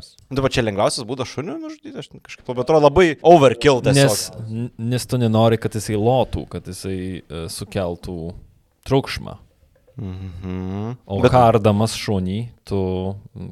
Nu, 0.00 0.38
Dabar 0.38 0.52
čia 0.52 0.64
lengviausias 0.64 1.04
būdas 1.08 1.28
šunių 1.34 1.58
nužudyti, 1.60 1.92
aš 2.00 2.08
kažkaip 2.14 2.48
labai 2.48 2.64
atrodo 2.64 2.88
labai 2.88 3.06
overkill 3.28 3.82
tiesiog. 3.84 4.40
Nes, 4.48 4.70
nes 4.80 5.08
tu 5.08 5.20
nenori, 5.20 5.58
kad 5.60 5.76
jisai 5.76 5.98
lotų, 6.00 6.46
kad 6.54 6.68
jisai 6.70 6.98
uh, 7.20 7.44
sukeltų 7.52 8.16
triukšmą. 8.88 9.36
Mhm. 9.96 10.96
O 11.06 11.18
Bet- 11.20 11.32
kardamas 11.34 11.92
šunį, 11.98 12.36
tu 12.64 12.78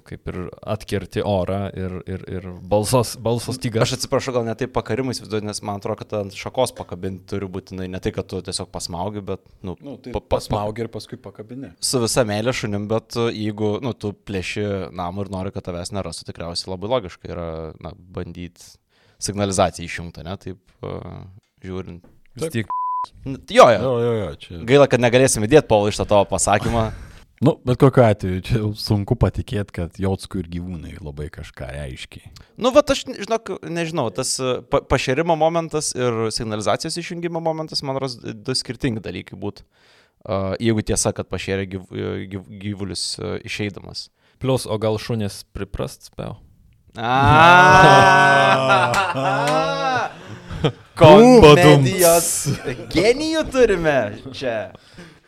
kaip 0.09 0.29
ir 0.33 0.39
atkirti 0.63 1.21
orą 1.27 1.69
ir, 1.77 1.97
ir, 2.09 2.25
ir 2.33 2.47
balsos, 2.63 3.17
balsos 3.21 3.59
tyga. 3.61 3.83
Aš 3.85 3.97
atsiprašau, 3.99 4.33
gal 4.39 4.47
ne 4.49 4.55
taip 4.59 4.73
pakarimais 4.73 5.21
viduoti, 5.21 5.45
nes 5.47 5.61
man 5.67 5.81
atrodo, 5.81 5.99
kad 6.01 6.15
ant 6.23 6.33
šakos 6.37 6.73
pakabinti 6.79 7.27
turi 7.35 7.49
būtinai 7.51 7.89
ne 7.93 8.01
tai, 8.01 8.13
kad 8.17 8.27
tu 8.31 8.41
tiesiog 8.47 8.71
pasmaugi, 8.73 9.21
bet, 9.25 9.45
nu, 9.63 9.77
tai 10.01 10.13
pa- 10.17 10.21
pa- 10.21 10.41
pa- 10.49 10.65
ir 10.81 10.89
paskui 10.89 11.19
pakabinė. 11.21 11.75
su 11.81 12.01
visa 12.01 12.25
meilė 12.25 12.55
šunim, 12.57 12.89
bet 12.89 13.17
uh, 13.21 13.29
jeigu, 13.29 13.81
nu, 13.85 13.93
tu 13.93 14.13
plėši 14.13 14.93
namą 14.97 15.27
ir 15.27 15.31
nori, 15.37 15.53
kad 15.53 15.65
tavęs 15.69 15.93
nerastų, 15.93 16.31
tikriausiai 16.33 16.73
labai 16.73 16.89
logiška 16.97 17.29
yra, 17.29 17.49
na, 17.81 17.93
bandyti 17.93 18.77
signalizaciją 19.21 19.85
išjungti, 19.85 20.25
ne, 20.25 20.37
taip 20.41 20.59
uh, 20.83 21.27
žiūrint. 21.65 22.05
Vis 22.41 22.53
tiek. 22.55 22.67
N- 23.25 23.39
Jo, 23.51 23.71
jo. 23.71 23.81
Jo, 23.83 23.99
jo, 23.99 24.13
jo, 24.13 24.35
čia. 24.37 24.59
Gaila, 24.65 24.87
kad 24.91 25.01
negalėsim 25.01 25.45
įdėti 25.47 25.69
Paulo 25.69 25.89
iš 25.89 25.97
to 26.01 26.05
tavo 26.09 26.25
pasakymą. 26.29 26.91
Nu, 27.41 27.55
bet 27.65 27.79
kokiu 27.81 28.03
atveju, 28.05 28.41
čia 28.45 28.59
sunku 28.77 29.17
patikėti, 29.17 29.73
kad 29.73 29.97
Jotskų 29.97 30.43
ir 30.43 30.49
gyvūnai 30.53 30.99
labai 31.01 31.31
kažką 31.33 31.71
reiškia. 31.73 32.29
Nu, 32.61 32.69
va, 32.69 32.83
aš, 32.85 33.07
žinok, 33.17 33.65
nežinau, 33.65 34.11
tas 34.13 34.35
uh, 34.45 34.61
pa 34.61 34.85
pašerimo 34.85 35.33
momentas 35.41 35.97
ir 35.97 36.29
signalizacijos 36.37 37.01
išjungimo 37.01 37.41
momentas, 37.41 37.81
man 37.81 37.97
rodos, 37.97 38.21
du 38.21 38.53
skirtingi 38.53 39.01
dalykai 39.01 39.41
būtų. 39.41 39.65
Uh, 40.21 40.53
jeigu 40.61 40.85
tiesa, 40.85 41.17
kad 41.17 41.33
pašėrė 41.33 41.65
gyv, 41.79 41.89
gyv, 42.29 42.45
gyvulius 42.61 43.17
uh, 43.17 43.41
išeidamas. 43.41 44.11
Plus, 44.37 44.69
o 44.69 44.77
gal 44.77 45.01
šunis 45.01 45.41
priprast 45.57 46.13
spėjo? 46.13 46.37
Komedijos 51.01 52.31
genijų 52.93 53.45
turime 53.53 53.99
čia. 54.37 54.57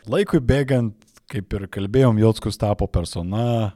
Laikui 0.09 0.41
bėgant, 0.43 0.97
kaip 1.31 1.55
ir 1.57 1.69
kalbėjom, 1.71 2.19
Jotskus 2.21 2.59
tapo 2.59 2.87
persona, 2.91 3.73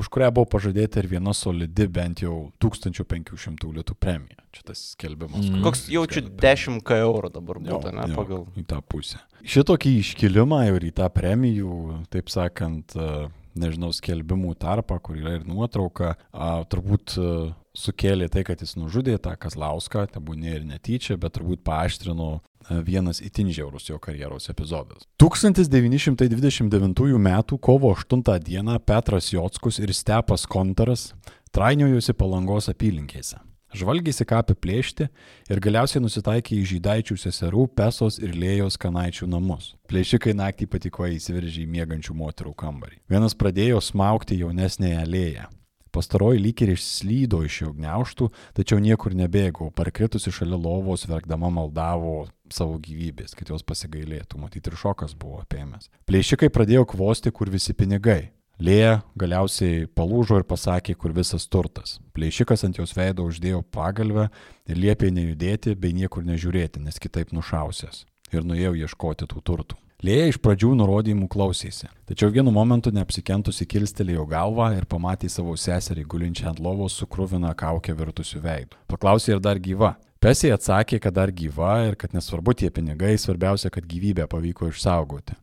už 0.00 0.08
kurią 0.12 0.30
buvo 0.34 0.48
pažadėta 0.48 1.02
ir 1.02 1.08
viena 1.10 1.32
solidi 1.36 1.86
bent 1.90 2.22
jau 2.24 2.50
1500 2.62 3.72
litų 3.78 3.96
premija. 4.00 4.38
Čia 4.54 4.64
tas 4.70 4.82
skelbimas. 4.94 5.44
Mm. 5.46 5.64
Koks 5.64 5.86
jaučiu 5.92 6.22
skelbia. 6.24 6.54
10k 6.56 7.00
eurų 7.04 7.32
dabar 7.34 7.60
Jo, 7.60 7.66
būtų, 7.76 7.92
ne, 7.96 8.06
jo, 8.08 8.16
pagal. 8.16 8.46
Į 8.60 8.64
tą 8.70 8.80
pusę. 8.82 9.20
Šitokį 9.40 9.92
iškilimą 10.00 10.62
ir 10.70 10.88
į 10.88 10.94
tą 11.00 11.08
premijų, 11.12 11.76
taip 12.12 12.32
sakant, 12.32 12.96
a, 12.96 13.28
nežinau, 13.60 13.92
skelbimų 13.96 14.54
tarpą, 14.60 14.98
kur 15.04 15.18
yra 15.20 15.38
ir 15.38 15.46
nuotrauka, 15.48 16.14
a, 16.32 16.50
turbūt 16.70 17.16
a, 17.20 17.30
sukėlė 17.76 18.28
tai, 18.32 18.44
kad 18.46 18.60
jis 18.62 18.76
nužudė 18.78 19.16
tą 19.22 19.34
Kazlauską, 19.40 20.06
tebūnė 20.14 20.54
ir 20.58 20.64
netyčia, 20.68 21.16
bet 21.20 21.36
turbūt 21.36 21.62
paaštrino 21.66 22.30
a, 22.38 22.80
vienas 22.86 23.22
itin 23.24 23.50
žiaurus 23.54 23.90
jo 23.90 23.98
karjeros 24.02 24.50
epizodas. 24.52 25.06
1929 25.22 27.14
m. 27.18 27.30
kovo 27.58 27.94
8 27.94 28.24
d. 28.26 28.78
Petras 28.86 29.30
Jotskus 29.32 29.78
ir 29.78 29.94
Stepas 29.94 30.46
Kontaras 30.50 31.12
trainiojosi 31.54 32.14
palangos 32.14 32.70
apylinkėse. 32.72 33.38
Žvalgėsi 33.70 34.24
ką 34.26 34.40
apiplėšti 34.42 35.06
ir 35.50 35.60
galiausiai 35.62 36.02
nusitaikė 36.02 36.56
į 36.56 36.64
žydaičių 36.72 37.14
seserų 37.22 37.68
Pesos 37.78 38.18
ir 38.18 38.34
Lėjos 38.34 38.74
kanaičių 38.82 39.28
namus. 39.30 39.76
Plėšikai 39.86 40.34
naktį 40.34 40.66
patiko 40.72 41.06
įsiveržė 41.06 41.62
į 41.62 41.70
mėgančių 41.76 42.16
moterų 42.18 42.56
kambarį. 42.58 42.98
Vienas 43.10 43.38
pradėjo 43.38 43.78
smaukti 43.78 44.40
jaunesnėje 44.42 45.06
lėje. 45.06 45.46
Pastaroji 45.90 46.42
lyg 46.42 46.62
ir 46.62 46.74
išslydo 46.76 47.42
iš 47.46 47.60
jo 47.64 47.72
gniauštų, 47.76 48.28
tačiau 48.56 48.78
niekur 48.82 49.16
nebėgo, 49.18 49.70
parkritusi 49.74 50.32
šalia 50.34 50.58
lovos 50.58 51.06
verkdama 51.10 51.50
maldavo 51.54 52.28
savo 52.50 52.78
gyvybės, 52.82 53.34
kad 53.38 53.50
jos 53.50 53.64
pasigailėtų, 53.66 54.38
matyti 54.42 54.70
ir 54.70 54.78
šokas 54.78 55.16
buvo 55.18 55.40
apėmęs. 55.42 55.90
Plėšikai 56.10 56.50
pradėjo 56.54 56.86
kvosti, 56.94 57.32
kur 57.34 57.50
visi 57.50 57.74
pinigai. 57.74 58.30
Lėja 58.60 59.00
galiausiai 59.16 59.86
palūžo 59.96 60.36
ir 60.42 60.44
pasakė, 60.44 60.92
kur 61.00 61.14
visas 61.16 61.46
turtas. 61.48 61.96
Plėšikas 62.12 62.66
ant 62.68 62.76
jos 62.76 62.92
veido 62.92 63.24
uždėjo 63.24 63.62
pagalbę 63.72 64.26
ir 64.68 64.82
liepė 64.82 65.08
nejudėti 65.16 65.72
bei 65.80 65.96
niekur 65.96 66.26
nežiūrėti, 66.28 66.82
nes 66.84 67.00
kitaip 67.00 67.32
nušausės. 67.32 68.04
Ir 68.36 68.44
nuėjau 68.44 68.76
ieškoti 68.84 69.30
tų 69.30 69.40
turtų. 69.48 69.80
Lėja 70.00 70.30
iš 70.30 70.38
pradžių 70.40 70.70
nurodymų 70.80 71.26
klausėsi, 71.28 71.90
tačiau 72.08 72.30
vienu 72.32 72.48
momentu 72.56 72.88
neapsikentusi 72.88 73.66
kilstelėjo 73.68 74.22
galvą 74.30 74.70
ir 74.72 74.86
pamatė 74.88 75.28
savo 75.28 75.52
seserį 75.60 76.06
gulinčią 76.08 76.46
ant 76.48 76.62
lovos 76.64 76.94
su 76.96 77.04
krūvina 77.04 77.50
kaukė 77.52 77.92
virtusiu 77.98 78.40
veidu. 78.40 78.78
Paklausė 78.88 79.34
ir 79.34 79.42
dar 79.44 79.60
gyva. 79.60 79.98
Pesė 80.24 80.54
atsakė, 80.56 81.02
kad 81.04 81.18
dar 81.18 81.28
gyva 81.36 81.74
ir 81.90 81.98
kad 82.00 82.16
nesvarbu 82.16 82.54
tie 82.56 82.70
pinigai, 82.72 83.12
svarbiausia, 83.20 83.68
kad 83.68 83.84
gyvybę 83.84 84.24
pavyko 84.32 84.70
išsaugoti. 84.72 85.36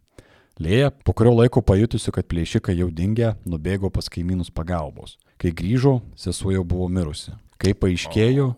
Lėja, 0.57 0.89
po 1.05 1.13
kurio 1.13 1.35
laiko 1.37 1.61
pajutusi, 1.61 2.09
kad 2.13 2.25
plėšikai 2.25 2.79
jau 2.79 2.89
dingė, 2.89 3.35
nubėgo 3.45 3.93
pas 3.93 4.09
kaimynus 4.09 4.49
pagalbos. 4.49 5.19
Kai 5.37 5.53
grįžo, 5.53 5.99
sesuo 6.17 6.55
jau 6.55 6.65
buvo 6.65 6.89
mirusi. 6.89 7.35
Kai 7.61 7.77
paaiškėjo, 7.77 8.55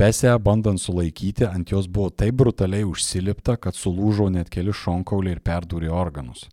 Pesė, 0.00 0.30
bandant 0.40 0.80
sulaikyti, 0.80 1.44
ant 1.44 1.68
jos 1.68 1.84
buvo 1.84 2.08
taip 2.08 2.38
brutaliai 2.40 2.86
užsilipta, 2.88 3.58
kad 3.60 3.76
sulūžo 3.76 4.30
net 4.32 4.48
keli 4.48 4.72
šonkauliai 4.72 5.34
ir 5.36 5.42
perdūrė 5.44 5.90
organus. 5.92 6.46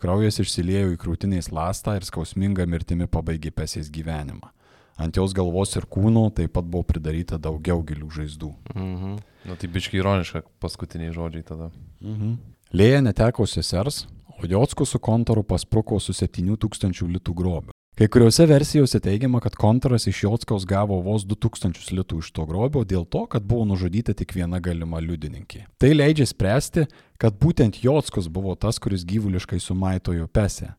Kraujas 0.00 0.40
išsiliejo 0.40 0.94
į 0.94 0.96
krūtinės 1.02 1.50
lastą 1.52 1.98
ir 1.98 2.06
skausminga 2.08 2.64
mirtimi 2.64 3.04
pabaigė 3.04 3.52
Pesės 3.52 3.92
gyvenimą. 3.92 4.48
Ant 4.96 5.20
jos 5.20 5.36
galvos 5.36 5.76
ir 5.76 5.84
kūno 5.84 6.30
taip 6.32 6.54
pat 6.56 6.64
buvo 6.64 6.86
pridaryta 6.94 7.36
daugiau 7.36 7.84
gilių 7.84 8.08
žaizdų. 8.08 8.50
Mhm. 8.72 9.14
Nu, 9.50 9.58
tai 9.60 9.72
biškai 9.76 10.00
ironiška 10.00 10.46
paskutiniai 10.64 11.12
žodžiai 11.12 11.44
tada. 11.44 11.68
Mhm. 12.00 12.38
Lėja 12.72 13.04
neteko 13.04 13.44
sesers, 13.44 14.06
o 14.32 14.48
Jotsko 14.48 14.88
su 14.88 14.96
kontoru 14.96 15.44
paspruko 15.44 16.00
su 16.00 16.16
7000 16.16 17.04
litų 17.18 17.36
grobiu. 17.36 17.73
Kai 17.94 18.08
kuriuose 18.10 18.42
versijose 18.50 18.98
teigiama, 18.98 19.38
kad 19.40 19.54
kontoras 19.54 20.08
iš 20.10 20.24
Jotskaus 20.24 20.64
gavo 20.66 20.96
vos 20.98 21.22
2000 21.30 21.92
litų 21.94 22.16
iš 22.24 22.32
to 22.34 22.42
grobio 22.42 22.80
dėl 22.82 23.04
to, 23.06 23.20
kad 23.30 23.44
buvo 23.46 23.68
nužudyta 23.70 24.16
tik 24.18 24.34
viena 24.34 24.58
galima 24.58 24.98
liudininkė. 24.98 25.60
Tai 25.78 25.92
leidžia 25.94 26.26
spręsti, 26.26 26.88
kad 27.22 27.38
būtent 27.38 27.78
Jotskus 27.84 28.26
buvo 28.26 28.56
tas, 28.58 28.80
kuris 28.82 29.04
gyvuliškai 29.06 29.60
sumaitojo 29.62 30.26
pesę. 30.26 30.72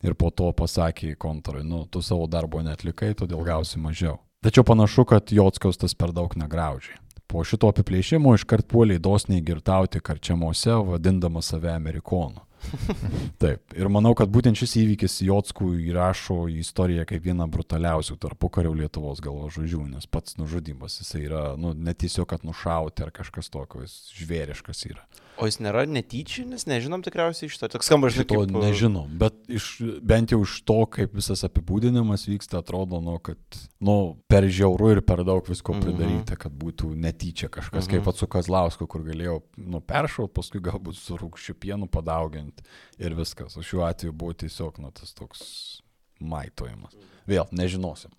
Ir 0.00 0.16
po 0.16 0.30
to 0.32 0.48
pasakė 0.56 1.12
kontorui, 1.20 1.66
nu, 1.68 1.82
tu 1.84 2.00
savo 2.00 2.24
darbo 2.32 2.64
netlikai, 2.64 3.12
todėl 3.12 3.44
gausi 3.44 3.76
mažiau. 3.76 4.16
Tačiau 4.40 4.64
panašu, 4.64 5.04
kad 5.04 5.36
Jotskaus 5.36 5.76
tas 5.76 5.92
per 5.92 6.16
daug 6.16 6.32
negraužiai. 6.32 6.96
Po 7.28 7.44
šito 7.44 7.68
apiplėšimo 7.68 8.32
iškart 8.38 8.70
puoliai 8.72 9.04
dosniai 9.04 9.44
girtauti 9.44 10.00
karčiamuose, 10.00 10.80
vadindamas 10.88 11.52
save 11.52 11.76
amerikonu. 11.76 12.40
Taip, 13.42 13.74
ir 13.76 13.90
manau, 13.92 14.14
kad 14.18 14.30
būtent 14.32 14.58
šis 14.58 14.76
įvykis 14.82 15.18
Jotskų 15.26 15.70
įrašo 15.90 16.44
į 16.52 16.60
istoriją 16.62 17.06
kaip 17.08 17.24
vieną 17.26 17.46
brutaliausių 17.52 18.18
tarpukario 18.22 18.74
Lietuvos 18.76 19.22
galvo 19.24 19.50
žodžių, 19.54 19.84
nes 19.94 20.08
pats 20.10 20.38
nužudymas 20.40 21.00
jisai 21.02 21.24
yra, 21.26 21.44
nu, 21.60 21.74
ne 21.74 21.94
tiesiog, 21.94 22.28
kad 22.30 22.46
nušauti 22.46 23.06
ar 23.06 23.12
kažkas 23.14 23.52
tokio, 23.52 23.84
jis 23.84 23.98
žvėriškas 24.18 24.84
yra. 24.90 25.06
O 25.36 25.48
jis 25.48 25.56
nėra 25.58 25.82
netyčinis, 25.90 26.62
nežinom 26.70 27.02
tikriausiai 27.02 27.48
iš 27.50 27.56
to. 27.58 27.66
Toks 27.72 27.88
skamba, 27.90 28.06
žinai, 28.12 28.22
Šito 28.22 28.36
kaip... 28.38 28.52
nežinom, 28.62 29.08
bet 29.18 29.34
iš, 29.50 29.64
bent 30.06 30.30
jau 30.30 30.38
iš 30.46 30.60
to, 30.62 30.76
kaip 30.86 31.16
visas 31.18 31.42
apibūdinimas 31.48 32.28
vyksta, 32.30 32.60
atrodo, 32.62 33.00
nu, 33.02 33.16
kad, 33.18 33.38
nu, 33.82 33.96
per 34.30 34.46
žiauru 34.46 34.92
ir 34.94 35.00
per 35.02 35.24
daug 35.26 35.42
visko 35.50 35.74
Mhm. 35.74 35.82
pridaryta, 35.82 36.36
kad 36.38 36.52
būtų 36.54 36.92
netyčia 36.94 37.48
kažkas, 37.50 37.88
kaip 37.90 37.98
Mhm. 38.00 38.04
pats 38.06 38.22
su 38.22 38.26
Kazlausku, 38.30 38.86
kur 38.86 39.02
galėjau, 39.02 39.42
nu, 39.58 39.80
peršaut, 39.80 40.30
paskui 40.32 40.60
galbūt 40.62 40.94
su 40.94 41.16
rūkščiu 41.18 41.54
pienu 41.58 41.88
padauginti 41.90 42.62
ir 42.98 43.10
viskas. 43.18 43.56
O 43.58 43.60
šiuo 43.60 43.82
atveju 43.90 44.12
buvo 44.12 44.32
tiesiog, 44.34 44.78
nu, 44.78 44.92
tas 44.94 45.12
toks 45.12 45.82
maitojimas. 46.22 46.94
Vėl, 47.26 47.48
nežinosim. 47.50 48.10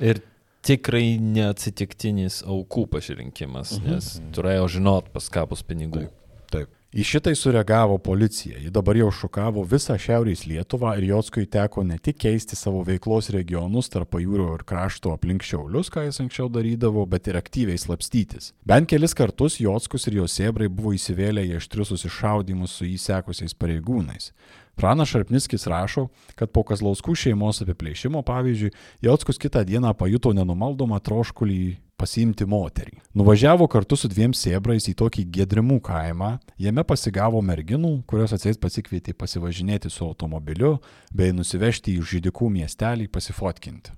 Ir 0.00 0.22
tikrai 0.66 1.16
neatsitiktinis 1.22 2.42
aukų 2.46 2.86
pasirinkimas, 2.90 3.76
Mhm. 3.78 3.90
nes 3.90 4.20
turėjo 4.34 4.68
žinot, 4.78 5.12
pas 5.12 5.28
ką 5.30 5.48
bus 5.48 5.62
pinigų. 5.62 6.08
Taip. 6.50 6.68
Į 6.96 7.02
šitai 7.04 7.34
sureagavo 7.36 7.98
policija. 8.00 8.56
Ji 8.62 8.70
dabar 8.70 8.94
jau 8.96 9.10
šokavo 9.12 9.66
visą 9.68 9.98
Šiaurės 10.00 10.46
Lietuvą 10.48 10.94
ir 10.96 11.04
Jotskui 11.10 11.44
teko 11.44 11.84
ne 11.84 11.98
tik 11.98 12.16
keisti 12.16 12.56
savo 12.56 12.82
veiklos 12.86 13.28
regionus 13.34 13.90
tarp 13.90 14.08
pajūrio 14.14 14.54
ir 14.54 14.64
krašto 14.64 15.12
aplink 15.12 15.42
Šiaulius, 15.42 15.90
ką 15.90 16.06
jis 16.06 16.20
anksčiau 16.24 16.48
darydavo, 16.48 17.04
bet 17.06 17.28
ir 17.28 17.34
aktyviai 17.36 17.76
slapstytis. 17.76 18.52
Bent 18.64 18.88
kelis 18.88 19.12
kartus 19.12 19.58
Jotskus 19.60 20.06
ir 20.08 20.14
jo 20.22 20.24
sėbrai 20.24 20.70
buvo 20.70 20.94
įsivėlę 20.96 21.44
į 21.44 21.56
aštrius 21.58 21.88
susišaudimus 21.92 22.70
su 22.78 22.84
įsekusiais 22.86 23.52
pareigūnais. 23.54 24.30
Pranas 24.76 25.08
Šarpniskis 25.08 25.66
rašo, 25.72 26.08
kad 26.36 26.52
po 26.52 26.60
Kazlauskų 26.68 27.14
šeimos 27.16 27.62
apiplėšimo, 27.64 28.20
pavyzdžiui, 28.26 28.74
Jotskus 29.06 29.40
kitą 29.40 29.64
dieną 29.64 29.94
pajuto 29.96 30.34
nenumaldomą 30.36 31.00
troškulį 31.00 31.78
pasiimti 31.96 32.44
moterį. 32.44 32.98
Nuvažiavo 33.16 33.64
kartu 33.72 33.96
su 33.96 34.10
dviem 34.12 34.34
sėbrais 34.36 34.84
į 34.90 34.92
tokį 35.00 35.24
gedrimų 35.38 35.80
kaimą, 35.84 36.34
jame 36.60 36.84
pasigavo 36.84 37.40
merginų, 37.40 38.02
kurios 38.08 38.36
atseit 38.36 38.60
pasikvietė 38.60 39.16
pasivažinėti 39.16 39.88
su 39.92 40.04
automobiliu 40.04 40.76
bei 41.08 41.32
nusivežti 41.32 41.96
į 41.96 42.04
žydikų 42.12 42.52
miestelį 42.60 43.08
pasifotkinti. 43.08 43.96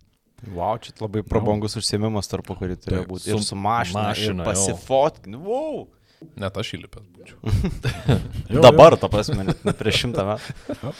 Wow, 0.55 0.79
čia 0.79 0.93
labai 1.03 1.25
prabangus 1.27 1.75
užsiemimas 1.81 2.31
tarpu, 2.31 2.55
kurį 2.61 2.77
turėjo 2.79 3.07
būti. 3.11 3.33
Ir 3.33 3.41
su 3.43 3.51
su 3.51 3.57
mašina, 3.59 4.13
mašina, 4.13 4.45
ir 4.45 4.47
pasifotkinti. 4.47 5.41
Wow. 5.43 5.89
Net 6.39 6.59
aš 6.59 6.75
įlipęs 6.79 7.07
būčiau. 7.15 7.39
Dabar, 8.67 8.99
ta 8.99 9.11
prasme, 9.13 9.47
prieš 9.79 10.05
šimtą 10.05 10.27
metų. 10.33 10.93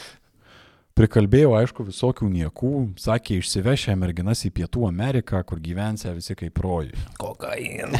Prikalbėjau, 0.99 1.53
aišku, 1.55 1.85
visokių 1.87 2.27
niekų, 2.27 2.71
sakė, 2.99 3.37
išsivešę 3.39 3.93
merginas 3.99 4.41
į 4.43 4.51
Pietų 4.57 4.83
Ameriką, 4.89 5.39
kur 5.47 5.61
gyvensė 5.63 6.11
visi 6.17 6.35
kaip 6.39 6.59
rojai. 6.59 6.97
Kokain. 7.21 7.95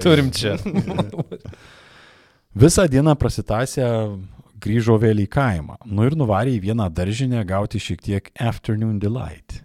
Turim 0.00 0.30
čia. 0.32 0.54
Visą 2.62 2.86
dieną 2.88 3.12
prasitasę 3.20 3.84
grįžo 4.64 4.96
vėl 5.00 5.20
į 5.26 5.28
kaimą. 5.28 5.76
Nu 5.84 6.06
ir 6.08 6.16
nuvarė 6.16 6.54
į 6.56 6.62
vieną 6.70 6.88
daržinę 6.96 7.42
gauti 7.44 7.82
šiek 7.82 8.00
tiek 8.00 8.30
afternoon 8.40 8.96
delight. 9.02 9.60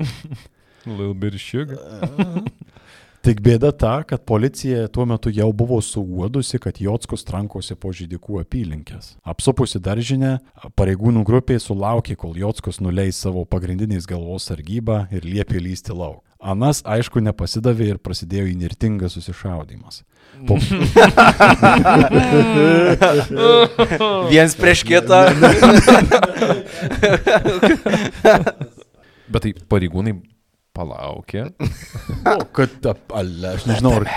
Little 0.83 1.13
bit 1.15 1.39
sugar. 1.39 1.79
Tik 3.21 3.37
bėda 3.45 3.69
ta, 3.77 3.99
kad 4.01 4.23
policija 4.25 4.87
tuo 4.89 5.03
metu 5.05 5.29
jau 5.29 5.51
buvo 5.53 5.77
suuodusi, 5.85 6.57
kad 6.57 6.79
Jotskus 6.81 7.21
trankosi 7.27 7.75
po 7.77 7.91
žydikų 7.93 8.39
apylinkės. 8.41 9.11
Apsupusi 9.21 9.77
daržinę, 9.77 10.39
pareigūnų 10.73 11.21
grupė 11.27 11.59
sulaukė, 11.61 12.15
kol 12.17 12.33
Jotskus 12.41 12.81
nuleis 12.81 13.21
savo 13.21 13.45
pagrindiniais 13.45 14.09
galvos 14.09 14.49
sargybą 14.49 15.05
ir 15.13 15.21
liepė 15.27 15.61
lysti 15.61 15.93
lauk. 15.93 16.25
Anas, 16.41 16.81
aišku, 16.81 17.21
nepasidavė 17.21 17.91
ir 17.91 18.01
prasidėjo 18.01 18.49
įnirtingas 18.49 19.13
susišaudimas. 19.13 20.01
Po, 20.49 20.57
Viens 24.33 24.57
prieš 24.57 24.81
kitą. 24.89 25.29
Bet 29.29 29.45
tai 29.45 29.53
pareigūnai 29.69 30.17
palaukė. 30.75 31.45
o, 32.31 32.37
kad, 32.55 32.77
ap, 32.91 33.15
ale, 33.17 33.55
aš 33.57 33.65
nežinau, 33.69 33.95
ar 34.01 34.07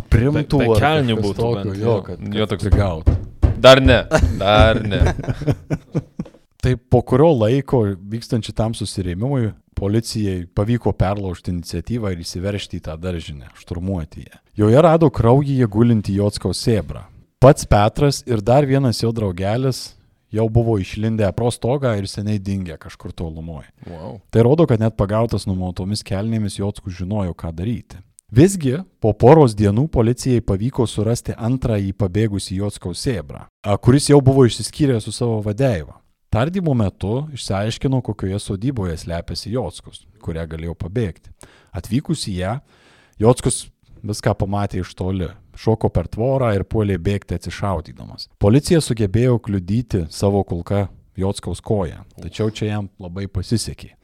aprimtų. 0.00 0.60
Ar 0.76 0.82
kelnių 0.82 1.18
būtų 1.22 1.38
tokio, 1.40 1.62
bent, 1.70 1.80
jo, 1.82 1.96
kad, 2.06 2.26
Jo, 2.36 2.48
toks- 2.50 2.70
gautų. 2.74 3.16
Dar 3.64 3.80
ne. 3.80 4.02
Dar 4.38 4.82
ne. 4.84 5.00
Tai 6.66 6.72
po 6.90 7.00
kurio 7.06 7.30
laiko 7.36 7.82
vykstant 8.10 8.44
šitam 8.48 8.74
susirėmimui 8.74 9.52
policijai 9.76 10.46
pavyko 10.56 10.90
perlaužti 10.96 11.52
iniciatyvą 11.52 12.10
ir 12.14 12.22
įsiveršti 12.24 12.80
į 12.80 12.84
tą 12.88 12.96
daržinę, 13.00 13.50
šturmuoti 13.60 14.24
ją. 14.24 14.40
Joje 14.56 14.82
rado 14.82 15.10
kraują 15.12 15.68
gulinti 15.70 16.16
Jotskaus 16.16 16.62
sėbrą. 16.64 17.04
Pats 17.38 17.68
Petras 17.68 18.22
ir 18.26 18.40
dar 18.42 18.64
vienas 18.66 19.02
jo 19.04 19.12
draugelis 19.14 19.92
jau 20.36 20.46
buvo 20.52 20.76
išlindę 20.82 21.28
pro 21.36 21.50
stogą 21.54 21.94
ir 21.98 22.08
seniai 22.10 22.38
dingę 22.38 22.78
kažkur 22.80 23.14
tolumoje. 23.16 23.70
Wow. 23.88 24.20
Tai 24.30 24.44
rodo, 24.46 24.66
kad 24.68 24.82
net 24.82 24.96
pagautas 24.98 25.48
numautomis 25.48 26.04
kelnėmis 26.06 26.60
Jotskus 26.60 26.98
žinojo, 27.00 27.34
ką 27.34 27.52
daryti. 27.56 28.00
Visgi, 28.36 28.74
po 28.98 29.12
poros 29.14 29.54
dienų 29.54 29.84
policijai 29.94 30.42
pavyko 30.42 30.84
surasti 30.90 31.36
antrąjį 31.38 31.92
pabėgusį 31.94 32.56
Jotskaus 32.58 33.04
sėbrą, 33.06 33.44
kuris 33.84 34.10
jau 34.10 34.18
buvo 34.24 34.42
išsiskyręs 34.48 35.06
su 35.06 35.14
savo 35.14 35.38
vadeiva. 35.44 36.00
Tardymo 36.34 36.74
metu 36.74 37.28
išsiaiškino, 37.32 38.00
kokioje 38.02 38.40
sodyboje 38.42 38.96
slepiasi 38.98 39.54
Jotskus, 39.54 40.02
kurią 40.20 40.42
galėjo 40.50 40.74
pabėgti. 40.74 41.30
Atvykus 41.70 42.26
į 42.26 42.34
ją, 42.40 42.56
Jotskus 43.22 43.62
viską 44.02 44.34
pamatė 44.42 44.82
iš 44.82 44.90
toli, 44.98 45.30
šoko 45.56 45.90
per 45.92 46.08
tvorą 46.12 46.52
ir 46.56 46.64
puolė 46.68 46.98
bėgti 47.02 47.38
atsišaudydamas. 47.38 48.28
Policija 48.42 48.82
sugebėjo 48.84 49.40
kliudyti 49.42 50.06
savo 50.12 50.44
kulką 50.46 50.86
Jotskaus 51.16 51.62
koją, 51.64 52.02
tačiau 52.20 52.50
čia 52.52 52.66
jam 52.68 52.88
labai 53.00 53.24
pasisekė. 53.32 53.94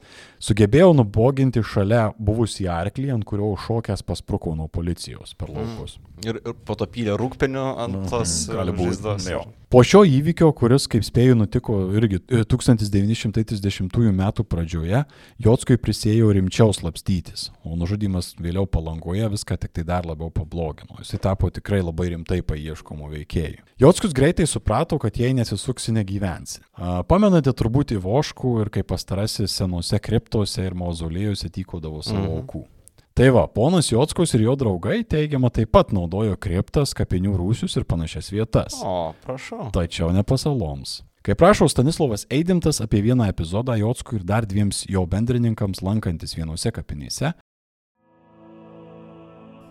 Sugebėjau 0.41 0.95
nuboginti 0.97 1.61
šalia 1.61 2.07
buvusį 2.17 2.65
arklį, 2.73 3.11
ant 3.13 3.25
kurio 3.29 3.51
šokęs 3.63 4.01
paspruko 4.07 4.55
nuo 4.57 4.65
policijos 4.67 5.35
per 5.37 5.51
laukus. 5.53 5.99
Ir, 6.25 6.41
ir 6.41 6.55
po 6.65 6.75
to 6.79 6.87
pylė 6.89 7.13
rūkpenių 7.21 7.67
ant 7.85 7.99
tos 8.09 8.33
Gali 8.49 8.73
būti. 8.73 8.97
žaizdos. 8.97 9.29
Po 9.73 9.81
šio 9.81 10.03
įvykio, 10.05 10.51
kuris, 10.53 10.83
kaip 10.85 11.01
spėjau, 11.01 11.33
nutiko 11.33 11.75
irgi 11.97 12.19
e, 12.29 12.43
1930 12.45 13.95
m. 14.11 14.19
pradžioje, 14.45 14.99
Jotskui 15.41 15.79
prisėjo 15.81 16.27
rimčiau 16.37 16.69
slapstytis, 16.77 17.47
o 17.65 17.73
nužudimas 17.79 18.35
vėliau 18.37 18.67
palangoje 18.69 19.25
viską 19.33 19.57
tik 19.63 19.73
tai 19.73 19.85
dar 19.87 20.05
labiau 20.05 20.29
pablogino. 20.29 20.99
Jis 21.01 21.17
tapo 21.23 21.49
tikrai 21.49 21.81
labai 21.81 22.11
rimtai 22.13 22.43
paieškomų 22.45 23.09
veikėjų. 23.15 23.65
Jotskus 23.81 24.13
greitai 24.13 24.45
suprato, 24.45 24.99
kad 25.01 25.17
jei 25.17 25.33
nesisuksi, 25.33 25.95
negyvensi. 25.97 26.61
Pamenate 27.09 27.49
turbūt 27.57 27.95
į 27.97 28.03
Voškų 28.05 28.53
ir 28.61 28.69
kaip 28.77 28.91
pastarasis 28.93 29.57
senose 29.57 29.97
kriptose 29.97 30.69
ir 30.69 30.77
mauzolėjuose 30.77 31.49
tykodavo 31.49 32.05
savo 32.05 32.27
Mhm. 32.29 32.37
aukų. 32.43 32.63
Tai 33.13 33.29
va, 33.29 33.43
ponas 33.45 33.91
Jotskus 33.91 34.31
ir 34.33 34.47
jo 34.47 34.55
draugai 34.57 35.03
teigiama 35.05 35.51
taip 35.53 35.69
pat 35.75 35.91
naudojo 35.93 36.33
kriptas, 36.41 36.95
kapinių 36.97 37.35
rūsius 37.37 37.77
ir 37.77 37.85
panašias 37.85 38.31
vietas. 38.33 38.79
O, 38.81 39.13
prašau. 39.21 39.67
Tačiau 39.75 40.09
ne 40.15 40.25
pasaloms. 40.25 41.03
Kaip 41.23 41.37
prašo 41.37 41.69
Stanislavas 41.69 42.25
Eidimtas 42.33 42.81
apie 42.81 43.03
vieną 43.05 43.29
epizodą 43.29 43.77
Jotskui 43.77 44.17
ir 44.17 44.25
dar 44.25 44.49
dviems 44.49 44.81
jo 44.89 45.05
bendrininkams 45.05 45.85
lankantis 45.85 46.33
vienose 46.33 46.73
kapinėse, 46.73 47.35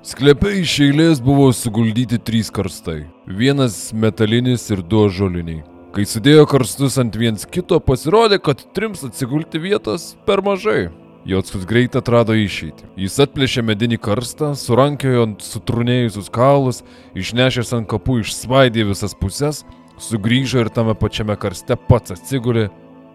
Sklepiai 0.03 0.65
iš 0.65 0.73
eilės 0.83 1.21
buvo 1.23 1.45
suguldyti 1.55 2.19
trys 2.19 2.49
karstai. 2.51 3.05
Vienas 3.39 3.93
metalinis 3.95 4.65
ir 4.75 4.83
du 4.83 5.05
žoliniai. 5.07 5.61
Kai 5.95 6.07
sudėjo 6.09 6.47
karstus 6.51 6.97
ant 6.99 7.15
viens 7.15 7.47
kito, 7.47 7.79
pasirodė, 7.79 8.41
kad 8.43 8.65
trims 8.75 9.05
atsigulti 9.07 9.63
vietos 9.63 10.17
per 10.27 10.43
mažai. 10.43 10.89
Jotskus 11.23 11.63
greit 11.71 11.95
atrado 11.95 12.35
išeitį. 12.35 12.89
Jis 12.99 13.21
atplėšė 13.23 13.63
medinį 13.63 14.01
karstą, 14.03 14.53
surankiojo 14.59 15.29
ant 15.29 15.45
sutrunėjusius 15.47 16.31
kaulus, 16.35 16.83
išnešęs 17.15 17.71
ant 17.79 17.89
kapų 17.91 18.19
išsvaidė 18.25 18.89
visas 18.89 19.15
puses, 19.15 19.63
sugrįžo 20.03 20.65
ir 20.65 20.71
tame 20.75 20.97
pačiame 20.99 21.37
karste 21.39 21.79
pats 21.87 22.17
atsigulė 22.17 22.67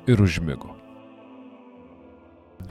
ir 0.08 0.24
užmigo. 0.24 0.72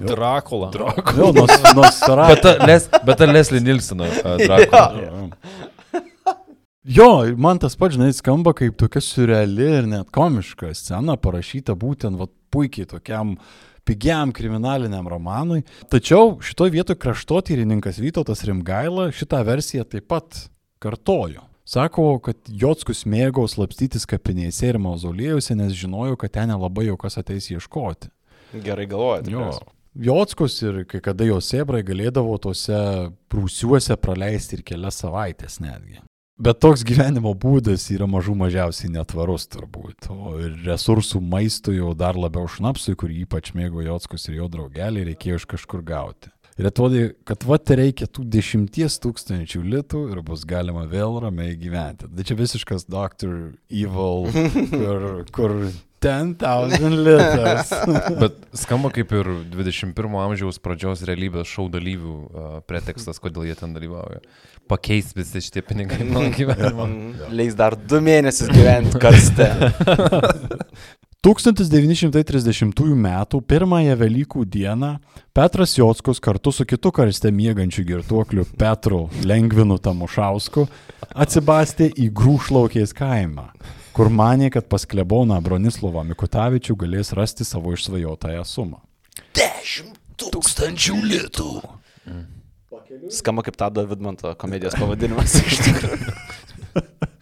Drakula. 0.00 0.70
Vėl 0.72 1.36
nors, 1.36 1.60
nors 1.76 2.00
Bet 2.04 2.42
ta, 2.44 2.56
Les, 2.68 2.88
bet 3.04 3.20
ta 3.20 3.28
Leslie 3.28 3.60
Nilsona 3.64 4.08
uh, 4.08 4.40
Dracula. 4.40 5.12
Jo, 6.86 7.10
man 7.36 7.58
tas 7.58 7.76
pats, 7.76 7.96
žinai, 7.96 8.12
skamba 8.14 8.52
kaip 8.56 8.76
tokia 8.80 9.00
surreali 9.02 9.70
ir 9.80 9.88
net 9.90 10.10
komiška 10.14 10.72
scena, 10.76 11.16
parašyta 11.20 11.74
būtent 11.76 12.16
vat, 12.20 12.32
puikiai 12.54 12.86
tokiam 12.88 13.36
pigiam 13.86 14.32
kriminaliniam 14.34 15.08
romanui. 15.08 15.62
Tačiau 15.92 16.36
šitoje 16.42 16.74
vietoje 16.74 16.98
kraštotyrininkas 17.02 18.00
Vytautas 18.02 18.44
Rimgaila 18.44 19.10
šitą 19.14 19.42
versiją 19.46 19.86
taip 19.88 20.08
pat 20.10 20.48
kartojo. 20.82 21.46
Sako, 21.66 22.18
kad 22.22 22.38
Jotskus 22.46 23.02
mėgau 23.10 23.48
slapstytis 23.50 24.06
kapinėse 24.06 24.68
ir 24.70 24.78
mauzolėjuose, 24.78 25.56
nes 25.58 25.74
žinojo, 25.74 26.14
kad 26.20 26.36
ten 26.36 26.52
nelabai 26.52 26.86
jau 26.86 26.98
kas 27.00 27.18
ateis 27.18 27.48
ieškoti. 27.50 28.12
Gerai 28.62 28.86
galvojate. 28.86 29.32
Jo. 29.34 29.48
Jotskus 29.96 30.60
ir 30.62 30.84
kai 30.86 31.00
kada 31.02 31.26
jo 31.26 31.40
sebrai 31.42 31.80
galėdavo 31.86 32.36
tose 32.42 32.78
prūsiuose 33.32 33.96
praleisti 33.98 34.60
ir 34.60 34.62
kelias 34.68 35.00
savaitės 35.02 35.58
netgi. 35.64 36.02
Bet 36.36 36.58
toks 36.60 36.82
gyvenimo 36.84 37.30
būdas 37.32 37.86
yra 37.94 38.04
mažų 38.12 38.34
mažiausiai 38.36 38.90
netvarus 38.92 39.46
turbūt. 39.48 40.10
O 40.12 40.34
resursų 40.66 41.22
maistui 41.24 41.78
jau 41.78 41.94
dar 41.96 42.18
labiau 42.20 42.44
šnapsui, 42.44 42.92
kurį 42.92 43.22
ypač 43.22 43.54
mėgo 43.56 43.80
Jotskus 43.80 44.28
ir 44.28 44.42
jo 44.42 44.48
draugeliai, 44.52 45.06
reikėjo 45.08 45.40
iš 45.40 45.46
kažkur 45.54 45.80
gauti. 45.86 46.28
Ir 46.56 46.70
atrodė, 46.70 47.02
kad 47.28 47.44
va 47.44 47.58
te 47.60 47.76
reikia 47.76 48.06
tų 48.08 48.22
dešimties 48.32 48.96
tūkstančių 49.04 49.60
litų 49.74 50.06
ir 50.14 50.22
bus 50.24 50.46
galima 50.48 50.86
vėl 50.88 51.18
ramiai 51.20 51.52
gyventi. 51.60 52.08
Tai 52.08 52.24
čia 52.24 52.36
visiškas 52.38 52.86
Dr. 52.88 53.34
Evil, 53.68 54.30
kur, 54.72 55.04
kur 55.36 55.56
10,000 56.00 57.04
litas. 57.04 57.72
Bet 58.22 58.38
skamba 58.56 58.88
kaip 58.94 59.12
ir 59.16 59.30
21 59.52 60.18
amžiaus 60.22 60.60
pradžios 60.62 61.04
realybės 61.08 61.48
šou 61.50 61.68
dalyvių 61.72 62.16
uh, 62.16 62.58
pretekstas, 62.68 63.20
kodėl 63.22 63.48
jie 63.48 63.56
ten 63.58 63.76
dalyvauja. 63.76 64.22
Pakeis 64.70 65.12
visi 65.16 65.44
šitie 65.44 65.62
pinigai 65.66 66.04
mano 66.08 66.30
gyvenimą. 66.34 66.88
Leis 67.38 67.56
dar 67.58 67.76
du 67.76 68.00
mėnesius 68.02 68.48
gyventi 68.54 69.02
karste. 69.02 69.50
1930 71.26 72.80
m. 72.80 73.26
pirmąją 73.46 73.96
Velykų 73.96 74.44
dieną 74.44 74.98
Petras 75.32 75.76
Jotskus 75.76 76.20
kartu 76.20 76.52
su 76.52 76.64
kitu 76.64 76.92
karste 76.94 77.32
mėgančiu 77.34 77.82
girtuokliu 77.82 78.44
Petru 78.58 79.08
Lengvinu 79.26 79.74
Tamušausku 79.82 80.68
atsibastė 81.10 81.88
į 81.98 82.12
Grūšlaukės 82.14 82.94
kaimą, 82.94 83.48
kur 83.90 84.06
manė, 84.06 84.52
kad 84.54 84.68
pas 84.70 84.86
kleboną 84.86 85.40
Bronislovą 85.42 86.06
Mikutavičių 86.12 86.78
galės 86.84 87.10
rasti 87.18 87.42
savo 87.42 87.74
išsvajotąją 87.74 88.46
sumą. 88.46 88.78
Tūkstančių 90.22 90.96
litų. 91.10 91.50
Skamba 93.10 93.42
kaip 93.42 93.58
Tado 93.58 93.82
Vidmanto 93.90 94.30
komedijos 94.38 94.78
pavadinimas 94.78 95.40
iš 95.42 95.58
tikrųjų. 95.66 96.16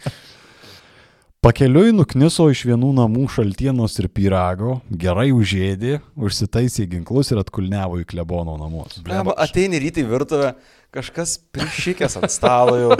Pakeliui 1.45 1.91
nukniso 1.93 2.47
iš 2.49 2.63
vienų 2.65 2.95
namų 2.97 3.27
šaltienos 3.29 3.99
ir 4.01 4.07
pyrago, 4.09 4.79
gerai 4.89 5.27
užėdė, 5.37 5.99
užsitaisė 6.17 6.87
ginklus 6.89 7.35
ir 7.35 7.43
atkulnevo 7.43 7.99
į 8.01 8.07
klebono 8.09 8.55
namus. 8.57 9.03
Bleba, 9.05 9.35
ateini 9.45 9.77
ryte 9.83 10.01
į 10.01 10.07
virtuvę, 10.09 10.55
kažkas 10.97 11.35
prišykęs 11.53 12.17
ant 12.23 12.33
stalo 12.33 12.79
jau, 12.81 12.97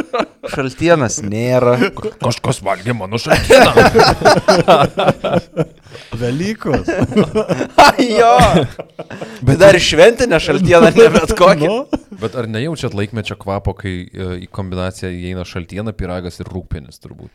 šaltienas 0.53 1.23
nėra. 1.25 1.79
Kažkas 2.21 2.61
valgė 2.67 2.93
mano 2.99 3.17
šaltieną. 3.17 3.73
Velykos. 6.21 6.93
Ai 7.81 8.11
jo. 8.11 8.35
Bet 9.41 9.57
dar 9.65 9.81
šventinė 9.81 10.43
šaltiena, 10.51 10.93
ne 10.93 11.09
bet 11.17 11.33
kokia. 11.41 11.73
Nu, 11.73 12.03
Bet 12.21 12.37
ar 12.37 12.53
nejaučiat 12.53 12.93
laikmečio 12.93 13.41
kvapo, 13.41 13.73
kai 13.81 13.97
uh, 14.05 14.37
į 14.37 14.53
kombinaciją 14.53 15.09
įeina 15.17 15.49
šaltiena, 15.49 15.97
piragas 15.97 16.45
ir 16.45 16.53
rūkpienis 16.53 17.01
turbūt? 17.01 17.33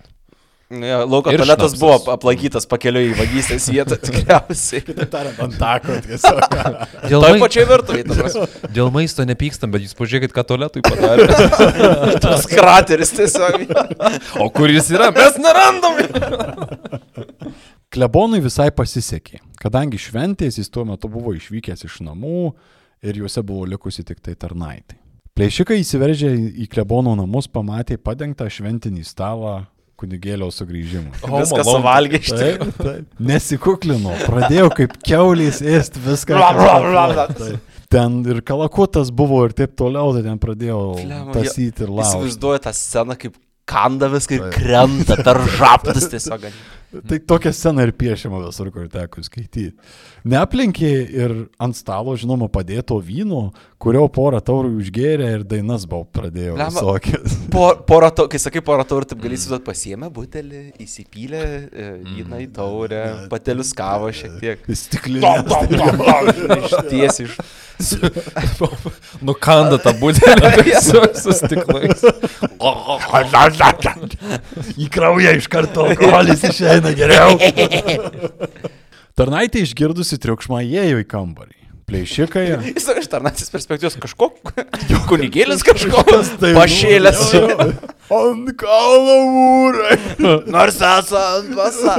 Ja, 0.70 1.00
lauko 1.02 1.32
Ir 1.34 1.42
tualetas 1.42 1.72
šnapsas. 1.74 1.80
buvo 1.82 2.12
aplankytas 2.14 2.68
pakeliui 2.70 3.08
į 3.10 3.14
vagystės 3.18 3.64
vietą 3.74 3.96
tikriausiai. 4.06 4.84
kitaip 4.86 5.10
tariant, 5.10 5.40
ant 5.42 5.56
tako 5.58 5.96
tiesiog. 6.06 6.44
Dėl, 7.10 7.24
mai... 7.26 7.40
pačioj 7.42 7.66
virtuvėje. 7.72 8.44
Dėl 8.76 8.92
maisto 8.94 9.26
nepykstam, 9.26 9.72
bet 9.74 9.88
jūs 9.88 9.96
pažiūrėkit, 9.98 10.36
ką 10.36 10.44
tualetui 10.52 10.84
padarė. 10.86 11.26
Tas 12.26 12.46
krateris 12.52 13.16
tiesiog. 13.18 13.66
o 14.38 14.50
kur 14.54 14.70
jis 14.70 14.92
yra? 14.94 15.10
Mes 15.16 15.40
nerandam. 15.42 15.98
Klebonui 17.90 18.44
visai 18.46 18.70
pasisekė, 18.70 19.42
kadangi 19.58 19.98
šventės 19.98 20.62
jis 20.62 20.70
tuo 20.70 20.86
metu 20.86 21.10
buvo 21.10 21.34
išvykęs 21.34 21.82
iš 21.90 21.98
namų 22.06 22.52
ir 23.02 23.18
juose 23.24 23.42
buvo 23.42 23.66
likusi 23.66 24.06
tik 24.06 24.22
tai 24.22 24.38
tarnaitai. 24.38 25.02
Plėšikai 25.34 25.82
įsiveržę 25.82 26.30
į 26.62 26.70
klebono 26.70 27.18
namus 27.18 27.50
pamatė 27.50 27.98
padengtą 27.98 28.46
šventinį 28.54 29.02
stalą 29.08 29.64
kunigėlio 30.00 30.48
sugrįžimui. 30.54 31.18
Viską 31.20 31.66
suvalgė 31.68 32.22
iš 32.22 32.32
tikrųjų. 32.32 32.70
Taip, 32.70 32.80
taip. 32.84 33.10
Nesikuklino, 33.32 34.16
pradėjau 34.26 34.70
kaip 34.78 34.96
keulys 35.06 35.60
ėsti 35.64 36.04
viską. 36.06 36.40
Bla, 36.40 36.54
bla, 36.56 36.78
bla, 36.86 37.06
bla. 37.14 37.28
Taip. 37.36 37.76
Ten 37.90 38.20
ir 38.30 38.44
kalakutas 38.46 39.10
buvo 39.10 39.42
ir 39.48 39.56
taip 39.58 39.74
toliau, 39.80 40.12
tai 40.14 40.22
ten 40.28 40.38
pradėjau 40.42 40.82
Flema, 41.00 41.34
tasyti 41.34 41.88
ir 41.88 41.90
laukti. 41.90 42.12
Įsivaizduoju 42.12 42.66
tą 42.68 42.74
sceną, 42.78 43.16
kaip 43.18 43.40
kanda 43.70 44.10
viską 44.14 44.38
ir 44.38 44.52
krenta 44.54 45.18
per 45.26 45.42
žaptus 45.58 46.06
tiesiog. 46.12 46.46
Tai 46.90 47.20
tokia 47.22 47.52
scena 47.54 47.84
ir 47.86 47.92
piešiama 47.94 48.40
visur, 48.48 48.72
kur 48.74 48.88
teko 48.90 49.22
skaityti. 49.22 49.68
Neaplinkė 50.30 50.90
ir 51.14 51.34
ant 51.62 51.78
stalo, 51.78 52.16
žinoma, 52.18 52.48
padėto 52.50 52.98
vyno, 53.06 53.52
kurio 53.82 54.08
porą 54.14 54.40
taurų 54.42 54.72
užgėrė 54.82 55.28
ir 55.36 55.46
dainas 55.48 55.86
buvo 55.90 56.08
pradėjo 56.18 56.58
visokias. 56.58 57.38
Po, 57.54 57.68
porą 57.86 58.10
to, 58.18 58.26
kai 58.32 58.42
sakai 58.42 58.64
porą 58.66 58.88
taurų, 58.90 59.12
taip 59.12 59.22
gali 59.22 59.38
įsivaizduoti, 59.38 59.68
pasiemė 59.70 60.10
butelį, 60.16 60.64
įsipylė 60.82 61.44
e, 61.46 61.88
vyną 62.10 62.42
į 62.48 62.50
taurę, 62.58 63.04
patelius 63.32 63.72
kavo 63.78 64.10
šiek 64.10 64.40
tiek. 64.42 64.70
Stiklinė. 64.82 65.38
Išties 66.58 67.26
iš... 67.28 67.42
Nukanda 69.22 69.78
tą 69.80 69.94
butelį 70.02 70.74
su, 70.88 71.00
su 71.16 71.38
stiklais. 71.38 72.04
Į 74.84 74.90
kraują 74.94 75.36
iš 75.38 75.48
karto 75.52 75.88
alkoholis 75.90 76.44
išeina 76.50 76.94
geriau. 76.98 77.38
Tarnaitė 79.20 79.64
išgirdusi 79.66 80.20
triukšmą 80.22 80.62
įėjo 80.68 81.02
į 81.04 81.08
kambarį. 81.10 81.56
Plėšikai. 81.90 82.44
Jis 82.70 82.86
iš 83.02 83.08
tarnatis 83.10 83.50
perspektyvos 83.50 83.96
kažko, 83.98 84.30
kunigėlis 85.10 85.64
kažkoks, 85.66 86.36
Tai 86.38 86.52
pašėlęs. 86.54 87.24
Ant 88.14 88.54
kalno 88.62 89.18
mūrai. 89.34 89.98
Nors 90.54 90.78
esant 90.78 91.50
vasą. 91.58 91.98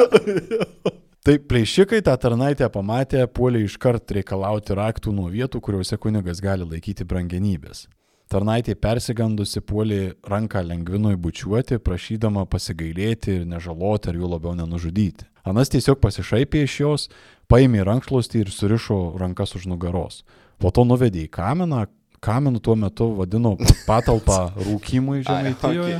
Tai 1.20 1.36
plėšikai 1.50 2.00
tą 2.06 2.14
tarnaitę 2.16 2.70
pamatė, 2.72 3.26
puolė 3.28 3.66
iškart 3.66 4.14
reikalauti 4.16 4.78
raktų 4.78 5.12
nuo 5.12 5.26
vietų, 5.28 5.60
kuriuose 5.60 5.98
kunigas 6.00 6.40
gali 6.40 6.64
laikyti 6.64 7.04
brangenybės. 7.04 7.88
Tarnaitė 8.30 8.76
persigandusi 8.78 9.58
puolė 9.66 10.12
ranką 10.30 10.60
lengvinui 10.62 11.16
bučiuoti, 11.18 11.80
prašydama 11.82 12.44
pasigailėti 12.46 13.40
ir 13.40 13.48
nežaloti 13.50 14.12
ar 14.12 14.18
jų 14.20 14.28
labiau 14.30 14.52
nenužudyti. 14.54 15.26
Anas 15.42 15.72
tiesiog 15.72 15.98
pasišaipė 15.98 16.62
iš 16.62 16.76
jos, 16.78 17.06
paėmė 17.50 17.82
rankšluostį 17.88 18.44
ir 18.44 18.52
surišo 18.54 19.00
rankas 19.18 19.56
už 19.58 19.66
nugaros. 19.72 20.20
Po 20.62 20.70
to 20.70 20.84
nuvedė 20.86 21.24
į 21.26 21.32
kaminą, 21.34 21.88
kaminų 22.22 22.62
tuo 22.62 22.76
metu 22.78 23.08
vadino 23.18 23.56
patalpą 23.88 24.38
rūkymui 24.68 25.24
žemaitijoje 25.26 25.98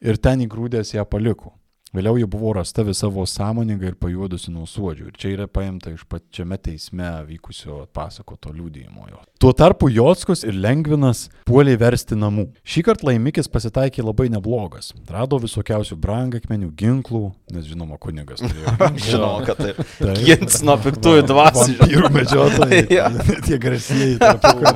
ir 0.00 0.22
ten 0.24 0.46
įgrūdęs 0.46 0.94
ją 0.96 1.04
paliko. 1.04 1.52
Vėliau 1.94 2.18
ji 2.18 2.26
buvo 2.26 2.56
rasta 2.56 2.82
visa 2.82 3.04
savo 3.04 3.26
sąmoninga 3.28 3.86
ir 3.90 3.96
pajuodusi 4.00 4.50
nuo 4.50 4.64
suodžių. 4.66 5.10
Ir 5.10 5.18
čia 5.20 5.30
yra 5.34 5.46
paimta 5.50 5.92
iš 5.92 6.06
pačiame 6.08 6.56
teisme 6.58 7.06
vykusio 7.28 7.84
pasakoto 7.94 8.50
liūdėjimo 8.54 9.08
jo. 9.10 9.20
Tuo 9.38 9.52
tarpu 9.52 9.90
Jotskus 9.92 10.42
ir 10.46 10.56
Lengvinas 10.56 11.28
puoliai 11.44 11.76
versti 11.78 12.16
namų. 12.16 12.46
Šį 12.64 12.84
kartą 12.88 13.10
laimikis 13.10 13.50
pasitaikė 13.52 14.02
labai 14.06 14.30
neblogas. 14.32 14.90
Rado 15.10 15.38
visokiausių 15.42 15.98
brangakmenių, 16.00 16.72
ginklų, 16.80 17.22
nes 17.52 17.68
žinoma, 17.68 18.00
kunigas. 18.00 18.42
Žinau, 19.06 19.44
kad 19.44 19.60
taip. 19.60 19.82
Taip. 20.00 20.22
Gins 20.24 20.62
nuo 20.64 20.78
piktųjų 20.80 21.26
dvasių. 21.30 21.78
Vampyrų 21.82 22.12
medžiotojai. 22.18 22.82
Jo. 22.94 23.08
Tie 23.44 23.56
garsieji. 23.58 24.18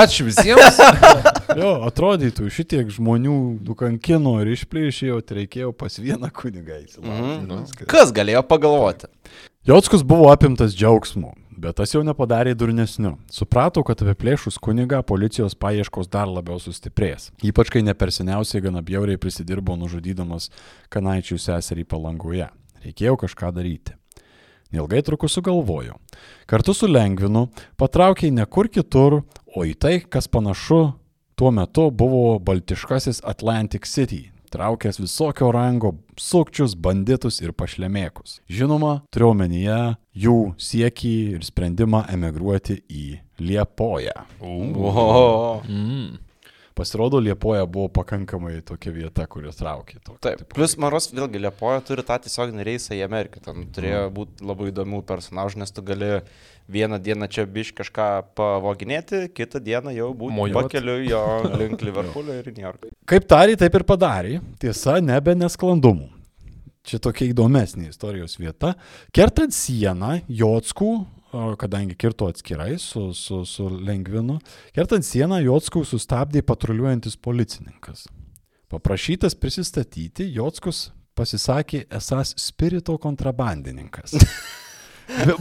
Ačiū 0.00 0.22
visiems. 0.28 0.76
jo, 1.60 1.70
atrodytų, 1.88 2.42
šitiek 2.56 2.86
žmonių 2.96 3.36
nukankino 3.68 4.32
ir 4.44 4.48
išplėšėjo, 4.56 5.16
tai 5.24 5.32
reikėjo 5.42 5.70
pas 5.76 5.92
vieną 6.00 6.28
kunigą 6.36 6.76
įsilaukti. 6.84 7.44
Mhm. 7.44 7.60
Kas 7.92 8.08
galėjo 8.16 8.42
pagalvoti? 8.48 9.06
Jotskus 9.66 10.02
buvo 10.02 10.30
apimtas 10.32 10.72
džiaugsmu, 10.72 11.34
bet 11.60 11.76
tas 11.76 11.90
jau 11.92 12.00
nepadarė 12.00 12.54
durnesniu. 12.56 13.10
Suprato, 13.28 13.82
kad 13.84 14.00
apiplėšus 14.00 14.56
kunigą 14.56 15.02
policijos 15.04 15.52
paieškos 15.52 16.08
dar 16.08 16.30
labiau 16.32 16.56
sustiprės. 16.56 17.26
Ypač 17.44 17.68
kai 17.74 17.82
ne 17.84 17.92
per 17.92 18.08
seniausiai 18.08 18.64
gana 18.64 18.80
bjauriai 18.80 19.20
prisidirbo 19.20 19.76
nužudydamas 19.76 20.48
kanaičių 20.88 21.36
seserį 21.44 21.84
palangoje. 21.92 22.48
Reikėjo 22.86 23.18
kažką 23.20 23.52
daryti. 23.58 23.98
Neilgai 24.72 25.04
trukus 25.04 25.36
sugalvojo. 25.36 26.00
Kartu 26.48 26.72
su 26.72 26.88
Lengvinu 26.88 27.50
patraukė 27.76 28.32
ne 28.32 28.48
kur 28.48 28.72
kitur, 28.72 29.20
o 29.44 29.68
į 29.68 29.76
tai, 29.76 29.98
kas 30.00 30.24
panašu 30.24 30.86
tuo 31.36 31.52
metu 31.52 31.90
buvo 31.92 32.38
baltiškasis 32.40 33.20
Atlantic 33.28 33.84
City, 33.84 34.30
traukęs 34.50 35.00
visokio 35.00 35.50
rango 35.54 35.94
sukčius, 36.20 36.74
banditus 36.76 37.40
ir 37.40 37.54
pašlemėkus. 37.56 38.40
Žinoma, 38.50 39.00
turiu 39.14 39.30
omenyje 39.32 39.78
jų 40.20 40.36
siekį 40.60 41.14
ir 41.38 41.46
sprendimą 41.46 42.04
emigruoti 42.12 42.80
į 42.90 43.06
Liepoją. 43.40 44.26
O, 44.44 44.50
Mm. 45.68 45.89
Pasirodo, 46.80 47.18
Liepoja 47.20 47.66
buvo 47.68 47.90
pakankamai 47.92 48.54
tokia 48.64 48.92
vieta, 48.94 49.26
kurios 49.28 49.58
traukė. 49.58 49.98
Tokio 50.00 50.22
Taip. 50.24 50.38
tipo. 50.40 50.54
Plus 50.56 50.78
Maros 50.80 51.10
vėlgi 51.12 51.42
Liepoja 51.44 51.82
turi 51.84 52.04
tą 52.08 52.16
tiesioginį 52.24 52.64
reisą 52.64 52.96
į 52.96 53.02
Ameriką. 53.04 53.42
Ten 53.44 53.66
turėjo 53.74 54.06
būti 54.16 54.46
labai 54.48 54.70
įdomių 54.70 55.02
personažų, 55.10 55.60
nes 55.60 55.74
tu 55.76 55.84
gali 55.84 56.08
vieną 56.72 56.96
dieną 57.04 57.28
čia 57.28 57.44
biš 57.44 57.74
kažką 57.76 58.06
pavoginėti, 58.38 59.26
kitą 59.36 59.60
dieną 59.66 59.92
jau 59.92 60.08
būti 60.16 60.54
pakeliu 60.56 60.96
jo 61.04 61.22
link 61.60 61.84
Liverpoolio 61.84 62.38
ir 62.40 62.48
New 62.54 62.64
Yorko. 62.64 62.94
Kaip 63.12 63.28
tarė, 63.28 63.58
taip 63.60 63.76
ir 63.76 63.84
padarė. 63.92 64.40
Tiesa, 64.62 64.96
nebe 65.04 65.36
nesklandumų. 65.36 66.08
Čia 66.88 66.96
tokia 67.04 67.28
įdomesnė 67.28 67.90
istorijos 67.90 68.38
vieta. 68.40 68.72
Kertant 69.12 69.52
sieną, 69.52 70.22
Jotskų, 70.32 70.94
kadangi 71.60 71.94
kirto 71.94 72.26
atskirai 72.30 72.78
su, 72.78 73.12
su, 73.14 73.44
su 73.46 73.68
Lengvinu, 73.68 74.38
kertant 74.74 75.06
sieną 75.06 75.40
Jotskų 75.44 75.84
sustabdė 75.86 76.42
patruliuojantis 76.46 77.16
policininkas. 77.22 78.06
Paprašytas 78.70 79.34
prisistatyti, 79.38 80.28
Jotskus 80.34 80.88
pasisakė 81.18 81.84
esas 81.90 82.34
spirito 82.38 82.96
kontrabandininkas. 82.98 84.16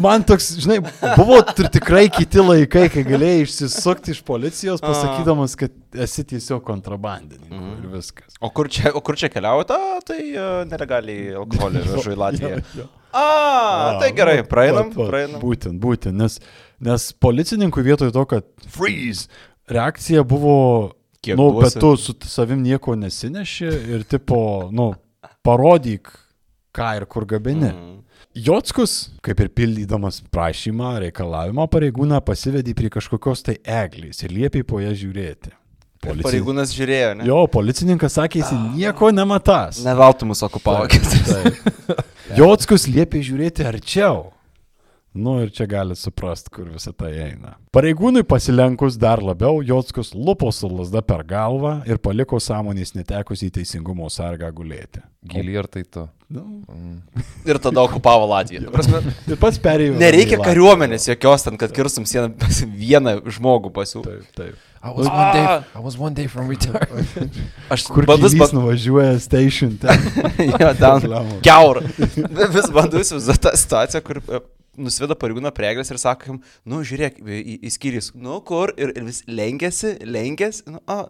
Man 0.02 0.24
toks, 0.26 0.48
žinai, 0.64 0.80
buvo 1.14 1.38
ir 1.62 1.68
tikrai 1.70 2.08
kiti 2.10 2.42
laikai, 2.42 2.88
kai 2.90 3.04
galėjai 3.06 3.44
išsisukti 3.46 4.16
iš 4.16 4.22
policijos, 4.26 4.82
pasakydamas, 4.82 5.54
kad 5.60 5.76
esi 6.06 6.26
tiesiog 6.32 6.64
kontrabandininkas 6.66 7.60
mm. 7.60 7.76
ir 7.78 7.92
viskas. 7.94 8.40
O 8.42 8.50
kur 8.56 8.70
čia, 8.72 8.90
o 8.98 9.04
kur 9.06 9.20
čia 9.20 9.30
keliaujate? 9.30 9.78
Tai 10.10 10.20
uh, 10.32 10.48
nelegaliai 10.70 11.36
alkoholį 11.44 11.84
vežu 11.92 12.16
į 12.16 12.18
Latviją. 12.24 12.56
Jo, 12.58 12.82
jo. 12.82 12.88
A, 13.14 13.98
tai 14.00 14.12
gerai, 14.14 14.44
praeinam, 14.46 14.90
vat, 14.90 14.98
vat. 14.98 15.10
praeinam. 15.10 15.42
Būtent, 15.42 15.80
būtent, 15.82 16.16
nes, 16.20 16.38
nes 16.84 17.10
policininkų 17.22 17.84
vietoj 17.86 18.14
to, 18.16 18.26
kad 18.30 18.70
freeze, 18.70 19.28
reakcija 19.70 20.24
buvo, 20.28 20.96
Kiek 21.22 21.38
nu, 21.40 21.50
duosi? 21.52 21.66
bet 21.66 21.82
tu 21.82 21.94
su 21.98 22.16
savim 22.30 22.62
nieko 22.64 22.96
nesineši 22.96 23.72
ir 23.96 24.06
tipo, 24.08 24.70
nu, 24.72 24.94
parodyk, 25.44 26.12
ką 26.76 26.92
ir 27.00 27.08
kur 27.10 27.26
gabini. 27.28 27.72
Mm. 27.74 27.98
Jotskus, 28.40 29.10
kaip 29.26 29.42
ir 29.42 29.50
pildydamas 29.58 30.22
prašymą, 30.32 30.94
reikalavimą 31.04 31.66
pareigūną 31.74 32.22
pasivedė 32.24 32.76
prie 32.78 32.92
kažkokios 32.94 33.42
tai 33.48 33.58
eglės 33.66 34.22
ir 34.24 34.36
liepė 34.36 34.62
po 34.70 34.80
ją 34.84 34.94
žiūrėti. 34.96 35.56
Polici- 36.00 36.24
Pareigūnas 36.30 36.72
žiūrėjo, 36.72 37.12
ne? 37.20 37.28
Jo, 37.28 37.42
policininkas 37.52 38.16
sakė, 38.16 38.40
jis 38.44 38.52
nieko 38.78 39.10
nematas. 39.12 39.82
Ne 39.84 39.92
veltui 40.00 40.30
mūsų 40.32 40.48
okupavo. 40.48 40.88
Taip. 40.88 41.64
Jotskus 42.40 42.88
liepė 42.88 43.20
žiūrėti 43.26 43.66
arčiau. 43.68 44.30
Nu 45.20 45.40
ir 45.42 45.50
čia 45.50 45.66
gali 45.66 45.96
suprast, 45.98 46.52
kur 46.54 46.68
visą 46.70 46.92
tai 46.96 47.10
eina. 47.18 47.56
Pareigūnui 47.74 48.22
pasilenkus 48.30 48.94
dar 49.02 49.20
labiau, 49.26 49.58
Jotskus 49.66 50.12
lupo 50.14 50.52
su 50.54 50.70
lasda 50.70 51.02
per 51.02 51.24
galvą 51.28 51.80
ir 51.90 51.98
paliko 51.98 52.38
sąmonės 52.40 52.94
netekus 52.96 53.42
į 53.44 53.50
teisingumo 53.58 54.06
sargą 54.14 54.52
gulėti. 54.54 55.02
Giliai 55.34 55.58
ar 55.64 55.68
tai 55.68 55.82
tu? 55.84 56.06
Nu, 56.30 56.46
Ir 57.50 57.58
tada 57.58 57.82
okupavo 57.90 58.30
Latviją. 58.30 58.70
Prasme, 58.72 59.02
ir 59.34 59.42
pats 59.42 59.58
perėjo. 59.60 59.98
nereikia 60.00 60.38
kariuomenės 60.46 61.10
jokios 61.10 61.44
ten, 61.48 61.58
kad 61.60 61.74
kirstum 61.76 62.06
sieną 62.08 62.30
vieną 62.78 63.18
žmogų 63.34 63.74
pasiūlyti. 63.76 64.14
Taip, 64.14 64.36
taip. 64.38 64.66
I 64.82 64.92
was 64.92 65.08
one 65.08 65.34
day, 65.34 65.64
I 65.76 65.80
was 65.80 65.98
one 65.98 66.14
day 66.14 66.28
from 66.28 66.48
retirement. 66.48 67.36
Aš 67.74 67.84
Kur 67.92 68.06
vis 68.08 68.34
vis 68.34 68.54
nuvažiuoja 68.56 69.20
station 69.20 69.78
ten. 69.78 70.00
jo, 70.52 70.70
ten 70.80 71.10
keurą. 71.44 71.84
Vis 72.56 72.70
bandau 72.72 73.04
įsivaizduoti 73.04 73.44
tą 73.44 73.54
situaciją, 73.60 74.02
kur 74.08 74.22
e, 74.24 74.40
nusiveda 74.80 75.18
pareigūną 75.20 75.52
prie 75.56 75.68
eglės 75.74 75.92
ir 75.92 76.00
sako 76.00 76.32
jam, 76.32 76.40
nu 76.64 76.80
žiūrėk, 76.88 77.20
į, 77.20 77.58
į 77.60 77.74
skyrius, 77.76 78.12
nu 78.16 78.40
kur, 78.48 78.72
ir, 78.80 78.94
ir 78.96 79.10
vis 79.10 79.20
lenkiasi, 79.28 79.98
lenkiasi, 80.08 80.64
nu, 80.72 80.80
a, 80.88 81.02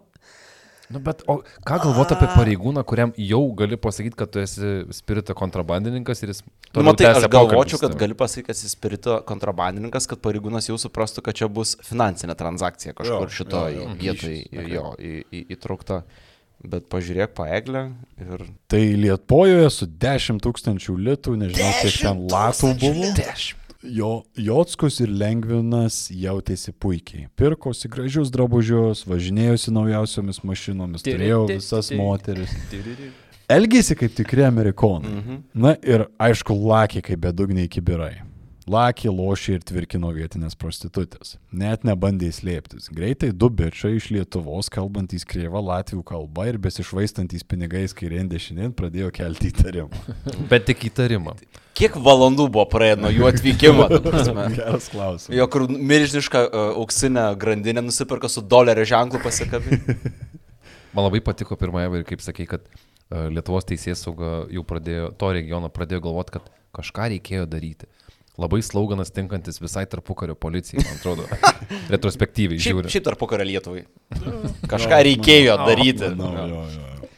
Nu, 0.90 0.98
bet 0.98 1.22
o 1.30 1.36
ką 1.66 1.76
galvoti 1.84 2.16
apie 2.16 2.26
pareigūną, 2.34 2.82
kuriam 2.88 3.12
jau 3.14 3.42
gali 3.58 3.76
pasakyti, 3.78 4.16
kad 4.18 4.32
tu 4.34 4.40
esi 4.42 4.70
spirito 4.96 5.36
kontrabandininkas 5.38 6.24
ir 6.24 6.32
jis... 6.32 6.40
Nu, 6.74 6.82
matai, 6.88 7.12
aš 7.12 7.28
galvočiau, 7.30 7.78
kad 7.84 7.94
gali 8.00 8.16
pasakyti, 8.18 8.48
kad 8.48 8.58
esi 8.58 8.72
spirito 8.72 9.20
kontrabandininkas, 9.28 10.08
kad 10.10 10.18
pareigūnas 10.24 10.66
jau 10.66 10.80
suprastų, 10.82 11.22
kad 11.28 11.38
čia 11.38 11.46
bus 11.46 11.76
finansinė 11.86 12.34
transakcija 12.38 12.96
kažkur 12.98 13.28
Jo, 13.28 13.36
šito 13.36 13.62
jo, 13.70 13.84
jo, 13.84 13.94
vietoj 14.02 14.34
kyšis, 14.34 14.72
jo, 14.74 14.84
į, 14.98 15.14
į, 15.30 15.44
įtraukta. 15.54 16.02
Bet 16.60 16.90
pažiūrėk 16.92 17.32
paeglę 17.38 17.86
ir... 18.20 18.42
Tai 18.68 18.82
Lietuvoje 19.00 19.70
su 19.72 19.86
10 19.88 20.42
tūkstančių 20.44 20.98
litų, 21.06 21.38
nežinau, 21.40 21.70
kiek 21.80 22.02
ten 22.02 22.26
latų 22.34 22.74
buvo. 22.82 23.14
Dešimt. 23.16 23.59
Jo, 23.82 24.22
Jotskus 24.36 24.98
ir 25.00 25.08
Lengvinas 25.08 26.10
jautėsi 26.12 26.74
puikiai. 26.76 27.30
Pirkosi 27.40 27.88
gražius 27.88 28.28
drabužius, 28.32 29.06
važinėjosi 29.08 29.72
naujausiomis 29.72 30.42
mašinomis, 30.44 31.04
turėjo 31.06 31.46
visas 31.48 31.88
moteris. 31.96 32.52
Elgėsi 33.50 33.96
kaip 33.98 34.12
tikri 34.14 34.44
amerikonai. 34.46 35.14
Mhm. 35.22 35.38
Na 35.54 35.72
ir 35.80 36.06
aišku, 36.20 36.54
lakė 36.54 37.02
kaip 37.08 37.24
bedugniai 37.24 37.72
kibirai. 37.72 38.20
Lakė, 38.68 39.08
lošė 39.08 39.54
ir 39.56 39.62
tvirkino 39.64 40.10
vietinės 40.12 40.56
prostitutės. 40.60 41.38
Net 41.48 41.86
nebandė 41.88 42.28
slėptis. 42.34 42.90
Greitai 42.92 43.30
du 43.32 43.48
bičiai 43.48 43.96
iš 43.96 44.10
Lietuvos, 44.12 44.68
kalbantys 44.72 45.24
krieva 45.24 45.62
latvių 45.64 46.02
kalba 46.04 46.50
ir 46.50 46.58
besišvaistantys 46.60 47.46
pinigais 47.48 47.96
kairien 47.96 48.28
dešinien, 48.28 48.74
pradėjo 48.76 49.08
kelti 49.16 49.48
įtarimą. 49.48 50.02
Bet 50.52 50.68
tik 50.68 50.84
įtarimą. 50.90 51.38
Kiek 51.80 51.96
valandų 51.96 52.50
buvo 52.52 52.66
praėję 52.68 52.98
nuo 53.00 53.12
jų 53.14 53.30
atvykimo? 53.30 53.88
Geras 54.58 54.90
klausimas. 54.92 55.30
Jo, 55.32 55.48
kur 55.48 55.64
milžinišką 55.70 56.44
uh, 56.44 56.66
auksinę 56.82 57.30
grandinę 57.40 57.86
nusipirka 57.86 58.28
su 58.28 58.44
dolerio 58.44 58.84
ženklu 58.84 59.22
pasikabinti. 59.24 59.96
Man 60.94 61.06
labai 61.06 61.22
patiko 61.24 61.56
pirmąją 61.56 61.94
ir 61.96 62.04
kaip 62.04 62.20
sakai, 62.24 62.44
kad 62.50 62.64
e, 62.66 63.28
Lietuvos 63.30 63.64
teisės 63.68 64.02
sauga 64.02 64.42
jau 64.50 64.64
pradėjo, 64.66 65.12
to 65.16 65.28
regiono 65.36 65.70
pradėjo 65.70 66.02
galvoti, 66.08 66.34
kad 66.34 66.48
kažką 66.74 67.12
reikėjo 67.14 67.46
daryti. 67.46 67.86
Labai 68.38 68.60
slauganas 68.62 69.10
tinkantis 69.10 69.58
visai 69.60 69.86
tarpukario 69.90 70.36
policijai, 70.38 70.84
man 70.86 70.98
atrodo. 71.00 71.26
Retrospektyviai 71.94 72.60
Šiaip, 72.60 72.76
žiūrint. 72.76 72.92
šiaip 72.94 73.08
tarp 73.08 73.20
pokario 73.20 73.48
Lietuvai. 73.48 73.82
Kažką 74.70 75.00
reikėjo 75.08 75.56
daryti. 75.66 76.12
Manau, 76.14 76.46
jo, 76.46 76.62
jo, 76.70 76.86
jo. 77.00 77.10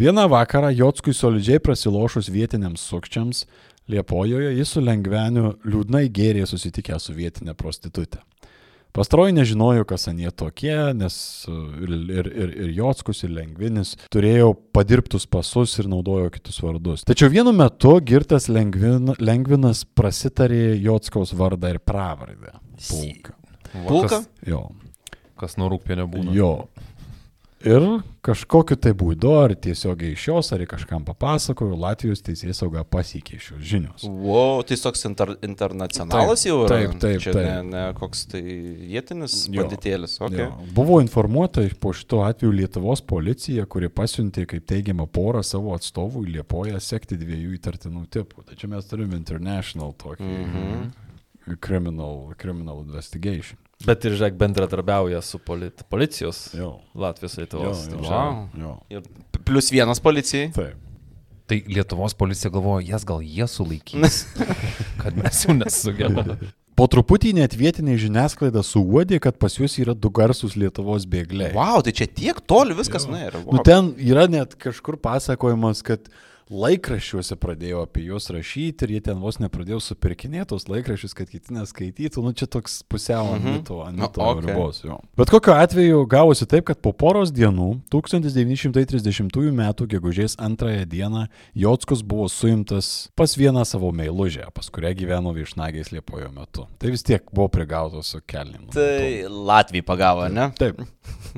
Vieną 0.00 0.24
vakarą 0.32 0.70
Jotskui 0.72 1.12
solidžiai 1.12 1.60
prasilošus 1.60 2.30
vietiniams 2.32 2.80
sukčiams 2.88 3.44
Liepojoje 3.90 4.52
jis 4.54 4.70
su 4.76 4.80
lengveniu 4.80 5.56
liūdnai 5.66 6.06
gėrė 6.14 6.44
susitikę 6.46 6.98
su 7.02 7.14
vietinė 7.16 7.56
prostitutė. 7.58 8.20
Pastaroji 8.96 9.36
nežinojo, 9.36 9.84
kas 9.86 10.08
anie 10.10 10.30
tokie, 10.34 10.74
nes 10.98 11.16
ir, 11.48 11.92
ir, 12.18 12.30
ir, 12.30 12.54
ir 12.66 12.72
Jotskus, 12.74 13.22
ir 13.26 13.34
Lengvinis 13.36 13.94
turėjo 14.10 14.52
padirbtus 14.74 15.28
pasus 15.30 15.76
ir 15.78 15.88
naudojo 15.90 16.32
kitus 16.34 16.58
vardus. 16.64 17.04
Tačiau 17.06 17.30
vienu 17.30 17.54
metu 17.56 17.94
girtas 18.02 18.48
Lengvin, 18.50 19.14
Lengvinas 19.22 19.84
prasitarė 19.84 20.74
Jotskaus 20.82 21.34
vardą 21.38 21.70
ir 21.74 21.80
pravardę. 21.82 22.56
Pulka. 22.88 23.36
Pulka? 23.86 24.22
Jo. 24.46 24.66
Kas 25.40 25.56
nuo 25.56 25.70
rūpienio 25.72 26.08
būna. 26.10 26.34
Jo. 26.36 26.52
Ir 27.60 27.84
kažkokiu 28.24 28.76
tai 28.80 28.94
būdu, 28.96 29.34
ar 29.36 29.52
tiesiogiai 29.52 30.14
iš 30.14 30.22
jos, 30.30 30.48
ar 30.56 30.62
kažkam 30.68 31.02
papasakojo, 31.04 31.76
Latvijos 31.76 32.22
teisės 32.24 32.62
sauga 32.62 32.86
pasiekė 32.88 33.36
šios 33.36 33.60
žinios. 33.68 34.06
Wow, 34.08 34.62
tai 34.64 34.78
toks 34.80 35.04
inter, 35.04 35.34
internacionalas 35.44 36.40
Taip, 36.40 36.48
jau 36.48 36.56
yra. 36.64 36.78
taip, 36.78 36.96
taip, 37.02 37.20
Čia 37.26 37.34
taip. 37.36 37.44
Ne, 37.44 37.68
ne 37.68 37.84
koks 37.98 38.24
tai 38.32 38.40
vietinis 38.40 39.36
banditėlis. 39.52 40.16
Okay. 40.24 40.46
Jo. 40.46 40.48
Buvo 40.76 41.02
informuota 41.04 41.66
po 41.84 41.92
šito 41.96 42.22
atveju 42.24 42.56
Lietuvos 42.62 43.04
policija, 43.04 43.68
kuri 43.68 43.92
pasiuntė, 43.92 44.46
kaip 44.48 44.64
teigiama, 44.72 45.04
porą 45.04 45.44
savo 45.44 45.76
atstovų 45.76 46.24
į 46.30 46.38
Liepoją 46.38 46.80
sekti 46.80 47.20
dviejų 47.20 47.58
įtartinų 47.60 48.06
tipų. 48.16 48.48
Čia 48.56 48.72
mes 48.72 48.88
turime 48.88 49.20
international 49.20 49.92
tokį 50.00 50.32
mm. 50.32 50.54
-hmm. 50.56 51.58
criminal, 51.60 52.30
criminal 52.40 52.80
investigation. 52.86 53.60
Bet 53.86 54.04
ir 54.04 54.12
žiūrėk 54.18 54.34
bendradarbiauja 54.36 55.22
su 55.24 55.38
polit, 55.40 55.82
policijos 55.88 56.50
Jo. 56.54 56.74
Latvijos 56.94 57.38
Jo, 57.38 57.42
Lietuvos. 57.44 57.86
jo, 57.88 57.96
taip 57.96 58.10
Wow. 58.10 58.48
jo. 58.60 58.74
Ir 58.92 59.02
plus 59.46 59.70
vienas 59.72 60.00
policijai. 60.04 60.50
Taip. 60.52 60.76
Tai 61.50 61.56
Lietuvos 61.66 62.12
policija 62.14 62.50
galvoja, 62.54 62.84
jas 62.92 63.04
gal 63.08 63.22
jie 63.24 63.46
sulaikys, 63.48 64.20
kad 65.02 65.16
mes 65.16 65.40
jau 65.46 65.54
nesugebame. 65.56 66.36
Po 66.78 66.86
truputį 66.88 67.32
net 67.36 67.52
vietiniai 67.58 67.98
žiniasklaida 68.00 68.62
suuodė, 68.64 69.18
kad 69.20 69.36
pas 69.40 69.56
juos 69.58 69.74
yra 69.82 69.92
du 69.96 70.08
garsus 70.14 70.54
Lietuvos 70.56 71.04
bėgliai. 71.10 71.50
Wow, 71.56 71.82
tai 71.84 71.92
čia 71.96 72.06
tiek 72.06 72.38
toli 72.48 72.76
viskas 72.78 73.08
nuėjo. 73.10 73.42
Nu, 73.48 73.58
Wow. 73.58 73.64
ten 73.66 73.90
yra 73.98 74.28
net 74.30 74.54
kažkur 74.60 74.96
pasakojimas, 75.02 75.82
kad 75.84 76.06
laikraščiuose 76.50 77.36
pradėjo 77.40 77.84
apie 77.86 78.02
juos 78.08 78.26
rašyti 78.34 78.84
ir 78.86 78.90
jie 78.96 79.00
ten 79.06 79.20
vos 79.22 79.38
nepradėjo 79.38 79.78
supirkinėti 79.84 80.48
tos 80.50 80.66
laikraščius, 80.70 81.14
kad 81.14 81.30
kiti 81.30 81.54
neskaitytų. 81.54 82.24
Nu, 82.26 82.32
čia 82.34 82.46
toks 82.50 82.82
pusiau 82.90 83.32
ant 83.36 83.44
Mhm. 83.44 83.52
mito, 83.60 83.78
ant 83.86 83.96
Nu, 83.96 84.02
mito 84.08 84.20
okei. 84.20 84.46
ribos. 84.50 84.82
jo. 84.84 84.98
Bet 85.16 85.30
kokiu 85.30 85.54
atveju 85.54 86.06
gavosi 86.10 86.46
taip, 86.46 86.64
kad 86.64 86.80
po 86.82 86.92
poros 86.92 87.30
dienų, 87.30 87.80
1930 87.90 89.48
m. 89.50 89.72
gegužės 89.86 90.36
2 90.36 90.84
dieną, 90.86 91.28
Jotskus 91.54 92.02
buvo 92.02 92.28
suimtas 92.28 93.08
pas 93.16 93.34
vieną 93.36 93.64
savo 93.64 93.92
meilužę, 93.92 94.50
pas 94.52 94.68
kurią 94.70 94.94
gyveno 94.94 95.32
viešnagės 95.34 95.92
liepojo 95.92 96.32
metu. 96.34 96.66
Tai 96.78 96.90
vis 96.90 97.02
tiek 97.02 97.22
buvo 97.32 97.48
prigautas 97.48 98.06
su 98.06 98.20
kelnim. 98.26 98.66
Tai 98.72 99.24
Latvijai 99.28 99.82
pagavo, 99.86 100.28
ne? 100.28 100.50
Taip. 100.58 100.80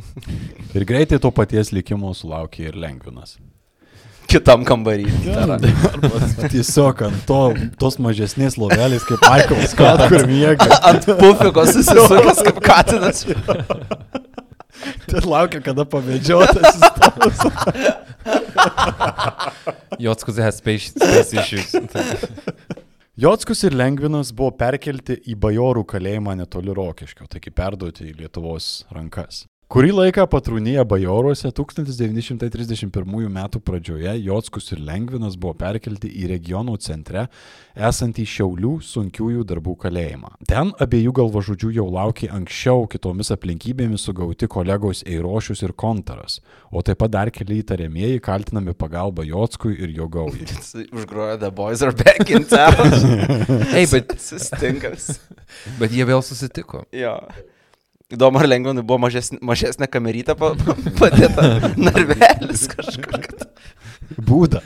Ir 0.74 0.84
greitai 0.84 1.18
to 1.20 1.30
paties 1.30 1.70
likimo 1.72 2.12
sulaukė 2.14 2.68
ir 2.68 2.74
Lengvinas. 2.74 3.36
Kitam 4.32 4.64
kambarį. 4.64 5.10
Arba 5.36 5.58
tiesiog 6.52 7.02
ant 7.08 7.24
to, 7.28 7.40
tos 7.80 7.98
mažesnės 8.00 8.56
lovelės 8.60 9.04
kaip 9.08 9.24
Aikovas, 9.28 9.74
kad 9.78 10.06
kur 10.08 10.24
miega. 10.30 10.68
Ant 10.88 11.04
pufiko 11.20 11.66
susisukęs 11.68 12.40
kaip 12.48 12.62
katinas. 12.64 13.26
Ten 15.06 15.28
laukia, 15.28 15.60
kada 15.62 15.84
pamedžiotas. 15.86 16.80
Jotskus 20.00 20.40
has 20.42 20.58
space, 20.62 20.94
space 20.96 21.36
issues. 21.36 21.76
Jotskus 23.22 23.60
ir 23.68 23.76
Lengvinas 23.76 24.32
buvo 24.32 24.54
perkelti 24.56 25.18
į 25.28 25.36
bajorų 25.38 25.84
kalėjimą 25.92 26.38
netoli 26.40 26.72
Rokiškio, 26.74 27.28
taigi 27.30 27.52
perduoti 27.52 28.08
į 28.08 28.16
Lietuvos 28.22 28.78
rankas. 28.90 29.44
Kurį 29.72 29.88
laiką 29.96 30.26
patrūnyje 30.28 30.82
bajoruose 30.84 31.48
1931 31.56 33.22
m. 33.24 33.36
pradžioje 33.64 34.10
Jotskus 34.20 34.66
ir 34.74 34.82
Lengvinas 34.84 35.38
buvo 35.40 35.54
perkelti 35.56 36.10
į 36.12 36.26
regionų 36.34 36.74
centre 36.84 37.22
esantį 37.72 38.26
Šiaulių 38.28 38.72
sunkiųjų 38.84 39.46
darbų 39.48 39.72
kalėjimą. 39.86 40.34
Ten 40.50 40.74
abiejų 40.76 41.14
galvažudžių 41.16 41.70
jau 41.78 41.86
laukė 41.88 42.28
anksčiau 42.36 42.84
kitomis 42.92 43.32
aplinkybėmis 43.32 44.04
sugauti 44.10 44.50
kolegos 44.52 45.00
Eirošius 45.08 45.64
ir 45.64 45.72
Kontaras, 45.72 46.42
o 46.68 46.84
taip 46.84 47.00
pat 47.00 47.16
dar 47.16 47.32
keli 47.32 47.62
įtariamieji 47.62 48.20
kaltinami 48.28 48.76
pagalba 48.76 49.24
Jotskui 49.24 49.72
ir 49.80 49.96
jo 49.96 50.10
gaujai. 50.12 50.50
Užgrojo 50.98 51.40
The 51.46 51.48
Boys 51.48 51.80
are 51.80 51.96
back 51.96 52.28
in 52.28 52.44
town. 52.44 52.92
Ei, 53.72 53.88
bet, 53.88 54.18
Sustinkas. 54.20 55.14
bet 55.80 55.96
jie 55.96 56.04
vėl 56.12 56.20
susitiko. 56.20 56.84
Jo. 56.92 57.16
Įdomu, 58.12 58.38
ar 58.42 58.48
lengviau 58.50 58.82
buvo 58.84 58.98
mažesnė, 59.06 59.38
mažesnė 59.40 59.88
kamerytė 59.88 60.34
pa, 60.36 60.52
pa, 60.58 60.74
padėta, 61.00 61.46
narvelis 61.88 62.66
kažkur. 62.68 63.16
kad- 63.24 63.48
Būda. 64.20 64.60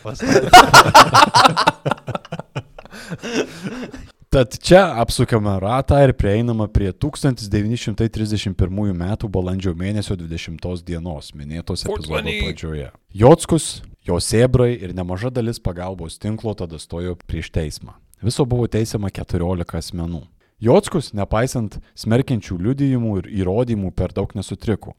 Tad 4.30 4.56
čia 4.58 4.82
apsukame 5.00 5.54
ratą 5.62 6.00
ir 6.04 6.12
prieinama 6.18 6.66
prie 6.68 6.90
1931 6.92 8.90
m. 8.90 9.04
balandžio 9.30 9.72
mėnesio 9.78 10.16
20 10.18 10.82
dienos, 10.84 11.30
minėtos 11.32 11.86
epizodo 11.86 12.18
pradžioje. 12.42 12.90
Jotskus, 13.14 13.68
jo 14.04 14.18
sėbrai 14.20 14.72
ir 14.82 14.92
nemaža 14.98 15.30
dalis 15.30 15.62
pagalbos 15.62 16.18
tinklo 16.18 16.54
tada 16.58 16.78
stojo 16.82 17.14
prieš 17.26 17.52
teismą. 17.54 17.94
Viso 18.22 18.44
buvo 18.48 18.66
teisiama 18.66 19.08
14 19.14 19.78
asmenų. 19.78 20.24
Jotskus, 20.56 21.10
nepaisant 21.12 21.74
smerkiančių 22.00 22.54
liudijimų 22.64 23.10
ir 23.20 23.26
įrodymų, 23.42 23.90
per 23.92 24.14
daug 24.16 24.30
nesutriko. 24.32 24.94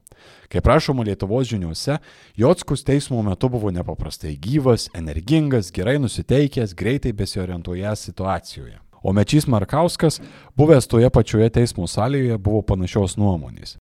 Kaip 0.52 0.66
rašoma 0.70 1.02
Lietuvos 1.08 1.48
žiniuose, 1.50 1.96
Jotskus 2.38 2.84
teismo 2.86 3.18
metu 3.26 3.50
buvo 3.50 3.72
nepaprastai 3.74 4.36
gyvas, 4.38 4.86
energingas, 4.94 5.72
gerai 5.74 5.96
nusiteikęs, 5.98 6.76
greitai 6.78 7.10
besiorientuojęs 7.10 8.04
situacijoje. 8.06 8.78
O 9.02 9.12
Mečys 9.12 9.48
Markauskas, 9.50 10.20
buvęs 10.58 10.86
toje 10.86 11.10
pačioje 11.10 11.50
teismo 11.50 11.86
salėje, 11.90 12.38
buvo 12.38 12.62
panašios 12.62 13.16
nuomonės. 13.18 13.76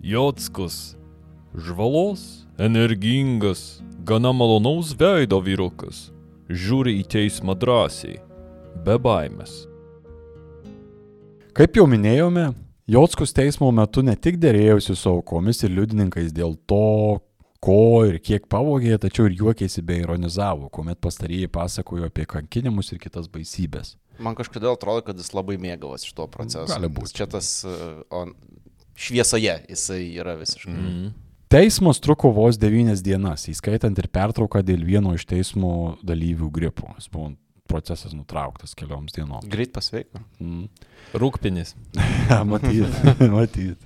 Jotskus. 0.00 0.96
Žvalos, 1.52 2.46
energingas, 2.56 3.82
gana 4.08 4.32
malonaus 4.32 4.94
veido 4.96 5.36
vyrukas. 5.44 6.08
Žiūri 6.48 6.96
į 7.02 7.04
teismą 7.12 7.52
drąsiai, 7.60 8.16
be 8.88 8.96
baimės. 8.96 9.71
Kaip 11.52 11.76
jau 11.76 11.84
minėjome, 11.84 12.46
Jotskus 12.88 13.34
teismo 13.36 13.68
metu 13.76 14.00
ne 14.02 14.14
tik 14.16 14.38
dėrėjosi 14.40 14.94
su 14.96 15.10
aukomis 15.10 15.60
ir 15.66 15.74
liudininkais 15.76 16.32
dėl 16.32 16.54
to, 16.68 17.20
ko 17.62 17.82
ir 18.08 18.16
kiek 18.24 18.46
pavogė, 18.50 18.96
tačiau 19.00 19.28
ir 19.28 19.36
juokėsi 19.36 19.84
bei 19.84 20.00
ironizavo, 20.00 20.70
kuomet 20.72 20.98
pastarieji 21.04 21.50
pasakojo 21.52 22.08
apie 22.08 22.24
kankinimus 22.30 22.90
ir 22.94 23.02
kitas 23.02 23.28
baisybės. 23.32 23.98
Man 24.22 24.36
kažkodėl 24.38 24.78
atrodo, 24.78 25.04
kad 25.06 25.20
jis 25.20 25.30
labai 25.36 25.58
mėgavosi 25.60 26.08
iš 26.08 26.16
to 26.16 26.26
proceso. 26.32 26.64
Gali 26.72 26.88
būt. 26.88 27.10
Nes 27.10 27.16
Čia 27.20 27.28
tas 27.30 27.52
on, 28.08 28.32
šviesoje 28.96 29.58
jisai 29.68 30.00
yra 30.24 30.38
visiškai. 30.40 30.72
Mm. 30.72 30.88
Mm. 30.88 31.14
Teismas 31.52 32.00
truko 32.00 32.32
vos 32.32 32.56
devynias 32.56 33.04
dienas, 33.04 33.44
įskaitant 33.52 33.98
ir 34.00 34.08
pertrauką 34.08 34.64
dėl 34.64 34.88
vieno 34.88 35.12
iš 35.18 35.28
teismo 35.28 35.98
dalyvių 36.00 36.48
gripo. 36.48 36.94
Jis 36.96 37.12
buvo 37.12 37.34
procesas 37.72 38.12
nutrauktas 38.12 38.74
kelioms 38.74 39.12
dienoms. 39.14 39.46
Greit 39.48 39.72
pasveiko. 39.72 40.20
Mm. 40.40 40.66
Rūkpinis. 41.14 41.74
matyt, 42.52 42.88
matyt. 43.36 43.78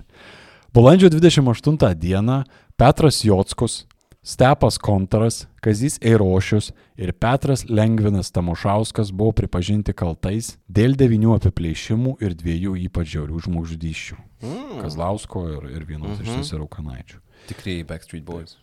Balandžio 0.74 1.08
28 1.10 1.94
dieną 1.94 2.42
Petras 2.76 3.22
Jotskus, 3.24 3.86
Stepas 4.26 4.74
Kontaras, 4.82 5.46
Kazys 5.62 6.00
Eirošius 6.02 6.72
ir 6.98 7.12
Petras 7.14 7.62
Lengvinas 7.70 8.32
Tamošauskas 8.34 9.12
buvo 9.14 9.30
pripažinti 9.38 9.94
kaltais 9.94 10.56
dėl 10.68 10.96
devinių 10.98 11.36
apiplėšimų 11.38 12.16
ir 12.26 12.34
dviejų 12.34 12.74
ypač 12.88 13.14
žiaurių 13.14 13.44
žmogžudyščių 13.48 14.16
Mm.- 14.44 14.80
Kazlausko 14.84 15.46
ir, 15.48 15.62
ir 15.78 15.84
vienos 15.88 16.18
iš 16.20 16.28
Mhm. 16.28 16.42
seserų 16.42 16.66
Kanaičių. 16.68 17.16
Tikrieji 17.48 17.86
Backstreet 17.88 18.24
Boys. 18.24 18.58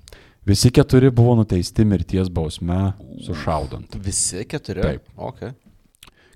Visi 0.45 0.71
keturi 0.71 1.11
buvo 1.11 1.37
nuteisti 1.39 1.85
mirties 1.87 2.29
bausme 2.29 2.93
sušaudant. 3.25 3.95
Visi 3.95 4.43
keturi. 4.45 4.81
Taip. 4.81 5.07
Okay. 5.15 5.53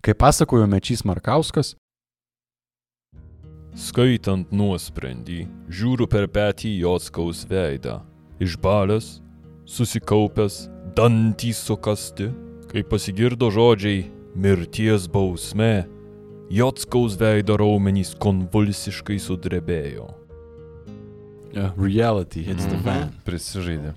Kaip 0.02 0.18
pasakojo 0.22 0.68
Mečys 0.68 1.04
Markauskas, 1.04 1.74
Skaitant 3.78 4.50
nuosprendį, 4.50 5.44
žiūriu 5.70 6.08
per 6.10 6.24
petį 6.34 6.72
Jotskaus 6.82 7.44
veidą. 7.46 8.00
Išbalęs, 8.42 9.20
susikaupęs, 9.70 10.64
dantys 10.98 11.60
sukasti, 11.62 12.32
kai 12.72 12.82
pasigirdo 12.82 13.52
žodžiai 13.54 14.08
mirties 14.34 15.06
bausmė, 15.14 15.86
Jotskaus 16.50 17.20
veido 17.22 17.60
raumenys 17.62 18.16
konvulsiškai 18.18 19.20
sudrebėjo. 19.22 20.10
Yeah, 21.54 21.72
reality 21.78 22.44
hits 22.44 22.66
the 22.66 22.78
fan. 22.84 23.12
Prisižaidė. 23.26 23.94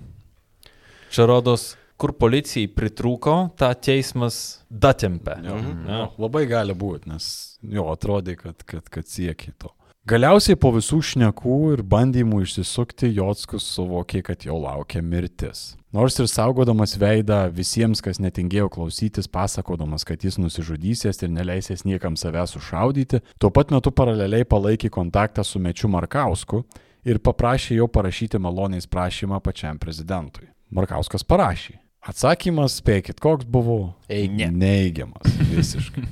Čia 1.11 1.25
rodos, 1.27 1.75
kur 1.99 2.13
policijai 2.17 2.69
pritrūko, 2.71 3.51
tą 3.59 3.73
teismas 3.75 4.61
datempė. 4.71 5.35
Jo, 5.45 5.55
Mhm. 5.59 5.85
jo, 5.89 6.07
labai 6.19 6.45
gali 6.47 6.73
būti, 6.73 7.07
nes 7.07 7.59
jo 7.63 7.83
atrodė, 7.91 8.37
kad, 8.37 8.63
kad, 8.65 8.89
kad 8.89 9.05
siekia 9.05 9.51
to. 9.59 9.69
Galiausiai 10.07 10.55
po 10.57 10.71
visų 10.73 10.97
šnekų 11.05 11.73
ir 11.73 11.83
bandymų 11.83 12.39
išsisukti, 12.41 13.11
Jotskus 13.13 13.61
suvokė, 13.77 14.23
kad 14.23 14.41
jo 14.47 14.55
laukia 14.57 14.99
mirtis. 15.03 15.75
Nors 15.93 16.17
ir 16.19 16.25
saugodamas 16.25 16.95
veidą 16.97 17.51
visiems, 17.53 18.01
kas 18.01 18.17
netingėjo 18.17 18.69
klausytis, 18.71 19.27
pasakodamas, 19.27 20.03
kad 20.03 20.17
jis 20.23 20.37
nusižudysies 20.41 21.21
ir 21.21 21.29
neleisės 21.29 21.83
niekam 21.85 22.15
savęs 22.17 22.55
sušaudyti, 22.57 23.21
tuo 23.37 23.51
pat 23.51 23.69
metu 23.69 23.91
paraleliai 23.91 24.43
palaikė 24.43 24.89
kontaktą 24.89 25.43
su 25.45 25.59
Mečiu 25.59 25.87
Markausku 25.87 26.63
ir 27.07 27.19
paprašė 27.23 27.79
jo 27.79 27.87
parašyti 27.91 28.39
maloniais 28.41 28.87
prašymą 28.89 29.41
pačiam 29.43 29.79
prezidentui. 29.81 30.49
Markauskas 30.71 31.25
parašė. 31.27 31.77
Atsakymas, 32.01 32.79
spėkit, 32.81 33.19
koks 33.21 33.45
buvo? 33.45 33.93
Ne. 34.09 34.47
Neigiamas, 34.49 35.35
visiškai. 35.53 36.05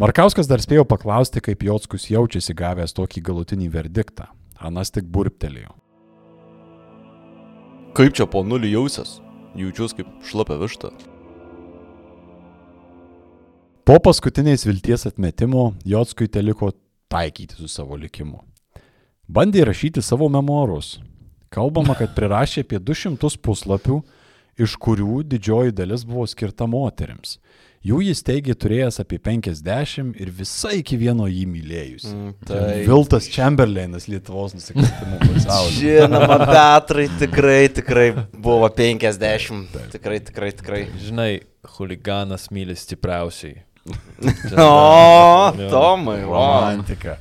Markauskas 0.00 0.48
dar 0.50 0.62
spėjo 0.64 0.86
paklausti, 0.88 1.42
kaip 1.44 1.62
Jotskus 1.66 2.08
jaučiasi 2.10 2.56
gavęs 2.56 2.96
tokį 2.96 3.22
galutinį 3.28 3.68
verdiktą. 3.70 4.30
Anas 4.60 4.90
tik 4.92 5.06
burptelėjo. 5.12 5.74
Kaip 7.96 8.16
čia 8.16 8.26
po 8.30 8.42
nulį 8.46 8.74
jausias? 8.74 9.18
Jaučiuos 9.58 9.94
kaip 9.98 10.10
šlapia 10.26 10.58
višta. 10.60 10.92
Po 13.86 13.96
paskutiniais 13.98 14.62
vilties 14.66 15.08
atmetimo 15.10 15.72
Jotskui 15.84 16.30
teliko 16.30 16.70
taikyti 17.10 17.58
su 17.58 17.68
savo 17.68 17.98
likimu. 17.98 18.38
Bandė 19.30 19.62
rašyti 19.68 20.02
savo 20.02 20.26
memoarus. 20.32 20.96
Kalbama, 21.54 21.94
kad 21.98 22.16
prirašė 22.16 22.64
apie 22.64 22.80
200 22.82 23.36
puslapių, 23.44 24.00
iš 24.58 24.74
kurių 24.82 25.20
didžioji 25.30 25.74
dalis 25.76 26.02
buvo 26.06 26.24
skirta 26.30 26.66
moteriams. 26.70 27.36
Jų 27.86 28.00
jis 28.08 28.24
teigė 28.26 28.56
turėjęs 28.58 28.98
apie 29.00 29.20
50 29.22 30.18
ir 30.20 30.32
visai 30.34 30.80
iki 30.80 30.98
vieno 31.00 31.28
jį 31.30 31.46
mylėjus. 31.48 32.08
Mm, 32.10 32.34
Tai 32.50 32.64
Viltas 32.88 33.30
Chamberlainas 33.30 34.08
Lietuvos 34.10 34.56
nusikaltimų 34.58 35.22
pasaulyje. 35.22 35.94
Žinoma, 36.02 36.36
Petrai 36.50 37.06
tikrai, 37.22 37.62
tikrai 37.78 38.10
buvo 38.34 38.68
50. 38.82 39.80
Tikrai, 39.94 40.20
tikrai, 40.26 40.52
tikrai. 40.58 40.84
Žinai, 41.06 41.30
huliganas 41.78 42.50
myli 42.50 42.76
stipriausiai. 42.76 43.62
O. 44.60 45.52
Tomai. 45.70 46.20
Romantika. 46.26 47.16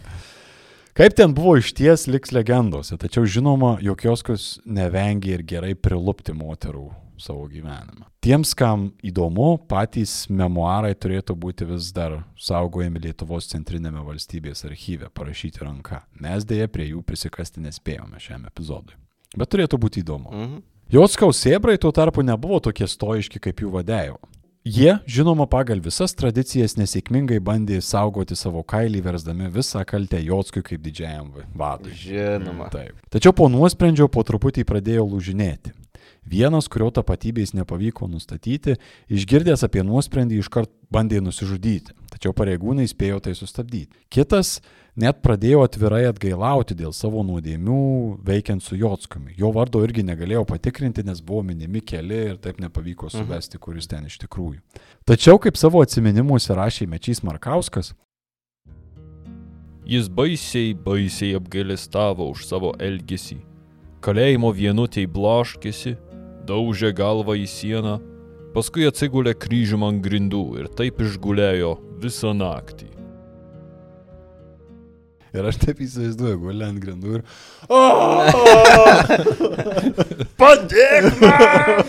Kaip 0.99 1.13
ten 1.15 1.31
buvo 1.31 1.53
iš 1.55 1.69
ties 1.71 2.01
liks 2.11 2.33
legendose, 2.35 2.97
tačiau 2.99 3.23
žinoma, 3.23 3.77
jog 3.79 4.01
Joskus 4.03 4.57
nevengė 4.67 5.29
ir 5.37 5.43
gerai 5.47 5.69
prilupti 5.71 6.33
moterų 6.35 6.89
savo 7.15 7.45
gyvenimą. 7.47 8.09
Tiems, 8.19 8.51
kam 8.51 8.89
įdomu, 8.99 9.53
patys 9.71 10.25
memoarai 10.27 10.91
turėtų 10.99 11.37
būti 11.39 11.69
vis 11.69 11.87
dar 11.95 12.17
saugojami 12.35 12.99
Lietuvos 13.05 13.47
centrinėme 13.47 14.03
valstybės 14.03 14.65
archyve, 14.67 15.07
parašyti 15.15 15.63
ranka. 15.63 16.01
Mes 16.19 16.43
dėje 16.43 16.67
prie 16.67 16.89
jų 16.89 17.05
prisikasti 17.07 17.63
nespėjome 17.63 18.19
šiam 18.19 18.43
epizodui. 18.51 18.99
Bet 19.39 19.55
turėtų 19.55 19.79
būti 19.79 20.03
įdomu. 20.03 20.33
Mhm. 20.35 20.59
Jotskaus 20.91 21.39
sėbrai 21.39 21.77
tuo 21.79 21.93
tarpu 21.95 22.27
nebuvo 22.27 22.59
tokie 22.67 22.91
stoiški 22.91 23.39
kaip 23.47 23.63
jų 23.63 23.71
vadėjo. 23.77 24.19
Jie, 24.67 24.97
žinoma, 25.07 25.45
pagal 25.47 25.79
visas 25.79 26.11
tradicijas 26.19 26.75
nesėkmingai 26.75 27.39
bandė 27.39 27.77
saugoti 27.79 28.35
savo 28.35 28.59
kailį, 28.67 28.99
versdami 29.05 29.47
visą 29.53 29.85
kaltę 29.87 30.19
Jotskui 30.19 30.63
kaip 30.67 30.81
didžiajam 30.83 31.29
vadui. 31.55 31.93
Žinoma. 31.95 32.67
Taip. 32.73 32.97
Tačiau 33.09 33.31
po 33.31 33.47
nuosprendžio 33.47 34.09
po 34.11 34.25
truputį 34.27 34.67
pradėjo 34.67 35.07
lūžinėti. 35.13 35.71
Vienas, 36.29 36.67
kurio 36.69 36.89
tapatybės 36.93 37.55
nepavyko 37.55 38.09
nustatyti, 38.11 38.75
išgirdęs 39.09 39.63
apie 39.65 39.81
nuosprendį 39.87 40.41
iškart 40.43 40.69
bandė 40.91 41.23
nusižudyti, 41.23 41.95
tačiau 42.11 42.35
pareigūnai 42.35 42.85
spėjo 42.91 43.23
tai 43.23 43.33
sustabdyti. 43.39 43.95
Kitas 44.11 44.59
net 44.99 45.21
pradėjo 45.23 45.63
atvirai 45.65 46.03
atgailauti 46.09 46.75
dėl 46.77 46.93
savo 46.95 47.23
nuodėmių 47.27 47.79
veikiant 48.25 48.63
su 48.63 48.77
Jotskumi. 48.79 49.33
Jo 49.39 49.53
vardo 49.55 49.81
irgi 49.85 50.03
negalėjo 50.05 50.43
patikrinti, 50.49 51.05
nes 51.07 51.23
buvo 51.23 51.45
minimi 51.47 51.81
keli 51.81 52.19
ir 52.33 52.37
taip 52.43 52.59
nepavyko 52.63 53.09
suvesti, 53.13 53.61
kuris 53.61 53.89
ten 53.89 54.05
iš 54.09 54.19
tikrųjų. 54.25 54.59
Tačiau, 55.07 55.39
kaip 55.41 55.57
savo 55.59 55.81
atminimuose 55.85 56.55
rašė 56.57 56.89
Mečys 56.91 57.23
Markauskas, 57.25 57.93
Jis 59.89 60.05
baisiai, 60.05 60.75
baisiai 60.77 61.33
apgailestavo 61.33 62.27
už 62.29 62.43
savo 62.45 62.75
elgesį. 62.77 63.39
Kalėjimo 64.05 64.51
vienutėj 64.53 65.07
blaškėsi, 65.15 65.95
daužė 66.45 66.91
galvą 66.93 67.33
į 67.41 67.47
sieną, 67.49 67.95
paskui 68.53 68.85
atsigulė 68.85 69.33
kryžium 69.33 69.87
ant 69.89 70.05
grindų 70.05 70.45
ir 70.61 70.69
taip 70.77 71.01
išgulėjo 71.01 71.73
visą 72.05 72.37
naktį. 72.37 72.98
Ir 75.35 75.41
aš 75.49 75.55
taip 75.61 75.77
įsivaizduoju, 75.85 76.37
gulė 76.41 76.65
ant 76.69 76.79
grindų 76.81 77.09
ir... 77.19 77.21
Padėk 80.39 81.03
man! 81.21 81.85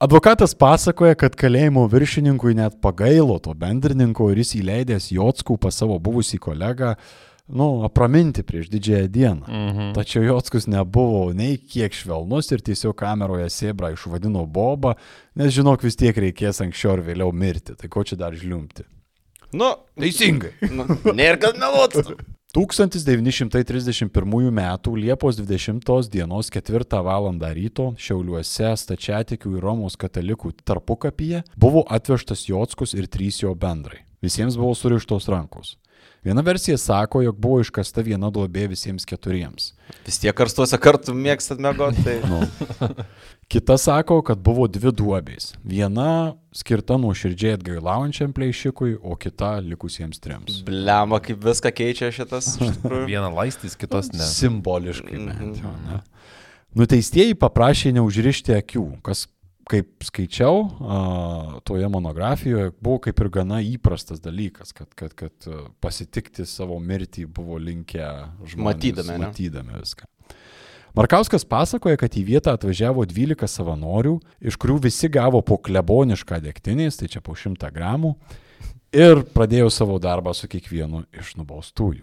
Advokatas 0.00 0.54
pasakoja, 0.56 1.12
kad 1.20 1.34
kalėjimo 1.36 1.82
viršininkui 1.92 2.54
net 2.56 2.78
pagailo 2.80 3.34
to 3.44 3.52
bendrininko 3.52 4.30
ir 4.32 4.38
jis 4.40 4.54
įleidęs 4.62 5.10
Jotskų 5.12 5.58
pas 5.60 5.76
savo 5.76 5.98
buvusį 6.00 6.38
kolegą, 6.40 6.94
nu, 7.52 7.84
apraminti 7.84 8.40
prieš 8.46 8.70
didžiąją 8.72 9.10
dieną. 9.12 9.44
Mhm. 9.44 9.90
Tačiau 9.98 10.24
Jotskus 10.24 10.64
nebuvo 10.72 11.34
nei 11.36 11.58
kiek 11.58 11.92
švelnus 11.92 12.48
ir 12.54 12.64
tiesiog 12.64 12.96
kameroje 12.96 13.50
sėbrą 13.52 13.92
išvadino 13.92 14.46
Bobą, 14.48 14.96
nes 15.36 15.52
žinok 15.52 15.84
vis 15.84 16.00
tiek 16.00 16.16
reikės 16.16 16.64
anksčiau 16.64 16.96
ar 16.96 17.04
vėliau 17.04 17.28
mirti. 17.32 17.76
Tai 17.76 17.92
ko 17.92 18.00
čia 18.00 18.16
dar 18.16 18.32
žliumti? 18.32 18.88
Nu, 19.52 19.74
Teisingai. 19.98 20.52
nu, 20.70 20.86
nėra 21.10 21.40
kad 21.40 21.58
meluotų. 21.58 22.14
1931 22.50 24.50
m. 24.50 24.60
Liepos 24.96 25.38
20 25.38 26.10
dienos 26.10 26.50
4 26.50 27.02
val. 27.06 27.30
ryto 27.54 27.94
Šiauliuose 27.98 28.74
stačiatikių 28.76 29.56
ir 29.56 29.62
Romos 29.62 29.96
katalikų 29.96 30.52
tarpukapyje 30.66 31.44
buvo 31.56 31.84
atvežtas 31.86 32.48
Jotskus 32.48 32.94
ir 32.94 33.06
trys 33.06 33.42
jo 33.42 33.54
bendrai. 33.54 34.02
Visiems 34.20 34.58
buvo 34.58 34.74
surištos 34.74 35.30
rankos. 35.30 35.78
Viena 36.24 36.42
versija 36.44 36.76
sako, 36.78 37.22
jog 37.24 37.38
buvo 37.40 37.62
iškasta 37.64 38.02
viena 38.04 38.28
duobė 38.30 38.66
visiems 38.68 39.06
keturiems. 39.08 39.70
Vis 40.04 40.18
tiek 40.20 40.34
karstuose 40.36 40.76
kartu 40.76 41.14
mėgstat 41.16 41.62
mėgoti. 41.64 42.02
Tai... 42.04 42.16
Nu. 42.28 42.40
Kita 43.50 43.74
sako, 43.80 44.20
kad 44.22 44.38
buvo 44.38 44.68
dvi 44.70 44.92
duobės. 44.94 45.54
Viena 45.66 46.36
skirta 46.54 46.98
nuoširdžiai 47.00 47.56
atgailaujančiam 47.56 48.30
plėšikui, 48.36 48.92
o 49.02 49.16
kita 49.18 49.56
likusiems 49.64 50.20
trims. 50.22 50.60
Bliama, 50.68 51.18
kaip 51.24 51.40
viską 51.48 51.72
keičia 51.74 52.12
šitas. 52.14 52.52
iš 52.60 52.76
tikrųjų. 52.76 53.08
Vieną 53.10 53.32
laistys, 53.40 53.74
kitas 53.80 54.12
ne. 54.12 54.22
Simboliškai 54.22 55.16
Mhm. 55.16 55.32
bent 55.40 55.64
jau. 55.64 55.72
Ne? 55.88 56.02
Nuteistieji 56.78 57.34
paprašė 57.34 57.90
neužrišti 57.96 58.54
akių, 58.60 58.84
kas, 59.02 59.24
kaip 59.70 60.04
skaičiau, 60.06 60.62
a, 60.66 61.00
toje 61.66 61.88
monografijoje 61.92 62.72
buvo 62.82 63.00
kaip 63.06 63.22
ir 63.22 63.30
gana 63.34 63.60
įprastas 63.64 64.22
dalykas, 64.22 64.74
kad, 64.76 64.90
kad, 64.98 65.14
kad 65.18 65.48
a, 65.50 65.64
pasitikti 65.82 66.46
savo 66.48 66.78
mirtį 66.82 67.26
buvo 67.30 67.58
linkę 67.60 68.06
žmonės. 68.50 68.66
Matydami, 68.66 69.16
ne? 69.16 69.28
Matydami 69.28 69.78
viską. 69.78 70.08
Markauskas 70.98 71.44
pasakoja, 71.46 71.98
kad 72.00 72.16
į 72.18 72.24
vietą 72.26 72.56
atvažiavo 72.56 73.04
12 73.06 73.46
savanorių, 73.46 74.16
iš 74.42 74.58
kurių 74.58 74.80
visi 74.88 75.10
gavo 75.12 75.38
po 75.46 75.60
klebonišką 75.62 76.40
degtinės, 76.42 76.98
tai 76.98 77.06
čia 77.12 77.22
po 77.22 77.36
100 77.38 77.70
gramų, 77.74 78.16
ir 78.90 79.22
pradėjo 79.34 79.70
savo 79.70 80.00
darbą 80.02 80.34
su 80.34 80.50
kiekvienu 80.50 81.04
iš 81.14 81.36
nubaustųjų. 81.38 82.02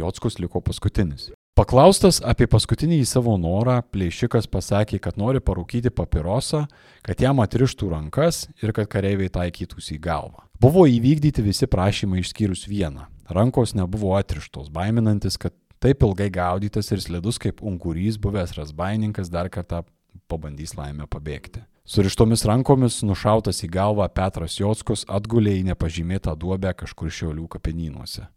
Jotskus 0.00 0.40
liko 0.42 0.62
paskutinis. 0.64 1.30
Paklaustas 1.60 2.22
apie 2.24 2.46
paskutinį 2.48 3.02
į 3.02 3.06
savo 3.10 3.34
norą, 3.36 3.82
plėšikas 3.92 4.46
pasakė, 4.48 4.96
kad 5.04 5.18
nori 5.20 5.42
parūkyti 5.44 5.90
papirosą, 5.92 6.62
kad 7.04 7.20
jam 7.20 7.42
atrištų 7.44 7.90
rankas 7.90 8.46
ir 8.64 8.72
kad 8.72 8.88
kareiviai 8.88 9.28
taikytųsi 9.28 9.98
į 9.98 10.00
galvą. 10.06 10.46
Buvo 10.56 10.86
įvykdyti 10.88 11.44
visi 11.44 11.68
prašymai 11.68 12.22
išskyrus 12.22 12.64
vieną. 12.64 13.04
Rankos 13.28 13.76
nebuvo 13.76 14.14
atrištos, 14.16 14.72
baiminantis, 14.72 15.36
kad 15.36 15.52
taip 15.84 16.00
ilgai 16.08 16.30
gaudytas 16.32 16.88
ir 16.96 17.04
slidus 17.04 17.36
kaip 17.36 17.60
unkurys 17.60 18.16
buvęs 18.16 18.56
rasbaininkas 18.56 19.28
dar 19.28 19.52
kartą 19.52 19.84
pabandys 20.32 20.78
laimę 20.80 21.12
pabėgti. 21.12 21.66
Surištomis 21.84 22.48
rankomis 22.48 23.02
nušautas 23.04 23.60
į 23.66 23.74
galvą 23.76 24.08
Petras 24.08 24.56
Jotskus 24.56 25.04
atgulė 25.04 25.58
į 25.60 25.66
nepažymėtą 25.74 26.38
duobę 26.40 26.72
kažkur 26.72 27.12
šiaulių 27.12 27.50
kapinynuose. 27.52 28.30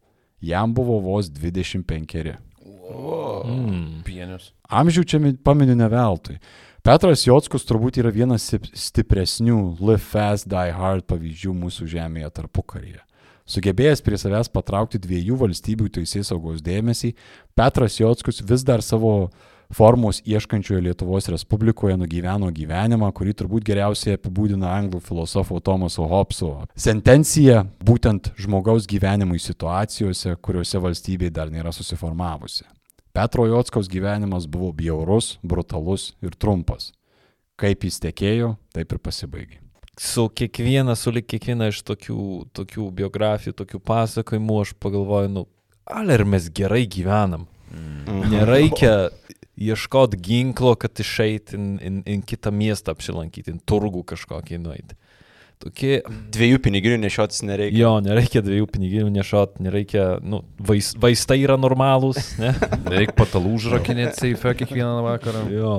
Jam 0.44 0.76
buvo 0.76 1.00
vos 1.00 1.32
25. 1.32 2.36
Mm. 2.64 4.04
Pienius. 4.08 4.52
Amžių 4.72 5.04
čia 5.06 5.20
mi- 5.20 5.34
paminiu 5.36 5.76
ne 5.76 5.88
veltui. 5.90 6.38
Petras 6.84 7.24
Jockus 7.26 7.64
turbūt 7.66 7.98
yra 8.02 8.12
vienas 8.12 8.50
stipresnių 8.52 9.78
Live 9.80 10.04
Fast, 10.04 10.48
Die 10.52 10.72
Hard 10.76 11.06
pavyzdžių 11.08 11.54
mūsų 11.56 11.88
žemėje 11.88 12.30
tarpukaryje. 12.40 13.00
Sugebėjęs 13.48 14.02
prie 14.04 14.16
savęs 14.20 14.48
patraukti 14.52 15.00
dviejų 15.00 15.36
valstybių 15.40 15.90
teisės 15.92 16.32
saugos 16.32 16.62
dėmesį, 16.64 17.14
Petras 17.56 17.98
Jockus 18.00 18.40
vis 18.42 18.64
dar 18.64 18.82
savo 18.82 19.32
formos 19.74 20.22
ieškančioje 20.26 20.82
Lietuvos 20.82 21.28
Respublikoje 21.34 21.98
nugyveno 21.98 22.52
gyvenimą, 22.54 23.10
kurį 23.16 23.34
turbūt 23.42 23.66
geriausiai 23.68 24.18
apibūdina 24.18 24.70
anglų 24.78 25.02
filosofo 25.04 25.60
Tomaso 25.60 26.06
Hobso 26.10 26.52
sentencija 26.76 27.64
būtent 27.84 28.32
žmogaus 28.40 28.88
gyvenimui 28.90 29.42
situacijose, 29.42 30.36
kuriuose 30.42 30.82
valstybė 30.84 31.32
dar 31.34 31.52
nėra 31.54 31.74
susiformavusi. 31.76 32.66
Petro 33.14 33.46
Jotskaus 33.46 33.90
gyvenimas 33.90 34.48
buvo 34.50 34.72
bjaurus, 34.74 35.38
brutalus 35.44 36.14
ir 36.22 36.34
trumpas. 36.34 36.92
Kaip 37.62 37.86
jis 37.86 38.00
tekėjo, 38.02 38.56
taip 38.74 38.96
ir 38.96 39.02
pasibaigė. 39.02 39.60
Su 40.02 40.26
kiekviena, 40.34 40.96
su 40.98 41.14
lik 41.14 41.28
kiekviena 41.30 41.68
iš 41.70 41.84
tokių, 41.86 42.24
tokių 42.58 42.88
biografijų, 42.98 43.54
tokių 43.60 43.80
pasakojimų 43.86 44.62
aš 44.64 44.72
pagalvoju, 44.82 45.30
nu, 45.30 45.46
al 45.86 46.10
ir 46.10 46.26
mes 46.26 46.50
gerai 46.50 46.88
gyvenam. 46.90 47.46
Mhm. 47.74 48.34
Nereikia 48.34 48.94
ieškoti 49.60 50.18
ginklo, 50.18 50.76
kad 50.80 51.00
išeiti 51.00 51.58
in, 51.58 51.68
in, 51.82 52.02
in 52.10 52.22
kitą 52.26 52.52
miestą 52.56 52.96
apsilankyti, 52.96 53.54
in 53.54 53.60
turgų 53.70 54.04
kažkokį 54.14 54.60
nueiti. 54.64 54.98
Tokie, 55.64 56.02
Dviejų 56.34 56.60
piniginių 56.66 56.98
nešiotis 57.06 57.44
nereikia. 57.48 57.78
jo, 57.78 57.92
nereikia 58.04 58.42
dviejų 58.44 58.66
piniginių 58.74 59.12
nešot, 59.16 59.62
nereikia, 59.64 60.18
nu, 60.20 60.42
vais, 60.60 60.90
vaistai 61.00 61.38
yra 61.46 61.56
normalūs, 61.62 62.34
ne? 62.42 62.52
Reikia 62.92 63.16
patalų 63.22 63.54
užrakinėti 63.60 64.26
seife 64.26 64.56
kiekvieną 64.60 65.06
vakarą. 65.06 65.46
Jo. 65.54 65.78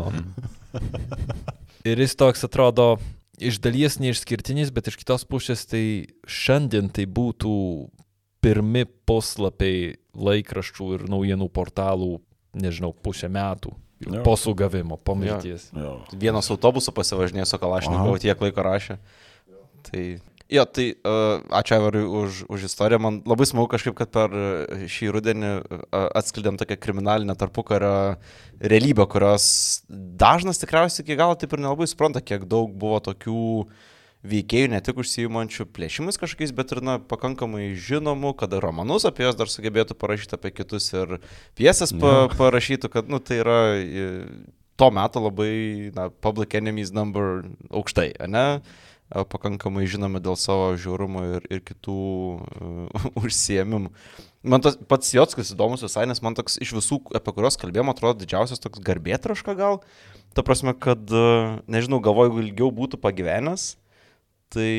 Ir 1.84 2.00
jis 2.00 2.16
toks 2.16 2.46
atrodo 2.46 2.94
iš 3.36 3.58
dalies 3.60 3.98
neišskirtinis, 4.00 4.72
bet 4.72 4.88
iš 4.88 4.96
kitos 5.02 5.26
pusės 5.28 5.66
tai 5.68 5.84
šiandien 6.24 6.88
tai 6.94 7.04
būtų 7.04 7.54
pirmi 8.44 8.86
puslapiai 9.08 9.98
laikraščių 10.14 10.88
ir 10.96 11.04
naujienų 11.12 11.50
portalų, 11.52 12.18
nežinau, 12.54 12.92
pusę 12.94 13.30
metų. 13.32 13.74
Jo. 14.04 14.20
Po 14.26 14.36
sugavimo, 14.36 14.96
po 14.96 15.14
mirties. 15.16 15.70
Vienas 16.12 16.50
autobusu 16.52 16.92
pasivažinėjo 16.92 17.46
su 17.48 17.60
Kalašnikovu, 17.62 18.20
tiek 18.20 18.40
laiko 18.42 18.64
rašė. 18.66 18.98
Tai, 19.84 20.02
jo, 20.52 20.64
tai 20.66 20.86
uh, 20.96 21.44
ačiū 21.60 21.76
Aivarui 21.76 22.02
už, 22.20 22.42
už 22.52 22.66
istoriją. 22.68 23.00
Man 23.04 23.20
labai 23.28 23.46
smagu 23.48 23.68
kažkaip, 23.72 23.96
kad 23.96 24.12
per 24.12 24.34
uh, 24.34 24.84
šį 24.90 25.10
rudenį 25.14 25.52
uh, 25.54 25.86
atskleidėm 26.20 26.58
tokią 26.60 26.78
kriminalinę 26.80 27.36
tarpukario 27.38 27.94
realybę, 28.60 29.06
kurios 29.12 29.46
dažnas 29.88 30.60
tikriausiai 30.60 31.06
iki 31.06 31.18
galo 31.20 31.38
taip 31.38 31.54
ir 31.54 31.64
nelabai 31.64 31.88
supranta, 31.88 32.24
kiek 32.24 32.48
daug 32.50 32.74
buvo 32.74 33.00
tokių 33.04 33.44
veikėjų, 34.24 34.70
ne 34.72 34.80
tik 34.84 34.98
užsijimančių 35.02 35.66
plėšimais 35.76 36.18
kažkokiais, 36.20 36.54
bet 36.56 36.72
ir 36.72 36.80
na, 36.84 36.96
pakankamai 37.12 37.72
žinomų, 37.76 38.34
kad 38.40 38.56
romanus 38.64 39.04
apie 39.08 39.26
juos 39.26 39.36
dar 39.38 39.52
sugebėtų 39.52 39.96
parašyti 40.00 40.38
apie 40.38 40.52
kitus 40.54 40.88
ir 40.96 41.18
piesės 41.58 41.92
pa, 42.00 42.30
parašytų, 42.32 42.90
kad 42.92 43.10
nu, 43.12 43.20
tai 43.20 43.42
yra 43.42 43.60
to 44.80 44.90
meto 44.90 45.22
labai 45.22 45.92
na, 45.94 46.08
public 46.24 46.56
enemies 46.56 46.94
number 46.94 47.44
aukštai, 47.70 48.12
ne? 48.30 48.62
Pakankamai 49.14 49.84
žinomi 49.86 50.18
dėl 50.24 50.34
savo 50.40 50.72
žiaurumo 50.80 51.22
ir, 51.36 51.44
ir 51.52 51.60
kitų 51.62 51.98
uh, 52.40 53.04
užsiemimų. 53.22 53.92
Man 54.44 54.64
tas 54.64 54.74
pats 54.88 55.12
Jotskas 55.14 55.52
įdomus 55.54 55.84
visai, 55.84 56.06
nes 56.08 56.20
man 56.24 56.34
toks 56.36 56.58
iš 56.60 56.74
visų, 56.76 56.98
apie 57.16 57.32
kuriuos 57.36 57.56
kalbėjom, 57.60 57.92
atrodo 57.92 58.24
didžiausias 58.24 58.60
toks 58.60 58.82
garbėtraška 58.84 59.54
gal. 59.56 59.78
Ta 60.36 60.42
prasme, 60.44 60.74
kad, 60.76 61.12
nežinau, 61.70 62.00
galvoju, 62.04 62.32
jeigu 62.32 62.42
ilgiau 62.42 62.68
būtų 62.74 62.98
pagyvenęs, 63.00 63.70
tai 64.52 64.72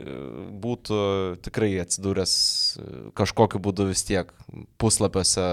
e, 0.00 0.14
būtų 0.62 1.00
tikrai 1.44 1.74
atsidūręs 1.82 2.32
e, 2.80 2.88
kažkokiu 3.18 3.60
būdu 3.62 3.90
vis 3.90 4.02
tiek 4.06 4.32
puslapiuose 4.80 5.44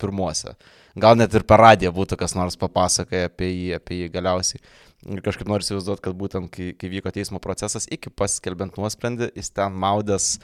pirmuose. 0.00 0.54
Gal 1.00 1.18
net 1.18 1.34
ir 1.34 1.46
per 1.46 1.62
radiją 1.62 1.92
būtų 1.94 2.18
kas 2.20 2.34
nors 2.38 2.58
papasakoję 2.60 3.28
apie 3.30 3.50
jį, 3.50 3.66
apie 3.78 4.02
jį 4.02 4.12
galiausiai. 4.14 4.62
Ir 5.08 5.22
kažkaip 5.24 5.48
noriu 5.48 5.64
įsivaizduoti, 5.64 6.02
kad 6.04 6.16
būtent 6.18 6.50
kai, 6.52 6.72
kai 6.76 6.90
vyko 6.92 7.08
teismo 7.14 7.38
procesas, 7.40 7.86
iki 7.88 8.10
paskelbent 8.12 8.76
nuosprendį, 8.76 9.30
jis 9.38 9.48
ten 9.56 9.72
maudęs 9.80 10.34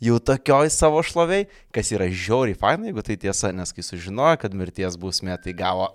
jau 0.00 0.16
tokioj 0.16 0.70
savo 0.72 1.02
šloviai, 1.04 1.44
kas 1.74 1.92
yra 1.92 2.06
žiauriai 2.08 2.56
faina, 2.56 2.88
jeigu 2.88 3.04
tai 3.04 3.18
tiesa, 3.20 3.52
nes 3.52 3.76
kai 3.76 3.84
sužinojo, 3.84 4.38
kad 4.40 4.56
mirties 4.56 4.96
bausmė, 5.02 5.36
tai 5.42 5.52
gavo 5.58 5.90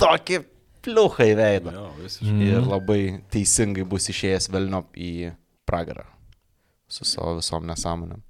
tokį 0.00 0.40
pliuchą 0.86 1.28
į 1.28 1.36
veidą. 1.38 1.74
Jo, 1.76 1.90
visiškai. 1.98 2.32
Mhm. 2.32 2.46
Ir 2.48 2.70
labai 2.70 3.00
teisingai 3.34 3.84
bus 3.88 4.08
išėjęs 4.14 4.48
Velniop 4.54 4.96
į 4.96 5.12
pragarą 5.68 6.06
su 6.88 7.04
savo 7.04 7.36
visom 7.38 7.66
nesąmonėm. 7.68 8.22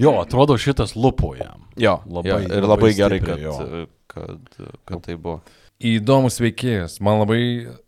Jo, 0.00 0.14
atrodo 0.22 0.56
šitas 0.60 0.94
lupo 0.96 1.34
jam. 1.36 1.66
Jo, 1.76 1.98
Labai- 2.08 2.28
jo, 2.30 2.38
ir 2.44 2.62
labai 2.64 2.68
labai 2.72 2.92
gerai, 2.96 3.18
kad, 3.20 3.40
jo. 3.42 3.86
kad, 4.08 4.56
kad 4.88 5.02
tai 5.04 5.16
buvo. 5.16 5.40
Įdomus 5.78 6.40
veikėjas. 6.42 6.96
Man 7.04 7.20
labai 7.20 7.40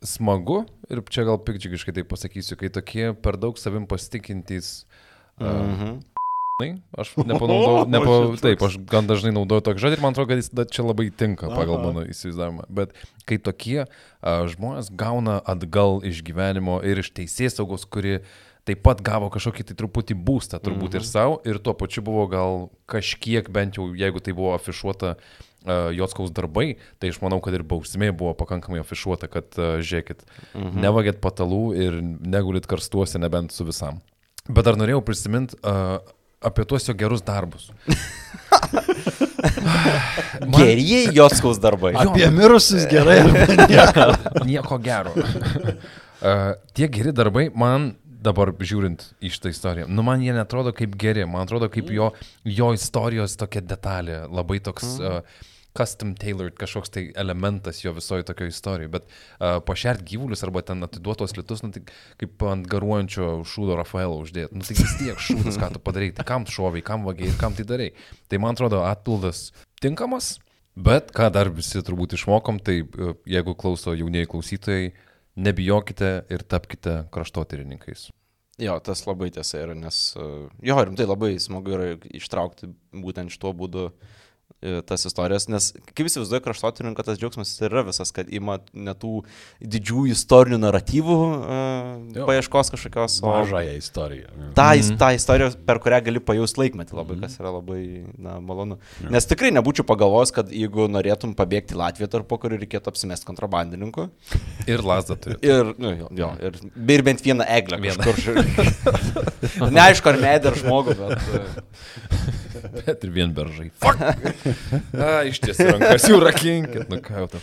smagu 0.06 0.60
ir 0.92 1.00
čia 1.10 1.24
gal 1.26 1.40
pikdžigiškai 1.42 1.94
tai 1.96 2.04
pasakysiu, 2.06 2.58
kai 2.60 2.68
tokie 2.70 3.08
per 3.16 3.36
daug 3.40 3.58
savim 3.58 3.86
pasitikintys. 3.90 4.84
Mhm. 5.40 6.00
Aš 7.00 7.14
nepanaudojau, 7.18 7.86
nepa, 7.94 8.18
taip, 8.42 8.62
aš 8.66 8.76
gan 8.90 9.08
dažnai 9.10 9.32
naudoju 9.36 9.64
tokį 9.68 9.84
žodį 9.84 9.98
ir 9.98 10.04
man 10.04 10.14
atrodo, 10.14 10.30
kad 10.32 10.42
jis 10.42 10.52
čia 10.74 10.84
labai 10.86 11.08
tinka 11.10 11.50
pagal 11.50 11.78
Aha. 11.78 11.88
mano 11.88 12.04
įsivaizdavimą. 12.08 12.68
Bet 12.68 12.94
kai 13.28 13.40
tokie 13.42 13.80
uh, 13.84 13.90
žmonės 14.50 14.92
gauna 14.92 15.40
atgal 15.40 16.00
iš 16.06 16.22
gyvenimo 16.26 16.80
ir 16.86 17.02
iš 17.02 17.12
teisės 17.16 17.58
saugos, 17.58 17.86
kuri 17.88 18.20
taip 18.68 18.82
pat 18.84 19.00
gavo 19.04 19.30
kažkokį 19.32 19.70
tai 19.70 19.76
truputį 19.78 20.16
būstą, 20.20 20.60
turbūt 20.62 20.94
Mhm. 20.94 21.00
ir 21.00 21.04
savo, 21.08 21.40
ir 21.48 21.58
tuo 21.58 21.74
pačiu 21.74 22.04
buvo 22.04 22.26
gal 22.30 22.70
kažkiek, 22.86 23.48
bent 23.48 23.78
jau 23.80 23.88
jeigu 23.96 24.20
tai 24.20 24.34
buvo 24.36 24.52
afišuota 24.54 25.16
uh, 25.16 25.90
Jotskaus 25.96 26.30
darbai, 26.30 26.76
tai 27.00 27.10
aš 27.10 27.20
manau, 27.24 27.40
kad 27.40 27.56
ir 27.56 27.64
bausmė 27.64 28.12
buvo 28.12 28.34
pakankamai 28.34 28.82
afišuota, 28.84 29.28
kad 29.32 29.48
uh, 29.58 29.80
žiūrėkit, 29.80 30.24
mhm. 30.54 30.80
nevagėt 30.80 31.20
patalų 31.24 31.64
ir 31.76 32.00
negulit 32.02 32.68
karstuose 32.68 33.18
nebent 33.18 33.52
su 33.52 33.64
visam. 33.64 34.00
Bet 34.48 34.64
dar 34.66 34.76
norėjau 34.80 35.02
prisiminti 35.04 35.56
uh, 35.62 36.00
apie 36.40 36.64
tuos 36.64 36.88
jo 36.88 36.94
gerus 36.94 37.22
darbus. 37.22 37.70
Gerieji 40.56 41.14
Jotskaus 41.14 41.60
darbai. 41.60 41.92
Apie 42.00 42.30
mirusius 42.32 42.86
gerai. 42.90 43.20
nieko. 43.70 44.06
Nieko 44.48 44.78
gero. 44.78 45.12
uh, 45.16 46.52
tie 46.76 46.88
geri 46.88 47.12
darbai 47.12 47.50
man 47.54 47.92
dabar 48.20 48.52
žiūrint 48.52 49.04
į 49.24 49.30
šitą 49.32 49.48
istoriją, 49.52 49.86
nu 49.88 50.02
man 50.04 50.20
jie 50.20 50.32
netrodo 50.36 50.74
kaip 50.76 50.92
geri, 51.00 51.24
man 51.24 51.46
atrodo 51.46 51.70
kaip 51.72 51.88
jo, 51.88 52.10
jo 52.44 52.66
istorijos 52.76 53.32
tokia 53.40 53.62
detalė, 53.64 54.18
labai 54.28 54.58
toks 54.60 54.98
uh, 55.00 55.22
custom 55.76 56.14
tailored 56.18 56.56
kažkoks 56.58 56.90
tai 56.90 57.04
elementas 57.18 57.84
jo 57.84 57.92
visoje 57.94 58.26
tokio 58.26 58.48
istorijoje, 58.50 58.88
bet 58.88 59.06
uh, 59.06 59.58
pašert 59.66 60.02
gyvulius 60.06 60.42
arba 60.46 60.62
ten 60.66 60.82
atiduotos 60.84 61.36
litus, 61.38 61.62
nu 61.62 61.72
tai 61.74 61.84
kaip 62.20 62.44
ant 62.50 62.66
garuojančio 62.70 63.30
šūdo 63.48 63.78
Rafaelo 63.78 64.18
uždėti, 64.24 64.56
nu 64.56 64.66
tai 64.66 64.76
vis 64.78 64.96
tiek 64.98 65.24
šūdas, 65.28 65.60
ką 65.60 65.72
tu 65.74 65.82
padarai, 65.84 66.10
tai 66.16 66.26
kam 66.28 66.46
šoviai, 66.50 66.84
kam 66.86 67.06
vagiai 67.06 67.30
ir 67.30 67.38
kam 67.40 67.56
tai 67.56 67.66
darai. 67.68 67.90
Tai 68.30 68.42
man 68.42 68.58
atrodo 68.58 68.82
atpildas 68.86 69.50
tinkamas, 69.82 70.38
bet 70.74 71.14
ką 71.16 71.30
dar 71.34 71.52
visi 71.54 71.82
turbūt 71.86 72.18
išmokom, 72.18 72.62
tai 72.66 72.80
uh, 72.82 73.14
jeigu 73.28 73.54
klauso 73.58 73.94
jaunieji 73.94 74.32
klausytojai, 74.34 74.94
nebijokite 75.40 76.14
ir 76.32 76.42
tapkite 76.42 77.04
kraštotyrininkais. 77.14 78.10
Jo, 78.60 78.74
tas 78.84 79.00
labai 79.06 79.30
tiesa 79.32 79.62
yra, 79.62 79.74
nes 79.78 79.98
uh, 80.20 80.48
jo, 80.60 80.76
rimtai 80.76 81.06
labai 81.06 81.36
smagu 81.40 81.72
yra 81.76 81.92
ištraukti 82.12 82.68
būtent 82.92 83.32
šituo 83.32 83.54
būdu 83.56 83.86
e, 83.88 84.10
tas 84.86 85.06
istorijas, 85.08 85.46
nes 85.48 85.70
kaip 85.94 86.04
įsivaizduoju, 86.04 86.42
kraštotininko 86.44 87.04
tas 87.04 87.18
džiaugsmas 87.20 87.52
yra 87.64 87.80
visas, 87.86 88.10
kad 88.12 88.28
ima 88.28 88.58
ne 88.76 88.92
tų 88.92 89.22
didžiųjų 89.60 90.12
istorinių 90.12 90.58
naratyvų 90.60 91.16
uh, 91.16 92.18
paieškos 92.28 92.72
kažkokios, 92.74 93.20
o 93.24 93.32
Mažąją 93.32 93.76
istoriją. 93.78 94.28
tą, 94.58 94.66
mm. 94.76 94.98
tą 95.00 95.10
istoriją, 95.16 95.50
per 95.66 95.80
kurią 95.80 96.02
gali 96.10 96.20
pajausti 96.20 96.60
laikmetį 96.64 96.98
labai, 96.98 97.16
kas 97.22 97.38
yra 97.40 97.54
labai 97.56 97.80
na, 98.20 98.36
malonu. 98.44 98.76
Nes 99.08 99.28
tikrai 99.30 99.52
nebūčiau 99.56 99.86
pagalvojęs, 99.88 100.34
kad 100.36 100.52
jeigu 100.52 100.90
norėtum 100.92 101.32
pabėgti 101.38 101.78
Latviją 101.80 102.10
tarp 102.12 102.28
po 102.28 102.36
kurių 102.42 102.60
reikėtų 102.60 102.92
apsimesti 102.92 103.28
kontrabandininku. 103.30 104.10
Ir 104.70 104.84
lasdą 104.84 105.16
turi. 105.16 105.38
Ir, 105.40 105.72
nu, 105.80 105.94
jo, 105.96 106.12
jo, 106.20 106.30
ir, 106.44 106.60
ir 106.96 107.06
bent 107.06 107.24
vieną 107.24 107.48
eglę 107.48 107.80
Vieną. 107.80 108.12
Neaišku, 109.78 110.12
ar 110.12 110.20
medį, 110.20 110.52
ar 110.52 110.60
žmogų, 110.60 110.98
bet... 111.00 111.24
e, 111.32 112.40
Bet 112.60 113.04
ir 113.04 113.12
vien 113.14 113.32
beržai. 113.34 113.70
Fuck. 113.80 114.00
A, 114.94 115.22
iš 115.28 115.40
tiesų, 115.42 115.66
rankas 115.74 116.06
jau 116.08 116.20
rakinkit, 116.22 116.86
nu 116.90 117.00
ką 117.04 117.24
jau 117.24 117.26
tau. 117.34 117.42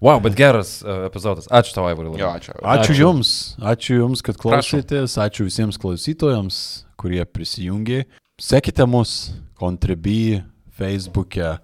Wow, 0.00 0.16
bet 0.24 0.32
geras 0.38 0.78
uh, 0.80 1.04
epizodas. 1.10 1.48
Ačiū 1.52 1.74
tau, 1.76 1.84
Aivarai. 1.90 2.14
Jo, 2.16 2.30
ačiū. 2.32 2.54
Ačiū 2.64 2.94
Jums, 2.96 3.32
ačiū 3.60 3.98
Jums, 3.98 4.22
kad 4.24 4.38
klausėtės, 4.40 5.18
ačiū 5.20 5.44
visiems 5.44 5.76
klausytojams, 5.80 6.60
kurie 7.00 7.20
prisijungė. 7.28 8.06
Sekite 8.40 8.86
mus, 8.88 9.34
Contribui, 9.60 10.40
Facebook'e, 10.80 11.58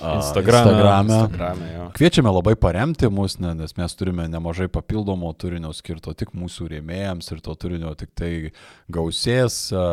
a, 0.00 0.16
Instagrame. 0.18 0.70
Instagrame. 0.72 1.14
Instagrame, 1.18 1.68
jo. 1.74 1.84
Kviečiame 1.94 2.30
labai 2.34 2.54
paremti 2.58 3.06
mus, 3.12 3.36
ne, 3.38 3.52
nes 3.54 3.76
mes 3.78 3.94
turime 3.94 4.24
nemažai 4.28 4.66
papildomo 4.72 5.28
turinio 5.38 5.70
skirto 5.76 6.10
tik 6.18 6.32
mūsų 6.34 6.66
rėmėjams 6.72 7.30
ir 7.34 7.42
to 7.44 7.54
turinio 7.54 7.92
tik 7.98 8.10
tai 8.18 8.30
gausės. 8.90 9.58
a, 9.72 9.84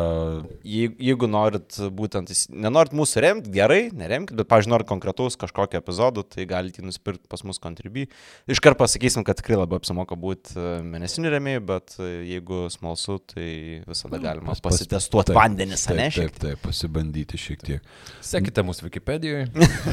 Jeigu, 0.66 1.28
norit 1.30 1.78
būtent, 1.94 2.32
nenorit 2.50 2.92
mūsų 2.96 3.22
remti, 3.24 3.52
gerai, 3.54 3.84
neremkit, 3.94 4.34
bet, 4.38 4.48
pažiūrėjau, 4.50 4.72
norit 4.74 4.88
konkretaus 4.90 5.36
kažkokio 5.40 5.78
epizodo, 5.80 6.22
tai 6.26 6.46
galite 6.50 6.82
nusipirkti 6.82 7.28
pas 7.30 7.42
mus 7.46 7.60
kontribį. 7.62 8.08
Iškart 8.50 8.78
pasakysim, 8.80 9.24
kad 9.26 9.38
tikrai 9.38 9.60
labai 9.60 9.78
apsimoka 9.80 10.16
būti 10.18 10.56
e, 10.58 10.66
mėnesinių 10.86 11.32
remėjų, 11.36 11.62
bet 11.68 11.96
e, 12.00 12.10
jeigu 12.34 12.64
smalsu, 12.72 13.18
tai 13.32 13.48
visada 13.86 14.18
galima 14.22 14.50
pas- 14.52 14.60
pas- 14.64 14.72
pasitestuoti 14.74 15.32
taip, 15.32 15.38
vandenis, 15.38 15.86
Taip, 15.86 15.96
ne? 15.98 16.08
taip, 16.10 16.16
šiek 16.18 16.32
tiek. 16.36 16.42
taip, 16.46 16.62
pasibandyti 16.66 17.38
šiek 17.40 17.62
tiek. 17.66 17.90
Sekite 18.24 18.64
mūsų 18.66 18.88
Wikipedijoje. 18.88 19.48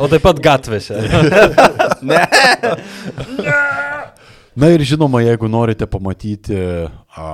O 0.00 0.06
taip 0.08 0.22
pat 0.24 0.38
gatvėse. 0.42 0.96
Na 4.60 4.66
ir 4.74 4.82
žinoma, 4.84 5.20
jeigu 5.22 5.46
norite 5.48 5.86
pamatyti 5.88 6.56
a, 6.58 7.26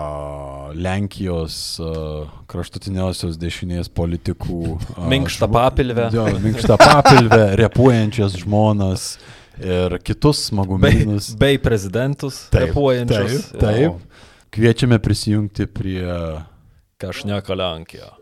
Lenkijos 0.77 1.57
a, 1.81 1.93
kraštutiniosios 2.51 3.39
dešinės 3.41 3.89
politikų. 3.97 4.59
a, 4.97 5.07
Minkštą 5.11 5.49
papilvę. 5.51 6.11
Jo, 6.15 6.27
minkštą 6.45 6.77
papilvę, 6.81 7.41
repuojančias 7.63 8.37
žmonas 8.43 9.07
ir 9.57 9.97
kitus 10.05 10.43
Bei, 10.43 10.51
smagumynus. 10.51 11.31
bei 11.41 11.57
prezidentus, 11.63 12.43
Taip, 12.53 12.69
repuojančius. 12.69 13.49
Taip, 13.55 13.65
taip. 13.65 14.21
Kviečiame 14.53 14.99
prisijungti 15.03 15.67
prie... 15.67 16.05
Neka 17.25 17.55
Lenkija. 17.55 18.13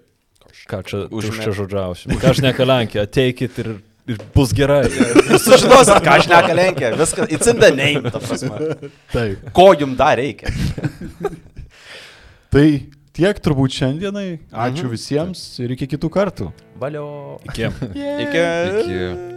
Ką 0.70 0.81
čia 0.86 1.05
žodžiausiu. 1.52 2.14
Ką 2.20 2.32
aš 2.32 2.40
neka 2.44 2.66
Lenkija. 2.68 3.05
Ateikit 3.09 3.59
ir, 3.62 3.70
ir 4.09 4.20
bus 4.35 4.55
gerai. 4.56 4.86
Sužinosit, 5.44 6.01
ką 6.05 6.16
aš 6.18 6.31
neka 6.31 6.56
Lenkija, 6.56 6.94
viskas, 7.01 7.31
it's 7.35 7.51
in 7.51 7.60
the 7.60 7.70
name, 7.74 8.10
ta 8.10 8.22
prasme. 8.22 8.78
Taip. 9.12 9.51
Ko 9.56 9.72
jums 9.76 9.98
dar 10.01 10.18
reikia? 10.20 10.52
Tai 12.55 12.66
tiek 13.14 13.39
turbūt 13.43 13.74
šiandienai. 13.81 14.28
Ačiū 14.55 14.90
visiems 14.93 15.43
ir 15.62 15.74
iki 15.74 15.90
kitų 15.94 16.10
kartų. 16.14 16.51
Valio. 16.78 17.06
Iki. 17.51 17.70
Iki. 18.24 18.44
Iki. 18.82 19.32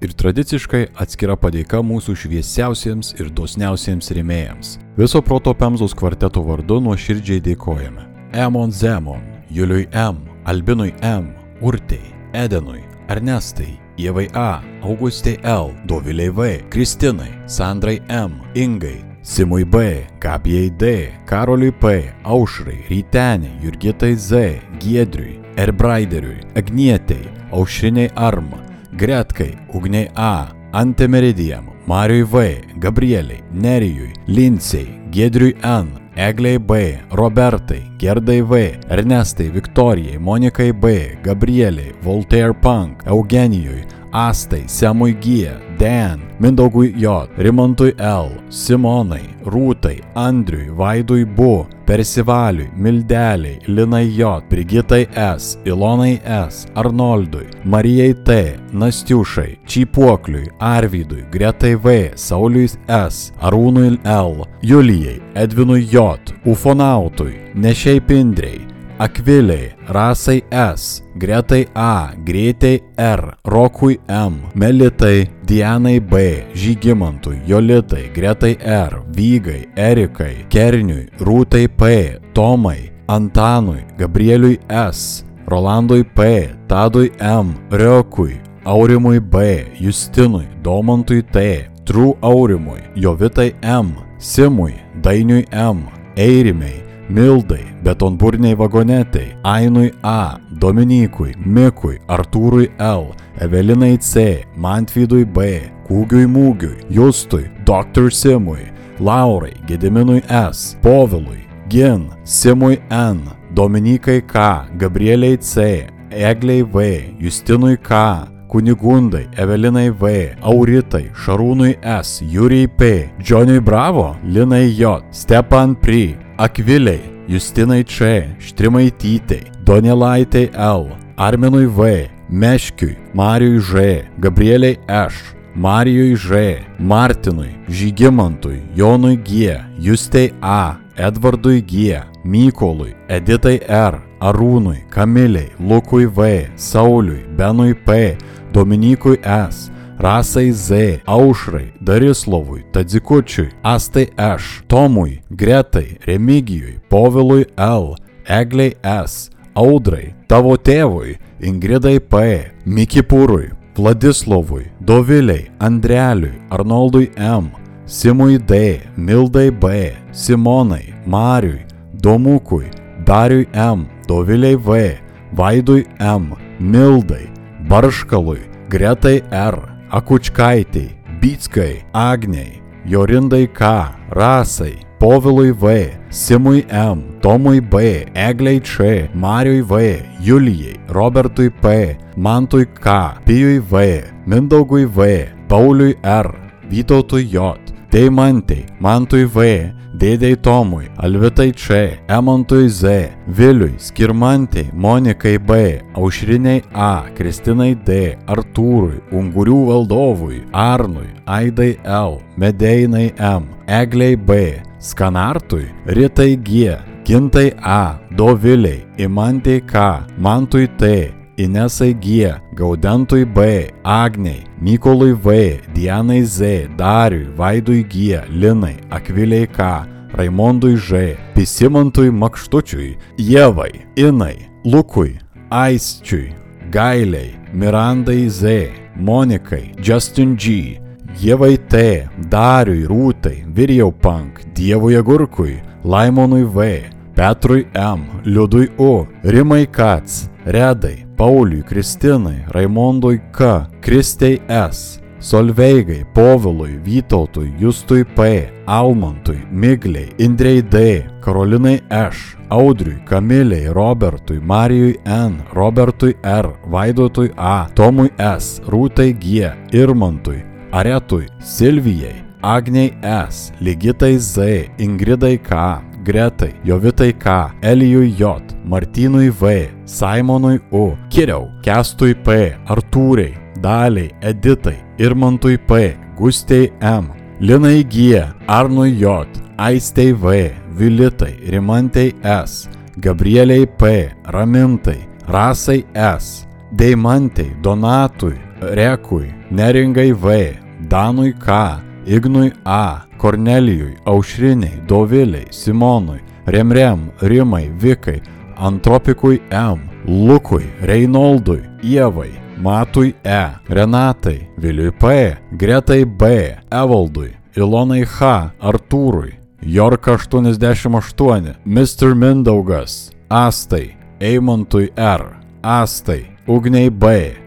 Ir 0.00 0.12
tradiciškai 0.16 0.86
atskira 0.96 1.34
padėka 1.36 1.82
mūsų 1.84 2.14
šviesiausiems 2.22 3.12
ir 3.20 3.28
dosniausiems 3.36 4.08
rėmėjams. 4.16 4.78
Viso 4.96 5.20
proto 5.20 5.52
Pemzos 5.52 5.92
kvarteto 5.92 6.40
vardu 6.46 6.80
nuoširdžiai 6.80 7.42
dėkojame. 7.44 8.09
Emon 8.32 8.70
Zemon, 8.70 9.22
Juliui 9.50 9.88
M, 9.92 10.16
Albinui 10.44 10.94
M, 11.02 11.34
Urtei, 11.60 12.14
Edenui, 12.32 12.82
Ernestai, 13.08 13.78
Ievai 13.96 14.28
A, 14.34 14.62
Augustai 14.82 15.38
L, 15.42 15.74
Doviliai 15.86 16.30
V, 16.30 16.68
Kristinai, 16.68 17.32
Sandrai 17.46 18.00
M, 18.08 18.40
Ingai, 18.54 19.04
Simui 19.22 19.64
B, 19.64 20.06
Gabijai 20.20 20.70
D, 20.76 21.12
Karoliui 21.26 21.72
P, 21.72 22.12
Aušrai, 22.24 22.86
Rytenė, 22.88 23.50
Jurgitai 23.62 24.14
Z, 24.16 24.60
Giedriui, 24.78 25.40
Erbraideriui, 25.56 26.40
Agnietei, 26.54 27.28
Aušriniai 27.52 28.10
Arma, 28.14 28.62
Gretkai, 28.96 29.58
Ugniai 29.74 30.08
A, 30.14 30.54
Antemeridijam, 30.72 31.68
Mariui 31.86 32.24
V, 32.24 32.62
Gabrieliai, 32.78 33.42
Nerijui, 33.52 34.12
Linsei, 34.26 34.88
Gedriui 35.10 35.54
N, 35.62 35.90
Egliai 36.20 36.58
B, 36.58 36.98
Robertai, 37.08 37.92
Gerdai 37.96 38.42
V, 38.42 38.78
Ernestai, 38.88 39.48
Viktorijai, 39.48 40.18
Monikai 40.18 40.74
B, 40.74 41.16
Gabrieliai, 41.22 41.94
Voltaire 42.02 42.52
Punk, 42.52 43.06
Eugenijui, 43.06 43.86
Astai, 44.12 44.64
Semui 44.66 45.16
G, 45.20 45.48
Dan, 45.78 46.20
Mindaugui 46.40 46.94
J, 46.96 47.28
Rimantui 47.36 47.94
L, 47.98 48.30
Simonai, 48.48 49.28
Rūtai, 49.44 50.00
Andriui, 50.14 50.70
Vaidui 50.70 51.24
Bu, 51.24 51.66
Persivaliui, 51.86 52.70
Mildeliai, 52.76 53.60
Linai 53.66 54.08
J, 54.16 54.40
Brigitai 54.48 55.08
S, 55.14 55.58
Ilonai 55.64 56.20
S, 56.24 56.66
Arnoldui, 56.74 57.48
Marijai 57.64 58.14
T, 58.24 58.58
Nastiušai, 58.72 59.58
Čipuokliui, 59.66 60.48
Arvydui, 60.58 61.24
Gretai 61.30 61.74
V, 61.76 62.10
Sauliui 62.14 62.68
S, 62.88 63.32
Arūnui 63.40 63.98
L, 64.04 64.46
Julijai, 64.62 65.20
Edvinui 65.34 65.86
J, 65.90 66.16
Ufonautui, 66.44 67.34
Nešiai 67.54 68.00
Pindrei, 68.00 68.69
Akviliai, 69.00 69.72
Rasai 69.88 70.42
S, 70.50 71.02
Gretai 71.16 71.66
A, 71.72 72.12
Greitai 72.22 72.82
R, 72.98 73.38
Rokui 73.44 73.98
M, 74.06 74.42
Melitai, 74.54 75.26
Dianai 75.46 76.00
B, 76.00 76.44
Žygimantui, 76.52 77.40
Jolitai, 77.46 78.12
Gretai 78.12 78.58
R, 78.60 79.02
Vygai, 79.16 79.68
Erikai, 79.74 80.44
Kerniui, 80.50 81.08
Rūtai 81.18 81.68
P, 81.68 82.20
Tomai, 82.34 82.92
Antanui, 83.08 83.86
Gabrieliui 83.96 84.58
S, 84.68 85.24
Rolandui 85.46 86.04
P, 86.04 86.50
Tadui 86.68 87.10
M, 87.20 87.54
Riokui, 87.70 88.38
Aurimui 88.64 89.18
B, 89.18 89.64
Justinui, 89.80 90.46
Domantui 90.62 91.22
T, 91.22 91.70
True 91.86 92.12
Aurimui, 92.20 92.82
Jovitai 92.94 93.54
M, 93.62 93.94
Simui, 94.18 94.74
Dainiui 95.00 95.46
M, 95.52 95.88
Eirimei, 96.16 96.89
Mildai, 97.10 97.64
Betonburniai 97.82 98.54
vagonetai, 98.54 99.36
Ainui 99.42 99.92
A, 100.02 100.38
Dominykui, 100.50 101.34
Mikui, 101.44 101.98
Artūrui 102.06 102.70
L, 102.78 103.10
Evelinai 103.40 103.98
C, 103.98 104.44
Mantvydui 104.56 105.24
B, 105.26 105.48
Kūgiui 105.88 106.28
Mūgiui, 106.30 106.86
Justui, 106.94 107.50
Dr. 107.66 108.12
Simui, 108.14 108.70
Laurai, 109.00 109.56
Gediminui 109.66 110.22
S, 110.28 110.76
Povilui, 110.82 111.42
Gin, 111.68 112.08
Simui 112.24 112.78
N, 112.90 113.24
Dominikai 113.54 114.22
K, 114.22 114.66
Gabrieliai 114.78 115.38
C, 115.42 115.88
Egliai 116.10 116.62
V, 116.62 117.14
Justinui 117.18 117.76
K, 117.76 118.28
Kunigundai, 118.50 119.28
Evelinai 119.38 119.90
V, 119.90 120.34
Auritai, 120.42 121.08
Šarūnui 121.14 121.76
S, 121.82 122.20
Jūrijai 122.22 122.70
P, 122.76 122.88
Džoniui 123.22 123.62
Bravo, 123.62 124.16
Linai 124.24 124.68
J, 124.74 125.00
Stepan 125.10 125.74
Pri, 125.78 126.16
Akviliai, 126.40 127.00
Justinai 127.28 127.84
Č, 127.84 128.24
Štrimaitytei, 128.40 129.52
Donelaitai 129.62 130.48
L, 130.56 130.88
Arminui 131.16 131.66
V, 131.66 132.08
Meškiui, 132.30 132.96
Marijui 133.14 133.60
Ž, 133.60 134.04
Gabrieliai 134.18 134.78
Š, 134.88 135.34
Marijui 135.54 136.16
Ž, 136.16 136.64
Martinui, 136.78 137.52
Žygimantui, 137.68 138.62
Jonui 138.74 139.16
G, 139.16 139.60
Justei 139.78 140.32
A, 140.40 140.76
Edvardui 140.96 141.60
G, 141.60 142.00
Mykolui, 142.24 142.94
Editai 143.08 143.60
R, 143.68 144.00
Arūnui, 144.20 144.88
Kamiliai, 144.88 145.52
Lukui 145.60 146.06
V, 146.06 146.48
Sauliui, 146.56 147.26
Benui 147.36 147.74
P, 147.74 148.16
Dominykui 148.52 149.20
S, 149.22 149.68
Rasai 150.00 150.52
Z, 150.52 151.00
Aušrai, 151.04 151.72
Darislovui, 151.80 152.62
Tadzikučiui, 152.72 153.50
Astai 153.62 154.08
Š, 154.16 154.62
Tomui, 154.66 155.20
Gretai, 155.30 155.98
Remigijui, 156.06 156.80
Povilui 156.88 157.44
L, 157.56 157.94
Egliai 158.24 158.74
S, 158.82 159.28
Audrai, 159.54 160.14
tavo 160.26 160.56
tėvui, 160.56 161.18
Ingridai 161.44 162.00
P, 162.00 162.48
Mikipūrui, 162.64 163.50
Vladislovui, 163.76 164.70
Doviliai, 164.80 165.50
Andreliui, 165.60 166.40
Arnoldui 166.48 167.10
M, 167.16 167.50
Simui 167.84 168.38
D, 168.38 168.80
Mildai 168.96 169.50
B, 169.50 169.92
Simonai, 170.12 170.94
Mariui, 171.04 171.66
Domukui, 172.00 172.70
Dariui 173.04 173.48
M, 173.52 173.84
Doviliai 174.08 174.56
V, 174.56 174.96
Vaidui 175.36 175.84
M, 175.98 176.32
Mildai, 176.58 177.28
Barškalui, 177.68 178.40
Gretai 178.70 179.20
R, 179.30 179.69
Akučkaitei, 179.90 180.94
Bitskai, 181.20 181.82
Agniai, 181.92 182.62
Jorindai 182.86 183.46
K, 183.52 183.90
Rasai, 184.10 184.78
Povilui 185.00 185.50
V, 185.52 185.90
Simui 186.10 186.64
M, 186.68 187.18
Tomui 187.20 187.60
B, 187.60 188.06
Egliai 188.14 188.60
Č, 188.60 189.08
Mariui 189.14 189.62
V, 189.62 190.02
Julijai, 190.20 190.78
Robertui 190.88 191.50
P, 191.50 191.96
Mantui 192.16 192.66
K, 192.66 193.16
Pijui 193.24 193.58
V, 193.58 194.04
Mindaugui 194.26 194.86
V, 194.86 195.26
Pauliui 195.48 195.96
R, 196.02 196.30
Vytautui 196.68 197.24
J, 197.24 197.58
Deimantei, 197.90 198.66
Mantui 198.78 199.24
V, 199.24 199.74
Dėdei 200.00 200.32
Tomui, 200.40 200.86
Alvitai 200.96 201.50
Č, 201.52 201.98
Emontui 202.08 202.70
Z, 202.72 203.10
Viliui, 203.36 203.74
Skirmantei, 203.76 204.70
Monikai 204.72 205.34
B, 205.36 205.58
Aušriniai 205.92 206.62
A, 206.72 207.04
Kristinai 207.12 207.74
D, 207.84 208.16
Artūrui, 208.24 209.02
Ungurių 209.12 209.58
valdovui, 209.68 210.40
Arnui, 210.56 211.10
Aidai 211.28 211.74
L, 211.84 212.16
Medeinai 212.40 213.10
M, 213.18 213.50
Egliai 213.68 214.16
B, 214.16 214.40
Skanartui, 214.80 215.68
Ritai 215.84 216.32
G, 216.48 216.78
Gintai 217.04 217.50
A, 217.60 218.00
Doviliai, 218.16 218.86
Imantei 218.96 219.60
K, 219.60 220.06
Mantui 220.16 220.64
T, 220.80 221.19
Inesai 221.40 221.94
G, 221.94 222.34
Gaudentui 222.54 223.24
B, 223.24 223.72
Agniai, 223.82 224.44
Mykolui 224.60 225.14
V, 225.14 225.60
Dianai 225.72 226.22
Z, 226.24 226.68
Dariui, 226.76 227.32
Vaidui 227.34 227.82
G, 227.88 228.20
Linai, 228.28 228.76
Akviliai 228.90 229.46
K, 229.46 229.86
Raimondui 230.12 230.76
Ž, 230.76 231.16
Pisimantui 231.34 232.10
Makštučiui, 232.10 232.98
Jevai, 233.16 233.86
Inai, 233.96 234.50
Lukui, 234.64 235.18
Aisčiui, 235.50 236.34
Gailiai, 236.70 237.38
Mirandai 237.54 238.28
Z, 238.28 238.70
Monikai, 238.96 239.74
Justin 239.80 240.36
G, 240.36 240.78
Jevai 241.16 241.56
T, 241.56 242.06
Dariui, 242.28 242.84
Rūtai, 242.84 243.46
Virjau 243.54 243.92
Pank, 243.92 244.44
Dievui 244.52 244.96
Agurkui, 245.00 245.62
Laimonui 245.84 246.44
V, 246.44 246.90
Petrui 247.14 247.66
M, 247.74 248.20
Liudui 248.24 248.68
U, 248.78 249.06
Rimai 249.24 249.66
Kats, 249.66 250.28
Redai, 250.44 251.09
Pauliui, 251.20 251.62
Kristinai, 251.62 252.44
Raimondui 252.48 253.20
K, 253.30 253.66
Kristei 253.80 254.40
S, 254.48 254.98
Solveigai, 255.18 256.06
Povilui, 256.14 256.80
Vytautui, 256.82 257.52
Justui 257.58 258.04
P, 258.04 258.50
Almantui, 258.64 259.46
Migliai, 259.50 260.14
Indrei 260.16 260.62
D, 260.62 261.04
Karolinai 261.20 261.82
Š, 261.90 262.36
Audriui, 262.48 263.02
Kamiliai, 263.04 263.68
Robertui, 263.68 264.40
Marijui 264.40 264.98
N, 265.04 265.44
Robertui 265.52 266.16
R, 266.22 266.56
Vaidotui 266.64 267.30
A, 267.36 267.68
Tomui 267.74 268.10
S, 268.16 268.62
Rūtai 268.64 269.12
G, 269.18 269.52
Irmantui, 269.72 270.42
Aretui, 270.72 271.28
Silvijai, 271.38 272.24
Agniai 272.40 272.96
S, 273.28 273.52
Ligitai 273.60 274.16
Z, 274.16 274.70
Ingridai 274.78 275.36
K, 275.36 275.82
Gretai, 276.04 276.54
Jovitai 276.64 277.12
K, 277.12 277.52
Elijui 277.62 278.14
J, 278.16 278.42
Martynui 278.64 279.30
V, 279.30 279.70
Simonui 279.84 280.60
U, 280.72 280.96
Kiriau, 281.08 281.50
Kestui 281.62 282.14
P, 282.14 282.56
Artūrai, 282.66 283.34
Daliai, 283.60 284.10
Editai, 284.20 284.78
Irmantui 284.98 285.58
P, 285.58 285.96
Gustei 286.16 286.72
M, 286.80 287.10
Linai 287.40 287.84
G, 287.84 288.18
Arnui 288.46 288.96
J, 288.98 289.26
Aistei 289.58 290.12
V, 290.12 290.52
Vilitai, 290.76 291.36
Rimantei 291.48 292.14
S, 292.22 292.68
Gabrieliai 292.96 293.66
P, 293.66 294.10
Ramintai, 294.24 295.06
Rasai 295.26 295.84
S, 295.94 296.46
Deimantei, 296.72 297.54
Donatui, 297.60 298.38
Rekui, 298.60 299.34
Neringai 299.50 300.12
V, 300.12 300.56
Danui 300.88 301.32
K, 301.32 301.89
Ignui 302.10 302.52
A, 302.64 303.06
Kornelijui, 303.16 303.96
Aušriniai, 304.04 304.82
Doviliai, 304.86 305.46
Simonui, 305.50 306.18
Remrem, 306.44 307.10
Rimai, 307.20 307.70
Vikai, 307.78 308.20
Antropikui 308.56 309.40
M, 309.50 309.78
Lukui, 310.06 310.64
Reinoldui, 310.82 311.62
Ievai, 311.82 312.30
Matui 312.56 313.14
E, 313.22 313.50
Renatai, 313.68 314.48
Viliui 314.56 314.90
P, 314.90 315.36
Gretai 315.52 316.04
B, 316.04 316.22
Evaldui, 316.70 317.30
Ilonai 317.56 318.02
H, 318.02 318.50
Artūrui, 318.60 319.32
Jorka 319.62 320.18
88, 320.18 321.54
Mr. 321.64 322.14
Mindaugas, 322.14 323.12
Astai, 323.28 323.96
Eimantui 324.18 324.90
R, 324.96 325.36
Astai, 325.62 326.26
Ugniai 326.48 326.90
B, 326.90 327.04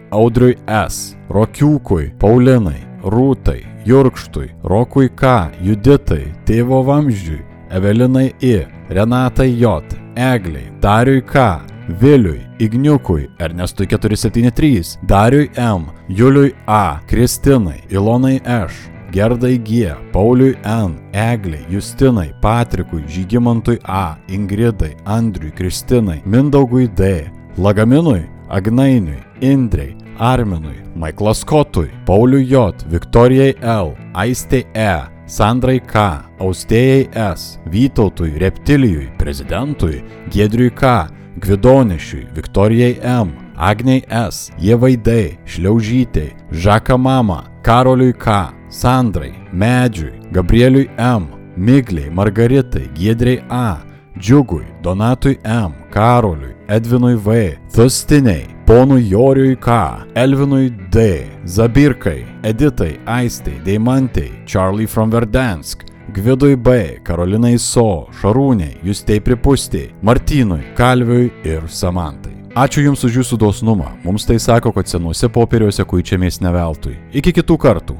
Audriui 0.10 0.56
S, 0.88 1.18
Rokiukui, 1.30 2.14
Paulinai, 2.18 2.88
Rūtai, 3.03 3.73
Jurkštui, 3.85 4.49
Rokui 4.64 5.10
K, 5.10 5.51
Juditai, 5.61 6.31
Tėvo 6.47 6.84
Vamzdžiui, 6.88 7.41
Evelinai 7.73 8.31
I, 8.41 8.64
Renatai 8.89 9.51
J, 9.60 9.99
Egliai, 10.15 10.72
Dariui 10.81 11.22
K, 11.22 11.61
Viliui, 11.99 12.41
Igniukui, 12.60 13.27
Ernestui 13.39 13.88
473, 13.88 14.97
Dariui 15.03 15.49
M, 15.57 15.91
Juliui 16.10 16.53
A, 16.68 16.99
Kristinai, 17.07 17.84
Ilonai 17.89 18.39
Š, 18.45 18.89
Gerdai 19.11 19.57
G, 19.64 19.93
Pauliui 20.11 20.55
N, 20.65 20.95
Egliai, 21.11 21.65
Justinai, 21.69 22.34
Patrikui, 22.41 23.03
Žygimantui 23.07 23.80
A, 23.84 24.18
Ingridai, 24.27 24.95
Andriui, 25.05 25.51
Kristinai, 25.51 26.22
Mindaugui 26.26 26.88
D, 26.88 27.30
Lagaminui, 27.57 28.30
Agnainiui, 28.49 29.23
Indrei, 29.41 29.95
Arminui, 30.19 30.81
Maiklas 30.95 31.41
Skotui, 31.44 31.90
Pauliui 32.06 32.45
J, 32.45 32.85
Viktorijai 32.88 33.56
L, 33.61 33.94
Aistei 34.14 34.65
E, 34.73 35.10
Sandrai 35.26 35.80
K, 35.80 36.23
Austėjai 36.40 37.07
S, 37.14 37.60
Vytautui, 37.72 38.38
Reptilijui, 38.40 39.10
Prezidentui, 39.18 40.03
Gedriui 40.30 40.73
K, 40.76 41.07
Gvidonišiui, 41.40 42.27
Viktorijai 42.35 42.99
M, 43.02 43.31
Agniai 43.56 44.03
S, 44.10 44.52
Jevai 44.60 44.98
D, 44.98 45.38
Šliaužytei, 45.45 46.34
Žaka 46.52 46.98
Mama, 46.98 47.44
Karoliui 47.64 48.14
K, 48.14 48.52
Sandrai, 48.69 49.34
Medžiui, 49.53 50.19
Gabrieliui 50.31 50.90
M, 50.98 51.27
Migliai, 51.57 52.10
Margaritai, 52.10 52.90
Giedriai 52.94 53.44
A, 53.49 53.93
Džiugui, 54.18 54.65
Donatui 54.81 55.38
M, 55.44 55.73
Karoliui, 55.91 56.53
Edvinui 56.68 57.15
V, 57.15 57.57
Thustiniai, 57.73 58.48
Ponui 58.65 59.10
Joriui 59.10 59.56
K, 59.56 60.06
Elvinui 60.15 60.69
D, 60.90 61.26
Zabirkai, 61.45 62.26
Editai, 62.44 62.99
Aistai, 63.06 63.60
Deimantai, 63.64 64.45
Charlie 64.45 64.88
from 64.88 65.11
Verdansk, 65.11 65.84
Gvidui 66.14 66.56
B, 66.56 66.99
Karolinai 67.03 67.57
So, 67.60 68.07
Šarūniai, 68.22 68.77
Justei 68.84 69.19
Pripustiai, 69.19 69.94
Martynui, 70.02 70.76
Kalviui 70.76 71.31
ir 71.44 71.68
Samantai. 71.68 72.34
Ačiū 72.53 72.84
Jums 72.85 73.02
už 73.03 73.15
Jūsų 73.18 73.38
dosnumą. 73.41 73.91
Mums 74.06 74.27
tai 74.30 74.38
sako, 74.38 74.69
kad 74.76 74.85
senuose 74.85 75.26
popieriuose 75.26 75.81
kuičiamės 75.90 76.38
ne 76.44 76.52
veltui. 76.53 76.99
Iki 77.18 77.40
kitų 77.40 77.57
kartų. 77.57 77.95